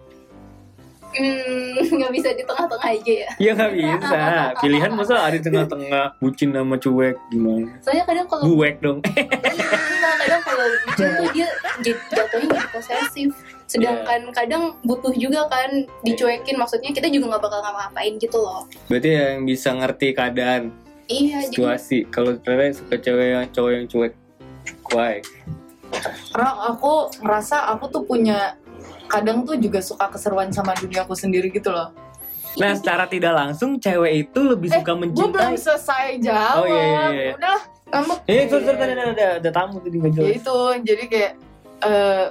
Hmm, 1.09 1.89
nggak 1.99 2.13
bisa 2.13 2.29
di 2.37 2.45
tengah-tengah 2.45 2.89
aja 2.89 3.13
ya. 3.25 3.31
Ya 3.41 3.51
nggak 3.57 3.73
bisa. 3.75 4.23
Pilihan 4.61 4.91
masa 4.93 5.15
ada 5.25 5.37
di 5.37 5.45
tengah-tengah 5.45 6.05
bucin 6.21 6.53
sama 6.53 6.77
cuek 6.77 7.17
gimana? 7.33 7.69
Soalnya 7.81 8.05
kadang 8.05 8.27
kalau 8.29 8.43
Buek 8.45 8.77
dong. 8.85 8.99
Enggak, 9.09 10.15
kadang 10.21 10.43
kalau 10.45 10.67
bucin 10.85 11.09
tuh 11.17 11.29
dia 11.33 11.49
jatuhnya 11.81 12.49
jadi 12.53 12.69
posesif. 12.71 13.31
Sedangkan 13.69 14.21
kadang 14.33 14.63
butuh 14.85 15.13
juga 15.17 15.49
kan 15.49 15.89
dicuekin. 16.05 16.57
Maksudnya 16.61 16.93
kita 16.93 17.09
juga 17.09 17.37
nggak 17.37 17.43
bakal 17.49 17.61
ngapa-ngapain 17.65 18.15
gitu 18.21 18.39
loh. 18.41 18.69
Berarti 18.93 19.11
yang 19.17 19.49
bisa 19.49 19.73
ngerti 19.73 20.13
keadaan, 20.13 20.73
Iya, 21.09 21.41
jadi 21.49 21.57
situasi. 21.57 21.99
Kalau 22.13 22.37
Rere 22.45 22.77
suka 22.77 23.01
cewek 23.01 23.27
yang 23.33 23.49
cowok 23.49 23.71
yang 23.73 23.87
cuek, 23.89 24.13
why? 24.93 25.25
karena 26.33 26.53
aku 26.69 27.09
ngerasa 27.25 27.73
aku 27.75 27.89
tuh 27.89 28.05
punya 28.05 28.55
kadang 29.09 29.43
tuh 29.43 29.57
juga 29.57 29.81
suka 29.81 30.07
keseruan 30.07 30.53
sama 30.53 30.77
duniaku 30.77 31.13
sendiri 31.13 31.49
gitu 31.49 31.73
loh 31.73 31.91
Nah, 32.57 32.75
secara 32.75 33.07
tidak 33.07 33.39
langsung 33.39 33.79
cewek 33.79 34.27
itu 34.27 34.41
lebih 34.43 34.67
suka 34.73 34.91
gue 34.91 34.99
belum 34.99 35.15
mencintai. 35.15 35.55
selesai 35.55 36.07
jawab 36.19 36.57
Oh, 36.57 36.67
iya, 36.67 36.83
iya, 36.83 37.03
iya. 37.07 37.33
udah 37.33 37.59
kamu 37.87 38.13
Eh, 38.27 38.41
itu 38.43 38.55
ada, 38.59 38.73
ada, 38.75 39.05
ada, 39.07 39.27
ada 39.39 39.51
tamu 39.53 39.79
tadi 39.79 39.95
nggak 39.95 40.11
ya 40.11 40.17
jelas. 40.17 40.37
itu 40.37 40.57
jadi 40.83 41.05
kayak 41.07 41.33
eh, 41.81 42.27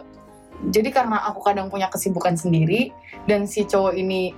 jadi 0.68 0.90
karena 0.92 1.18
aku 1.24 1.40
kadang 1.42 1.72
punya 1.72 1.88
kesibukan 1.88 2.36
sendiri 2.36 2.92
dan 3.24 3.48
si 3.48 3.64
cowok 3.64 3.94
ini 3.94 4.36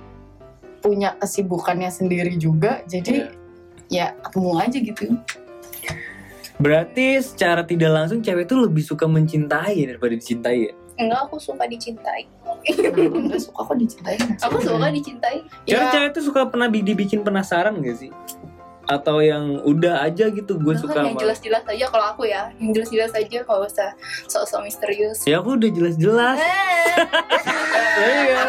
punya 0.78 1.18
kesibukannya 1.18 1.90
sendiri 1.90 2.38
juga 2.38 2.86
jadi 2.86 3.32
ya 3.88 4.14
ketemu 4.22 4.50
aja 4.56 4.78
gitu 4.78 5.04
Berarti 6.60 7.16
secara 7.18 7.64
tidak 7.64 7.88
langsung 7.90 8.20
cewek 8.20 8.44
itu 8.44 8.54
lebih 8.54 8.84
suka 8.84 9.08
mencintai 9.08 9.80
daripada 9.80 10.12
dicintai 10.12 10.68
ya? 10.68 10.72
Enggak 11.00 11.20
aku 11.24 11.36
suka 11.36 11.64
dicintai. 11.64 12.28
Enggak 12.66 13.40
suka 13.46 13.60
kok 13.62 13.76
dicintain 13.76 14.20
Aku 14.38 14.56
suka 14.58 14.88
dicintai. 14.88 15.36
Cewek 15.62 15.80
ya 15.80 15.90
cewek 15.90 16.08
itu 16.10 16.20
suka 16.22 16.40
pernah 16.46 16.66
bi- 16.66 16.82
dibikin 16.82 17.20
penasaran 17.20 17.78
gak 17.78 17.96
sih? 17.96 18.12
Atau 18.82 19.20
yang 19.20 19.62
udah 19.62 20.02
aja 20.02 20.26
gitu 20.28 20.56
gue 20.56 20.74
suka 20.74 20.94
kan 20.96 21.06
yang 21.06 21.14
jelas-jelas 21.16 21.62
aja 21.64 21.86
kalau 21.86 22.06
aku 22.08 22.26
ya, 22.26 22.50
yang 22.58 22.70
jelas-jelas 22.72 23.12
aja 23.12 23.38
kalau 23.40 23.62
usah 23.62 23.94
sok-sok 24.26 24.60
misterius. 24.62 25.22
Ya 25.24 25.38
aku 25.38 25.54
udah 25.54 25.70
jelas-jelas. 25.70 26.36
Eh, 26.36 27.06
Iya, 28.00 28.40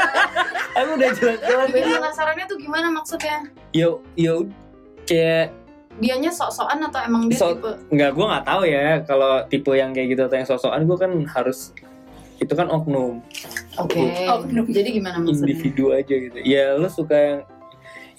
aku 0.78 0.90
udah 0.94 1.10
jelas-jelas. 1.12 1.66
Bikin 1.68 1.92
penasarannya 1.92 2.44
tuh 2.46 2.56
gimana 2.56 2.88
maksudnya 2.88 3.36
Ya, 3.70 3.88
ya 4.14 4.32
kayak 5.02 5.52
dianya 5.94 6.30
sok-sokan 6.30 6.80
atau 6.82 7.00
emang 7.02 7.28
dia 7.28 7.36
Sok- 7.36 7.60
tipe 7.60 7.70
nggak 7.90 8.10
gue 8.10 8.24
nggak 8.24 8.44
tahu 8.44 8.62
ya 8.64 8.80
kalau 9.02 9.44
tipe 9.44 9.68
yang 9.70 9.92
kayak 9.92 10.08
gitu 10.08 10.22
atau 10.24 10.36
yang 10.36 10.48
sosokan 10.48 10.80
gue 10.82 10.96
kan 10.96 11.12
harus 11.28 11.76
itu 12.42 12.52
kan 12.58 12.66
oknum. 12.66 13.22
Oke. 13.78 14.02
Oh, 14.26 14.42
bener. 14.42 14.66
jadi 14.66 14.88
gimana 14.90 15.22
maksudnya? 15.22 15.46
Individu 15.46 15.94
aja 15.94 16.14
gitu. 16.18 16.38
Ya 16.42 16.74
lo 16.74 16.90
suka 16.90 17.14
yang 17.14 17.38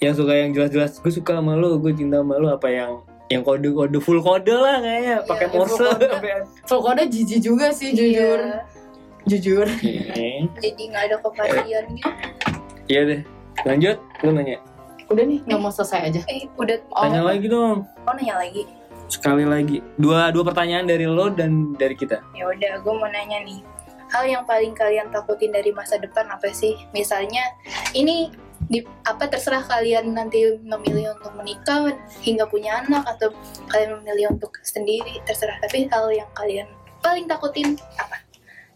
yang 0.00 0.14
suka 0.16 0.32
yang 0.32 0.50
jelas-jelas. 0.56 0.96
Gue 0.98 1.12
suka 1.12 1.36
sama 1.38 1.54
lo 1.54 1.76
gue 1.76 1.92
cinta 1.92 2.24
sama 2.24 2.40
lo 2.40 2.48
apa 2.56 2.72
yang 2.72 3.04
yang 3.28 3.40
kode-kode 3.44 3.98
full 4.00 4.20
kode 4.24 4.52
lah 4.52 4.80
kayaknya. 4.80 5.16
Pakai 5.28 5.46
full 5.52 5.60
morse 5.68 5.76
kode. 5.76 6.06
full 6.68 6.80
kode 6.80 7.02
jijik 7.12 7.40
juga 7.44 7.68
sih 7.70 7.92
jujur 7.92 8.40
iya, 8.40 8.64
jujur. 9.28 9.66
Oke. 9.68 10.48
jadi 10.60 10.82
nggak 10.88 11.02
ada 11.12 11.16
kepastian 11.20 11.84
gitu. 11.92 12.10
Iya 12.88 13.00
deh. 13.04 13.20
Lanjut 13.64 13.96
lo 14.24 14.30
nanya. 14.32 14.58
Udah 15.12 15.24
nih 15.24 15.38
nggak 15.44 15.60
mau 15.60 15.72
selesai 15.72 16.00
aja. 16.12 16.20
Eh, 16.28 16.48
udah. 16.56 16.76
Oh. 16.96 17.04
tanya 17.04 17.22
lagi 17.24 17.46
dong. 17.48 17.84
Oh 18.08 18.12
nanya 18.16 18.40
lagi. 18.40 18.64
sekali 19.04 19.44
lagi. 19.44 19.84
Dua 20.00 20.32
dua 20.32 20.48
pertanyaan 20.48 20.88
dari 20.88 21.04
lo 21.04 21.28
dan 21.28 21.76
dari 21.76 21.92
kita. 21.92 22.24
Ya 22.32 22.48
udah, 22.48 22.80
gue 22.80 22.94
mau 22.96 23.04
nanya 23.04 23.44
nih. 23.44 23.60
Hal 24.14 24.24
yang 24.24 24.46
paling 24.46 24.72
kalian 24.72 25.10
takutin 25.10 25.50
dari 25.50 25.74
masa 25.74 25.98
depan 25.98 26.30
apa 26.30 26.46
sih? 26.48 26.78
Misalnya, 26.94 27.42
ini 27.92 28.30
di 28.64 28.78
apa 29.02 29.26
terserah 29.26 29.60
kalian 29.60 30.14
nanti 30.14 30.54
memilih 30.56 31.18
untuk 31.18 31.34
menikah 31.34 31.90
hingga 32.22 32.46
punya 32.46 32.80
anak 32.80 33.02
atau 33.04 33.34
kalian 33.66 33.98
memilih 33.98 34.30
untuk 34.30 34.54
sendiri 34.62 35.18
terserah. 35.24 35.58
Tapi 35.58 35.90
hal 35.90 36.14
yang 36.14 36.30
kalian 36.32 36.70
paling 37.02 37.26
takutin 37.26 37.74
apa? 37.98 38.22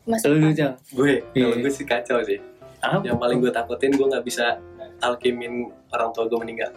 Depan. 0.09 0.57
cang 0.57 0.75
gue 0.91 1.21
kalau 1.21 1.53
Iya. 1.53 1.61
gue 1.61 1.69
sih 1.71 1.85
kacau 1.85 2.17
sih 2.25 2.41
apa 2.81 3.05
yang 3.05 3.21
paling 3.21 3.39
gue 3.39 3.53
takutin 3.53 3.93
gue 3.93 4.09
nggak 4.09 4.25
bisa 4.25 4.57
alkimin 4.99 5.69
orang 5.93 6.17
tua 6.17 6.25
gue 6.25 6.41
meninggal 6.41 6.73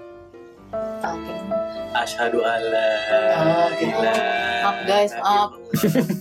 Oke. 1.00 1.32
Asyhadu 1.96 2.44
alla 2.44 2.88
Oh, 3.40 3.68
ilaha 3.72 4.28
maaf, 4.62 4.78
guys, 4.84 5.12
maaf. 5.16 5.56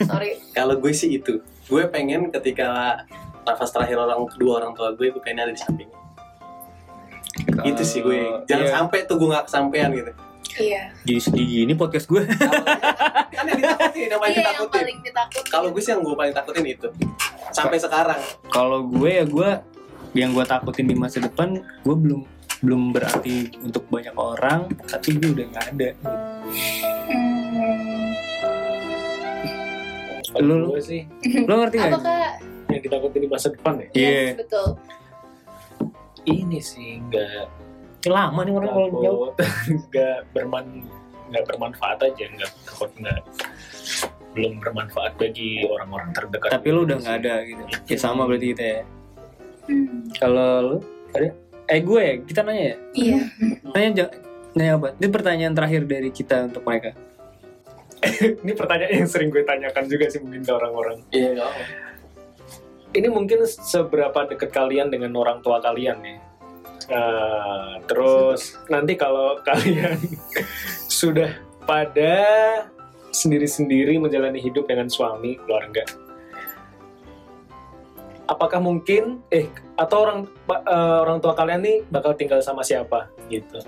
sorry 0.06 0.38
Kalau 0.54 0.78
gue 0.78 0.94
sih 0.94 1.18
itu, 1.18 1.42
gue 1.70 1.82
pengen 1.86 2.28
ketika 2.30 2.98
nafas 3.40 3.70
terakhir 3.70 3.96
orang 3.96 4.26
kedua 4.26 4.58
orang 4.58 4.72
tua 4.74 4.90
gue, 4.90 5.08
gue 5.08 5.20
pengen 5.20 5.46
ada 5.46 5.52
di 5.52 5.60
samping. 5.60 5.88
Itu 7.62 7.82
sih 7.82 8.00
gue. 8.00 8.44
Jangan 8.44 8.64
Iya. 8.64 8.74
sampai 8.74 8.98
tuh 9.04 9.16
gue 9.16 9.28
nggak 9.28 9.46
kesampean 9.46 9.90
gitu. 9.94 10.12
Iya. 10.52 10.90
jadi 11.06 11.20
sedih 11.22 11.46
gini 11.46 11.72
podcast 11.72 12.04
gue 12.04 12.26
kan 13.30 13.46
yang 13.46 13.54
ditakutin, 13.54 14.10
yang 14.10 14.18
paling 14.18 14.34
Iya 14.34 14.42
ditakutin. 14.42 14.82
paling 14.82 14.98
ditakutin. 15.00 15.46
Kalau 15.46 15.68
gue 15.70 15.78
sih 15.78 15.90
yang 15.90 16.02
gue 16.02 16.10
paling 16.12 16.34
takutin 16.34 16.64
itu. 16.66 16.88
Sampai 17.48 17.78
sekarang. 17.78 18.18
kalau 18.50 18.82
gue 18.82 19.10
ya 19.12 19.24
gue 19.24 19.50
yang 20.12 20.34
gue 20.34 20.42
takutin 20.42 20.84
di 20.84 20.98
masa 20.98 21.22
depan 21.22 21.54
gue 21.80 21.94
belum 21.96 22.26
belum 22.60 22.82
berarti 22.90 23.62
untuk 23.62 23.86
banyak 23.86 24.12
orang 24.12 24.66
tapi 24.84 25.14
gue 25.14 25.30
udah 25.30 25.46
nggak 25.48 25.66
ada 25.70 25.88
Hmm, 26.50 28.09
Lu- 30.38 30.62
lu. 30.62 30.66
gue 30.76 30.82
sih. 30.82 31.02
Lo 31.48 31.54
ngerti 31.58 31.76
nggak? 31.82 31.90
Apakah 31.90 32.18
yang 32.70 32.82
ditakutin 32.86 33.20
di 33.26 33.28
masa 33.30 33.46
depan 33.50 33.74
ya? 33.82 33.88
Iya. 33.90 34.10
Yes, 34.10 34.30
betul. 34.38 34.68
ini 36.28 36.58
sih 36.60 37.00
nggak. 37.10 37.48
Ini 38.04 38.10
lama 38.12 38.40
nih 38.44 38.52
orang 38.54 38.70
kalau 38.70 38.88
jauh. 39.02 39.30
Nggak 39.90 40.18
berman 40.36 40.64
nggak 41.30 41.44
bermanfaat 41.46 41.98
aja 42.02 42.24
nggak 42.26 42.50
takut 42.66 42.90
nggak. 43.00 43.20
Belum 44.36 44.52
bermanfaat 44.62 45.16
bagi 45.16 45.64
orang-orang 45.66 46.12
terdekat. 46.12 46.50
Tapi 46.52 46.68
lo 46.70 46.84
udah 46.86 46.96
nggak 47.00 47.16
ada 47.24 47.34
gitu. 47.48 47.62
Ya 47.88 47.96
sama 47.98 48.28
berarti 48.28 48.46
kita 48.52 48.64
ya. 48.64 48.80
Hmm, 49.66 49.98
kalau 50.20 50.50
lo 50.60 50.76
ada? 51.16 51.28
Eh 51.70 51.80
gue 51.80 52.00
ya 52.02 52.14
kita 52.22 52.40
nanya 52.44 52.62
ya? 52.62 52.76
Iya. 52.94 53.20
nanya 53.72 54.04
nanya 54.54 54.72
apa? 54.76 54.88
Ini 54.98 55.06
pertanyaan 55.08 55.54
terakhir 55.56 55.82
dari 55.86 56.10
kita 56.12 56.36
untuk 56.50 56.62
mereka 56.66 56.90
ini 58.44 58.52
pertanyaan 58.56 59.04
yang 59.04 59.10
sering 59.10 59.28
gue 59.28 59.44
tanyakan 59.44 59.84
juga 59.88 60.08
sih 60.08 60.20
mungkin 60.24 60.42
ke 60.42 60.52
orang-orang. 60.52 60.98
Iya, 61.12 61.28
nggak 61.36 61.48
apa. 61.48 61.62
ini 62.90 63.06
mungkin 63.06 63.46
seberapa 63.46 64.26
dekat 64.26 64.50
kalian 64.50 64.90
dengan 64.90 65.14
orang 65.14 65.38
tua 65.46 65.62
kalian 65.62 66.02
ya? 66.02 66.18
Eh, 66.90 67.74
terus 67.86 68.58
nanti 68.66 68.98
kalau 68.98 69.38
kalian 69.48 69.94
sudah 70.90 71.38
pada 71.62 72.18
sendiri-sendiri 73.14 73.94
menjalani 74.02 74.42
hidup 74.42 74.66
dengan 74.66 74.90
suami 74.90 75.38
keluarga 75.38 75.86
apakah 78.30 78.62
mungkin 78.62 79.18
eh 79.34 79.50
atau 79.74 80.06
orang 80.06 80.18
eh, 80.46 80.98
orang 81.02 81.18
tua 81.18 81.34
kalian 81.34 81.60
nih 81.62 81.76
bakal 81.90 82.14
tinggal 82.14 82.38
sama 82.38 82.62
siapa 82.62 83.10
gitu 83.26 83.58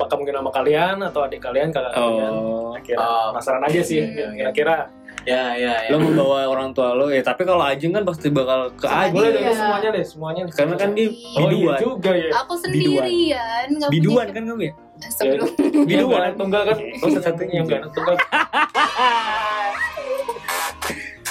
apakah 0.00 0.16
mungkin 0.16 0.32
sama 0.34 0.48
kalian 0.50 0.96
atau 1.02 1.20
adik 1.22 1.38
kalian 1.38 1.68
kakak 1.68 1.92
kalian? 1.92 2.32
Oh. 2.32 2.72
Kira 2.80 2.96
Oh. 2.96 3.28
penasaran 3.30 3.60
aja 3.62 3.80
sih 3.80 4.00
Hmm. 4.00 4.32
kira-kira. 4.32 4.88
Ya, 5.20 5.52
ya, 5.52 5.84
ya. 5.84 5.92
lo 5.92 6.00
membawa 6.00 6.48
orang 6.48 6.72
tua 6.72 6.96
lo 6.96 7.06
ya 7.06 7.20
tapi 7.20 7.44
kalau 7.44 7.60
Ajeng 7.60 7.92
kan 7.92 8.02
pasti 8.02 8.32
bakal 8.32 8.72
ke 8.72 8.88
Ajeng. 8.88 9.12
boleh 9.12 9.28
Iya. 9.28 9.36
deh 9.38 9.52
semuanya 9.52 9.88
deh 9.92 10.04
semuanya. 10.06 10.42
Deh. 10.42 10.54
karena 10.56 10.74
kan 10.74 10.90
dia 10.90 11.06
oh 11.06 11.12
iya 11.12 11.46
biduan. 11.50 11.76
juga 11.78 12.10
ya. 12.14 12.30
Aku 12.40 12.54
sendirian, 12.56 13.66
nggak 13.68 13.90
biduan 13.90 14.24
punya 14.24 14.32
kan 14.32 14.42
kamu 14.48 14.62
ya? 14.62 14.72
Sebelum. 15.10 15.48
Biduan. 15.52 15.84
Biduan 15.84 16.30
tunggal 16.34 16.62
kan? 16.66 16.76
Oh 16.80 17.08
satu-satunya 17.10 17.52
yang 17.54 17.66
gak 17.66 17.80
anak 17.82 17.92
tunggal 17.92 18.16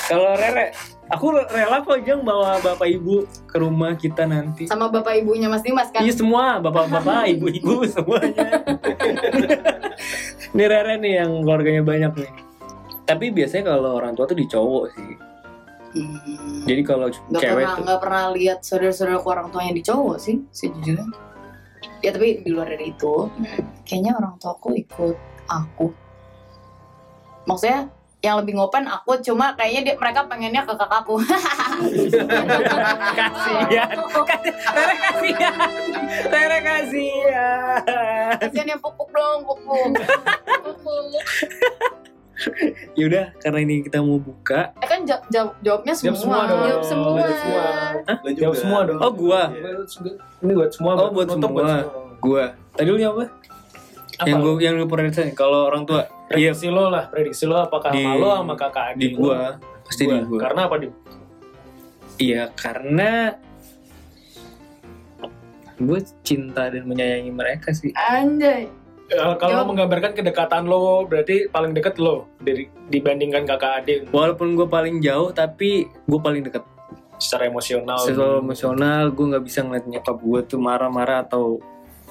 kalau 0.09 0.33
Rere 0.33 0.73
aku 1.07 1.25
rela 1.31 1.79
kok 1.79 2.01
Jeng 2.01 2.21
bawa 2.21 2.57
bapak 2.57 2.89
ibu 2.89 3.21
ke 3.45 3.57
rumah 3.57 3.93
kita 3.93 4.25
nanti 4.25 4.65
sama 4.65 4.89
bapak 4.89 5.21
ibunya 5.21 5.45
Mas 5.45 5.61
Dimas 5.61 5.89
kan 5.89 6.01
Iya 6.01 6.13
semua, 6.13 6.57
bapak-bapak, 6.57 7.29
ibu-ibu 7.31 7.85
semuanya. 7.93 8.65
ini 10.53 10.65
Rere 10.65 10.97
nih 10.97 11.13
yang 11.19 11.31
keluarganya 11.41 11.83
banyak 11.83 12.13
nih. 12.17 12.31
tapi 13.05 13.29
biasanya 13.29 13.73
kalau 13.73 13.95
orang 13.95 14.13
tua 14.13 14.25
tuh 14.25 14.35
di 14.35 14.45
cowok 14.45 14.85
sih 14.91 15.11
Hmm. 15.89 16.69
jadi 16.69 16.85
kalau 16.85 17.09
Gak 17.09 17.41
cewek 17.41 17.65
pernah 17.65 17.73
tuh 17.73 17.81
nggak 17.81 17.97
pernah 18.05 18.25
lihat 18.29 18.59
saudara-saudara 18.61 19.25
orang 19.25 19.49
tuanya 19.49 19.73
di 19.73 19.81
cowok 19.81 20.17
sih 20.21 20.37
sejujurnya. 20.53 21.01
Ya 22.05 22.13
tapi 22.13 22.45
di 22.45 22.49
luar 22.53 22.69
dari 22.69 22.93
itu, 22.93 23.25
kayaknya 23.83 24.13
orang 24.13 24.37
tuaku 24.37 24.77
ikut 24.77 25.17
aku. 25.49 25.89
Maksudnya 27.43 27.89
yang 28.19 28.35
lebih 28.43 28.59
ngopen 28.59 28.83
aku 28.83 29.15
cuma 29.23 29.55
kayaknya 29.55 29.81
dia, 29.91 29.95
mereka 29.95 30.27
pengennya 30.27 30.67
ke 30.67 30.73
kakakku. 30.75 31.15
kasihan 33.19 33.87
Rere 34.75 34.95
kasihan 34.99 35.55
Rere 36.27 36.59
kasihan 36.59 37.79
Kasian 38.43 38.67
yang 38.67 38.81
pupuk 38.83 39.07
dong, 39.15 39.47
pupuk. 39.47 39.95
yaudah 42.99 43.35
karena 43.43 43.59
ini 43.67 43.83
kita 43.83 43.99
mau 43.99 44.15
buka 44.15 44.71
Eh 44.79 44.87
kan 44.87 45.03
jawab, 45.03 45.23
jawab, 45.27 45.51
jawabnya 45.59 45.91
semua. 45.91 46.07
Jawab 46.07 46.19
semua 46.23 46.39
dong. 46.47 46.59
Jawab 46.63 46.83
semua. 46.83 47.19
Jawab 47.19 47.35
semua. 47.35 47.63
Lu 48.23 48.29
Jawab 48.35 48.55
semua 48.55 48.79
dong. 48.87 48.99
oh 48.99 49.11
gua 49.11 49.41
Ini 50.39 50.51
buat 50.55 50.71
semua. 50.71 50.91
Oh, 50.95 51.11
buat 51.11 51.27
nutup 51.27 51.51
semua. 51.51 51.83
gua 52.19 52.43
tadi 52.75 52.87
lu 52.91 52.99
apa 52.99 53.23
Apa? 54.19 54.27
yang 54.27 54.39
gua 54.43 54.53
yang 54.59 54.75
lu 54.79 54.87
pernah 54.87 55.11
kalau 55.35 55.67
orang 55.67 55.83
tua 55.83 56.07
iya 56.31 56.51
Prediksi 56.51 56.67
lo 56.67 56.85
lah, 56.87 57.05
prediksi 57.07 57.43
lo 57.43 57.57
apakah 57.57 57.89
Di- 57.89 57.99
sama 57.99 58.13
lo 58.15 58.29
sama 58.35 58.53
kakak 58.55 58.85
adik 58.91 58.99
di 58.99 59.07
lo? 59.11 59.19
gua 59.23 59.41
pasti 59.81 60.03
di 60.03 60.17
gua 60.23 60.39
Karena 60.39 60.61
apa 60.63 60.75
di? 60.77 60.87
iya 62.17 62.43
karena 62.51 63.11
gue 65.79 65.99
cinta 66.21 66.67
dan 66.67 66.83
menyayangi 66.83 67.31
mereka 67.31 67.71
sih 67.71 67.95
Anjay. 67.95 68.67
Eh, 69.09 69.33
kalau 69.37 69.63
Jawab. 69.63 69.67
menggambarkan 69.73 70.13
kedekatan 70.13 70.63
lo, 70.63 71.01
berarti 71.01 71.49
paling 71.49 71.73
deket 71.73 71.97
lo 71.97 72.29
dari 72.37 72.69
dibandingkan 72.87 73.41
kakak 73.43 73.81
adik 73.81 73.99
walaupun 74.11 74.53
gue 74.53 74.67
paling 74.67 74.99
jauh 74.99 75.31
tapi 75.31 75.87
gue 75.87 76.19
paling 76.19 76.43
dekat 76.43 76.61
secara 77.17 77.47
emosional. 77.47 77.97
secara 77.97 78.37
emosional 78.37 79.09
gue 79.09 79.25
nggak 79.25 79.41
bisa 79.41 79.59
ngeliat 79.61 79.85
nyokap 79.87 80.13
gue 80.15 80.39
tuh 80.45 80.59
marah-marah 80.59 81.25
atau 81.25 81.57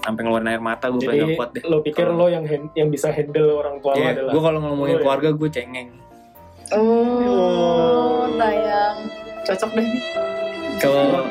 sampai 0.09 0.25
ngeluarin 0.25 0.49
air 0.49 0.63
mata 0.63 0.89
gue 0.89 1.05
gak 1.05 1.37
kuat 1.37 1.51
deh 1.53 1.63
lo 1.63 1.79
pikir 1.79 2.01
Kalau- 2.03 2.17
lo 2.19 2.27
yang 2.27 2.43
hand- 2.43 2.73
yang 2.73 2.89
bisa 2.89 3.13
handle 3.13 3.53
orang 3.55 3.77
tua 3.79 3.93
lo 3.93 4.01
Iya, 4.01 4.11
adalah 4.17 4.33
gue 4.33 4.43
kalau 4.43 4.59
ngomongin 4.59 4.95
ya? 4.95 5.01
keluarga 5.05 5.29
gue 5.31 5.49
cengeng 5.53 5.91
Oh, 6.69 8.29
tayang. 8.35 8.97
Cocok 9.43 9.71
deh 9.73 9.87
nih. 9.87 10.03
kalau 10.79 11.25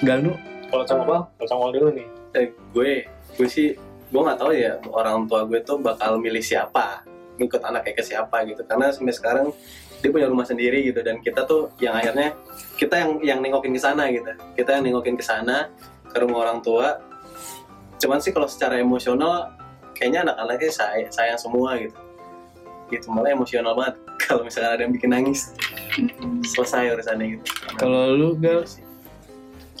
Galnu 0.00 0.32
kalau 0.66 0.84
sama 0.84 1.02
apa? 1.02 1.18
Kalau 1.36 1.48
sama 1.48 1.64
dulu 1.70 1.88
nih. 1.92 2.06
Eh, 2.34 2.46
gue 2.72 2.90
gue 3.34 3.48
sih 3.48 3.72
gue 4.08 4.20
nggak 4.20 4.36
tahu 4.36 4.52
ya 4.52 4.76
orang 4.86 5.24
tua 5.24 5.44
gue 5.44 5.60
tuh 5.60 5.76
bakal 5.78 6.16
milih 6.16 6.40
siapa 6.40 7.04
ngikut 7.36 7.60
anaknya 7.60 7.92
ke 7.92 8.02
siapa 8.02 8.42
gitu 8.44 8.64
karena 8.64 8.88
sampai 8.88 9.12
sekarang 9.12 9.46
dia 9.98 10.08
punya 10.08 10.26
rumah 10.26 10.42
sendiri 10.42 10.80
gitu 10.82 11.00
dan 11.00 11.20
kita 11.20 11.44
tuh 11.44 11.68
yang 11.78 11.92
akhirnya 11.92 12.32
kita 12.74 12.94
yang 12.96 13.10
yang 13.20 13.38
nengokin 13.38 13.70
ke 13.70 13.78
sana 13.78 14.08
gitu 14.08 14.26
kita 14.54 14.72
yang 14.72 14.84
nengokin 14.84 15.14
ke 15.14 15.22
sana 15.22 15.68
ke 16.04 16.16
rumah 16.16 16.42
orang 16.42 16.58
tua 16.58 16.96
cuman 17.98 18.18
sih 18.22 18.30
kalau 18.30 18.46
secara 18.46 18.78
emosional 18.78 19.52
kayaknya 19.98 20.30
anak-anaknya 20.30 20.70
sayang, 20.70 21.10
sayang 21.10 21.38
semua 21.38 21.74
gitu. 21.78 21.98
Gitu 22.88 23.06
malah 23.12 23.34
emosional 23.34 23.74
banget 23.74 23.94
kalau 24.24 24.46
misalkan 24.46 24.70
ada 24.78 24.82
yang 24.86 24.94
bikin 24.94 25.10
nangis. 25.10 25.52
Selesai 26.54 26.94
urusannya 26.94 27.38
gitu. 27.38 27.44
Kalau 27.76 28.14
lu 28.14 28.38
Gal? 28.38 28.62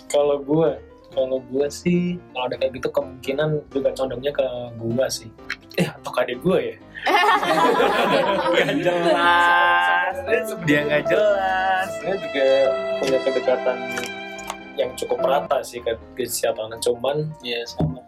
Kalau 0.08 0.40
gue, 0.40 0.70
kalau 1.12 1.38
gue 1.52 1.66
sih 1.68 2.16
kalau 2.32 2.44
ada 2.48 2.56
kayak 2.56 2.72
gitu 2.80 2.88
kemungkinan 2.92 3.60
juga 3.70 3.92
condongnya 3.94 4.32
ke 4.34 4.46
gue 4.76 5.06
sih. 5.08 5.30
Eh 5.78 5.86
atau 5.86 6.10
ke 6.10 6.18
adik 6.26 6.38
gue 6.42 6.58
ya? 6.74 6.76
Gak 8.58 8.74
jelas. 8.82 10.14
Dia 10.66 10.80
nggak 10.84 11.02
jelas. 11.06 11.86
Sebenarnya 11.94 12.18
juga 12.26 12.46
punya 12.98 13.18
kedekatan 13.22 13.78
yang 14.78 14.90
cukup 14.94 15.18
rata 15.26 15.58
sih 15.62 15.78
ke, 15.82 15.94
ke 16.18 16.26
siapa. 16.26 16.58
Anak 16.66 16.82
cuman 16.82 17.30
ya 17.42 17.62
sama 17.66 18.07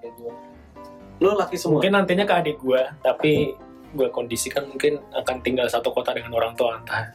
lu 1.21 1.37
laki 1.37 1.57
semua 1.61 1.79
Mungkin 1.79 1.93
nantinya 1.93 2.25
ke 2.25 2.35
adik 2.35 2.57
gue, 2.65 2.83
tapi 3.05 3.53
gue 3.93 4.09
kondisikan 4.09 4.65
mungkin 4.67 4.99
akan 5.13 5.37
tinggal 5.45 5.69
satu 5.69 5.93
kota 5.93 6.17
dengan 6.17 6.33
orang 6.33 6.57
tua 6.57 6.81
entah. 6.81 7.13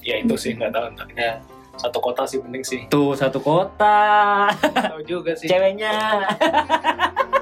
Ya 0.00 0.16
itu 0.16 0.34
sih 0.38 0.56
nggak 0.56 0.72
tahu 0.72 0.84
entah. 0.94 1.08
Ya, 1.12 1.32
satu 1.76 1.98
kota 2.00 2.24
sih 2.24 2.40
penting 2.40 2.64
sih. 2.64 2.80
tuh 2.88 3.12
satu 3.12 3.36
kota 3.36 4.48
Tahu 4.88 5.04
juga 5.04 5.36
sih. 5.36 5.44
ceweknya 5.44 6.24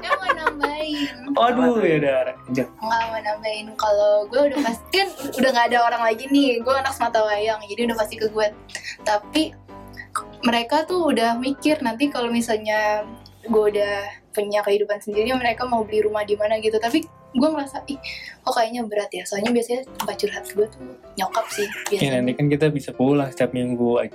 Saya 0.03 0.11
mau 0.19 0.31
nambahin. 0.35 1.15
aduh 1.35 1.79
ya 1.79 1.95
udah 2.03 2.35
Nggak 2.51 2.69
mau 2.83 3.15
nambahin 3.23 3.67
kalau 3.79 4.27
gue 4.27 4.41
udah 4.51 4.59
pasti 4.59 4.91
kan 4.99 5.09
udah 5.39 5.49
nggak 5.55 5.67
ada 5.71 5.79
orang 5.87 6.01
lagi 6.03 6.25
nih. 6.27 6.59
Gue 6.59 6.73
anak 6.75 6.91
semata 6.91 7.23
wayang, 7.23 7.63
jadi 7.71 7.87
udah 7.87 7.95
pasti 7.95 8.19
ke 8.19 8.27
gue. 8.27 8.47
Tapi 9.07 9.55
mereka 10.43 10.83
tuh 10.83 11.15
udah 11.15 11.39
mikir 11.39 11.79
nanti 11.79 12.11
kalau 12.11 12.27
misalnya 12.27 13.07
gue 13.45 13.63
udah 13.71 14.24
punya 14.35 14.59
kehidupan 14.61 14.99
sendiri 14.99 15.31
mereka 15.31 15.63
mau 15.63 15.87
beli 15.87 16.03
rumah 16.03 16.27
di 16.27 16.35
mana 16.35 16.59
gitu. 16.59 16.75
Tapi 16.75 17.07
gue 17.35 17.49
ngerasa 17.49 17.87
ih 17.87 17.99
kok 18.43 18.51
kayaknya 18.51 18.81
berat 18.83 19.11
ya? 19.15 19.23
Soalnya 19.23 19.55
biasanya 19.55 19.81
tempat 19.95 20.15
curhat 20.19 20.43
gue 20.51 20.67
tuh 20.67 20.83
nyokap 21.15 21.45
sih 21.47 21.63
ya 21.63 22.03
biasanya. 22.03 22.11
nanti 22.19 22.31
kan 22.35 22.45
kita 22.51 22.65
bisa 22.67 22.91
pulang 22.91 23.31
setiap 23.31 23.55
minggu 23.55 24.03
aja. 24.03 24.11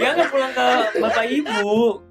Ya 0.00 0.08
nggak 0.18 0.30
pulang 0.34 0.52
ke 0.54 0.66
bapak 0.98 1.26
ibu. 1.30 2.02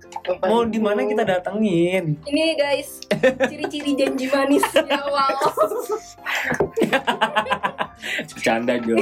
Mau 0.46 0.62
di 0.68 0.80
mana 0.82 1.06
kita 1.06 1.24
datengin? 1.28 2.18
Ini 2.28 2.44
guys 2.58 3.00
ciri-ciri 3.20 3.92
janji 4.00 4.26
manis 4.32 4.64
ya 4.72 5.00
wow 5.04 5.36
bercanda 8.32 8.74
Jo 8.80 8.96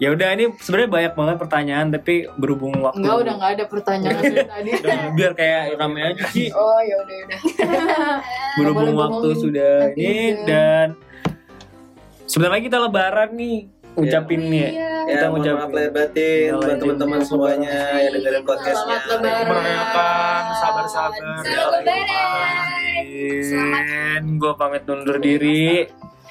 ya 0.00 0.08
udah 0.12 0.28
ini 0.32 0.44
sebenarnya 0.58 0.90
banyak 0.90 1.12
banget 1.14 1.36
pertanyaan 1.36 1.86
tapi 1.92 2.14
berhubung 2.36 2.80
waktu 2.80 3.04
Enggak, 3.04 3.16
udah 3.20 3.32
nggak 3.36 3.50
ada 3.56 3.64
pertanyaan 3.68 4.20
dari 4.20 4.48
tadi. 4.48 4.70
Udah, 4.80 5.00
biar 5.12 5.32
kayak 5.36 5.62
rame 5.76 6.00
aja 6.00 6.24
sih 6.32 6.48
Oh, 6.50 6.80
ya 6.80 6.96
udah 7.00 7.16
udah. 7.24 7.40
berhubung 8.58 8.92
waktu 8.96 9.26
bohongin 9.30 9.42
sudah 9.42 9.74
ini 9.94 10.16
dan 10.44 10.86
sebentar 12.24 12.50
lagi 12.54 12.64
kita 12.66 12.78
lebaran 12.80 13.30
nih 13.34 13.58
ucapin 13.98 14.40
nih 14.48 14.60
ya. 14.60 14.70
Iya. 14.70 14.90
Kita 15.02 15.20
ya, 15.20 15.30
ngucapin. 15.34 15.58
maaf 15.58 15.72
lahir 15.74 15.90
batin 15.90 16.48
buat 16.54 16.78
teman-teman 16.78 17.20
semuanya 17.26 17.74
yang 17.98 18.12
dengerin 18.14 18.42
podcastnya. 18.46 18.96
Selamat 19.02 19.18
Lebaran. 19.18 19.46
Merayakan 19.50 20.42
sabar-sabar. 20.54 21.42
Selamat 21.42 21.82
lebaran 21.82 22.80
gue 24.38 24.52
pamit 24.56 24.82
undur 24.86 25.18
diri. 25.18 25.88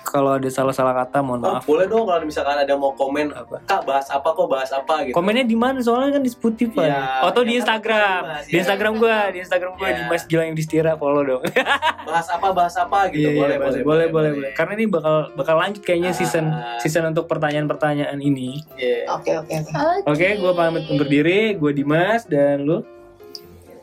Kalau 0.10 0.34
ada 0.34 0.50
salah-salah 0.50 0.98
kata 0.98 1.22
mohon 1.22 1.38
Oh, 1.40 1.54
maaf. 1.54 1.64
boleh 1.64 1.86
dong 1.86 2.04
kalau 2.04 2.26
misalkan 2.26 2.58
ada 2.58 2.74
mau 2.74 2.90
komen, 2.92 3.30
Apa? 3.30 3.62
kak 3.62 3.86
bahas 3.86 4.10
apa 4.10 4.26
kok 4.28 4.48
bahas 4.48 4.72
apa 4.72 5.06
gitu. 5.06 5.14
Komennya 5.14 5.46
di 5.46 5.54
mana? 5.54 5.78
Soalnya 5.80 6.18
kan 6.18 6.24
di 6.24 6.32
Spotify. 6.32 6.90
Iya, 6.90 7.22
Atau 7.24 7.42
di 7.42 7.54
ya 7.54 7.56
kan 7.56 7.62
Instagram. 7.62 8.22
Di 8.26 8.50
ya. 8.50 8.60
Instagram 8.60 8.94
gue, 8.96 9.18
di 9.30 9.40
Instagram 9.40 9.72
gue 9.72 9.86
Iya. 9.86 9.94
di 9.94 10.04
Mas 10.04 10.24
Gilang 10.26 10.48
Yudhistira 10.50 10.92
follow 10.96 11.22
dong. 11.24 11.42
Bahas 12.10 12.26
apa 12.28 12.48
bahas 12.50 12.74
apa 12.74 13.06
gitu. 13.08 13.22
Iya, 13.22 13.30
iya, 13.30 13.38
boleh, 13.38 13.58
boleh, 13.60 13.82
boleh, 13.84 14.08
boleh, 14.10 14.30
boleh. 14.34 14.52
Karena 14.52 14.74
ini 14.74 14.86
bakal 14.86 15.16
bakal 15.34 15.56
lanjut 15.56 15.82
kayaknya 15.82 16.10
Ah. 16.10 16.18
season 16.18 16.46
season 16.80 17.06
untuk 17.06 17.30
pertanyaan-pertanyaan 17.30 18.18
ini. 18.18 18.66
Iya. 18.74 19.14
Oke, 19.14 19.38
oke, 19.38 19.54
oke. 19.62 20.10
Oke, 20.10 20.28
gue 20.36 20.52
pamit 20.52 20.84
undur 20.88 21.06
diri. 21.06 21.54
Gue 21.54 21.70
Dimas 21.72 22.26
dan 22.26 22.66
lu. 22.66 22.82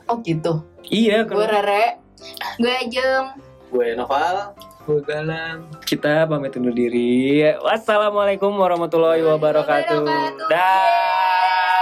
Oh 0.04 0.18
gitu. 0.20 0.66
Iya, 0.84 1.22
Gue 1.22 1.38
kan. 1.40 1.54
Rere. 1.56 2.02
gue 2.56 2.72
Ajeng 2.72 3.38
Gue 3.68 3.94
Noval. 3.94 4.54
Gue 4.86 5.02
galang. 5.02 5.66
Kita 5.82 6.30
pamit 6.30 6.54
undur 6.54 6.70
diri. 6.70 7.42
Wassalamualaikum 7.58 8.54
warahmatullahi 8.54 9.18
wabarakatuh. 9.26 10.06
Wabarakatuh. 10.06 10.46
Dah. 10.46 11.75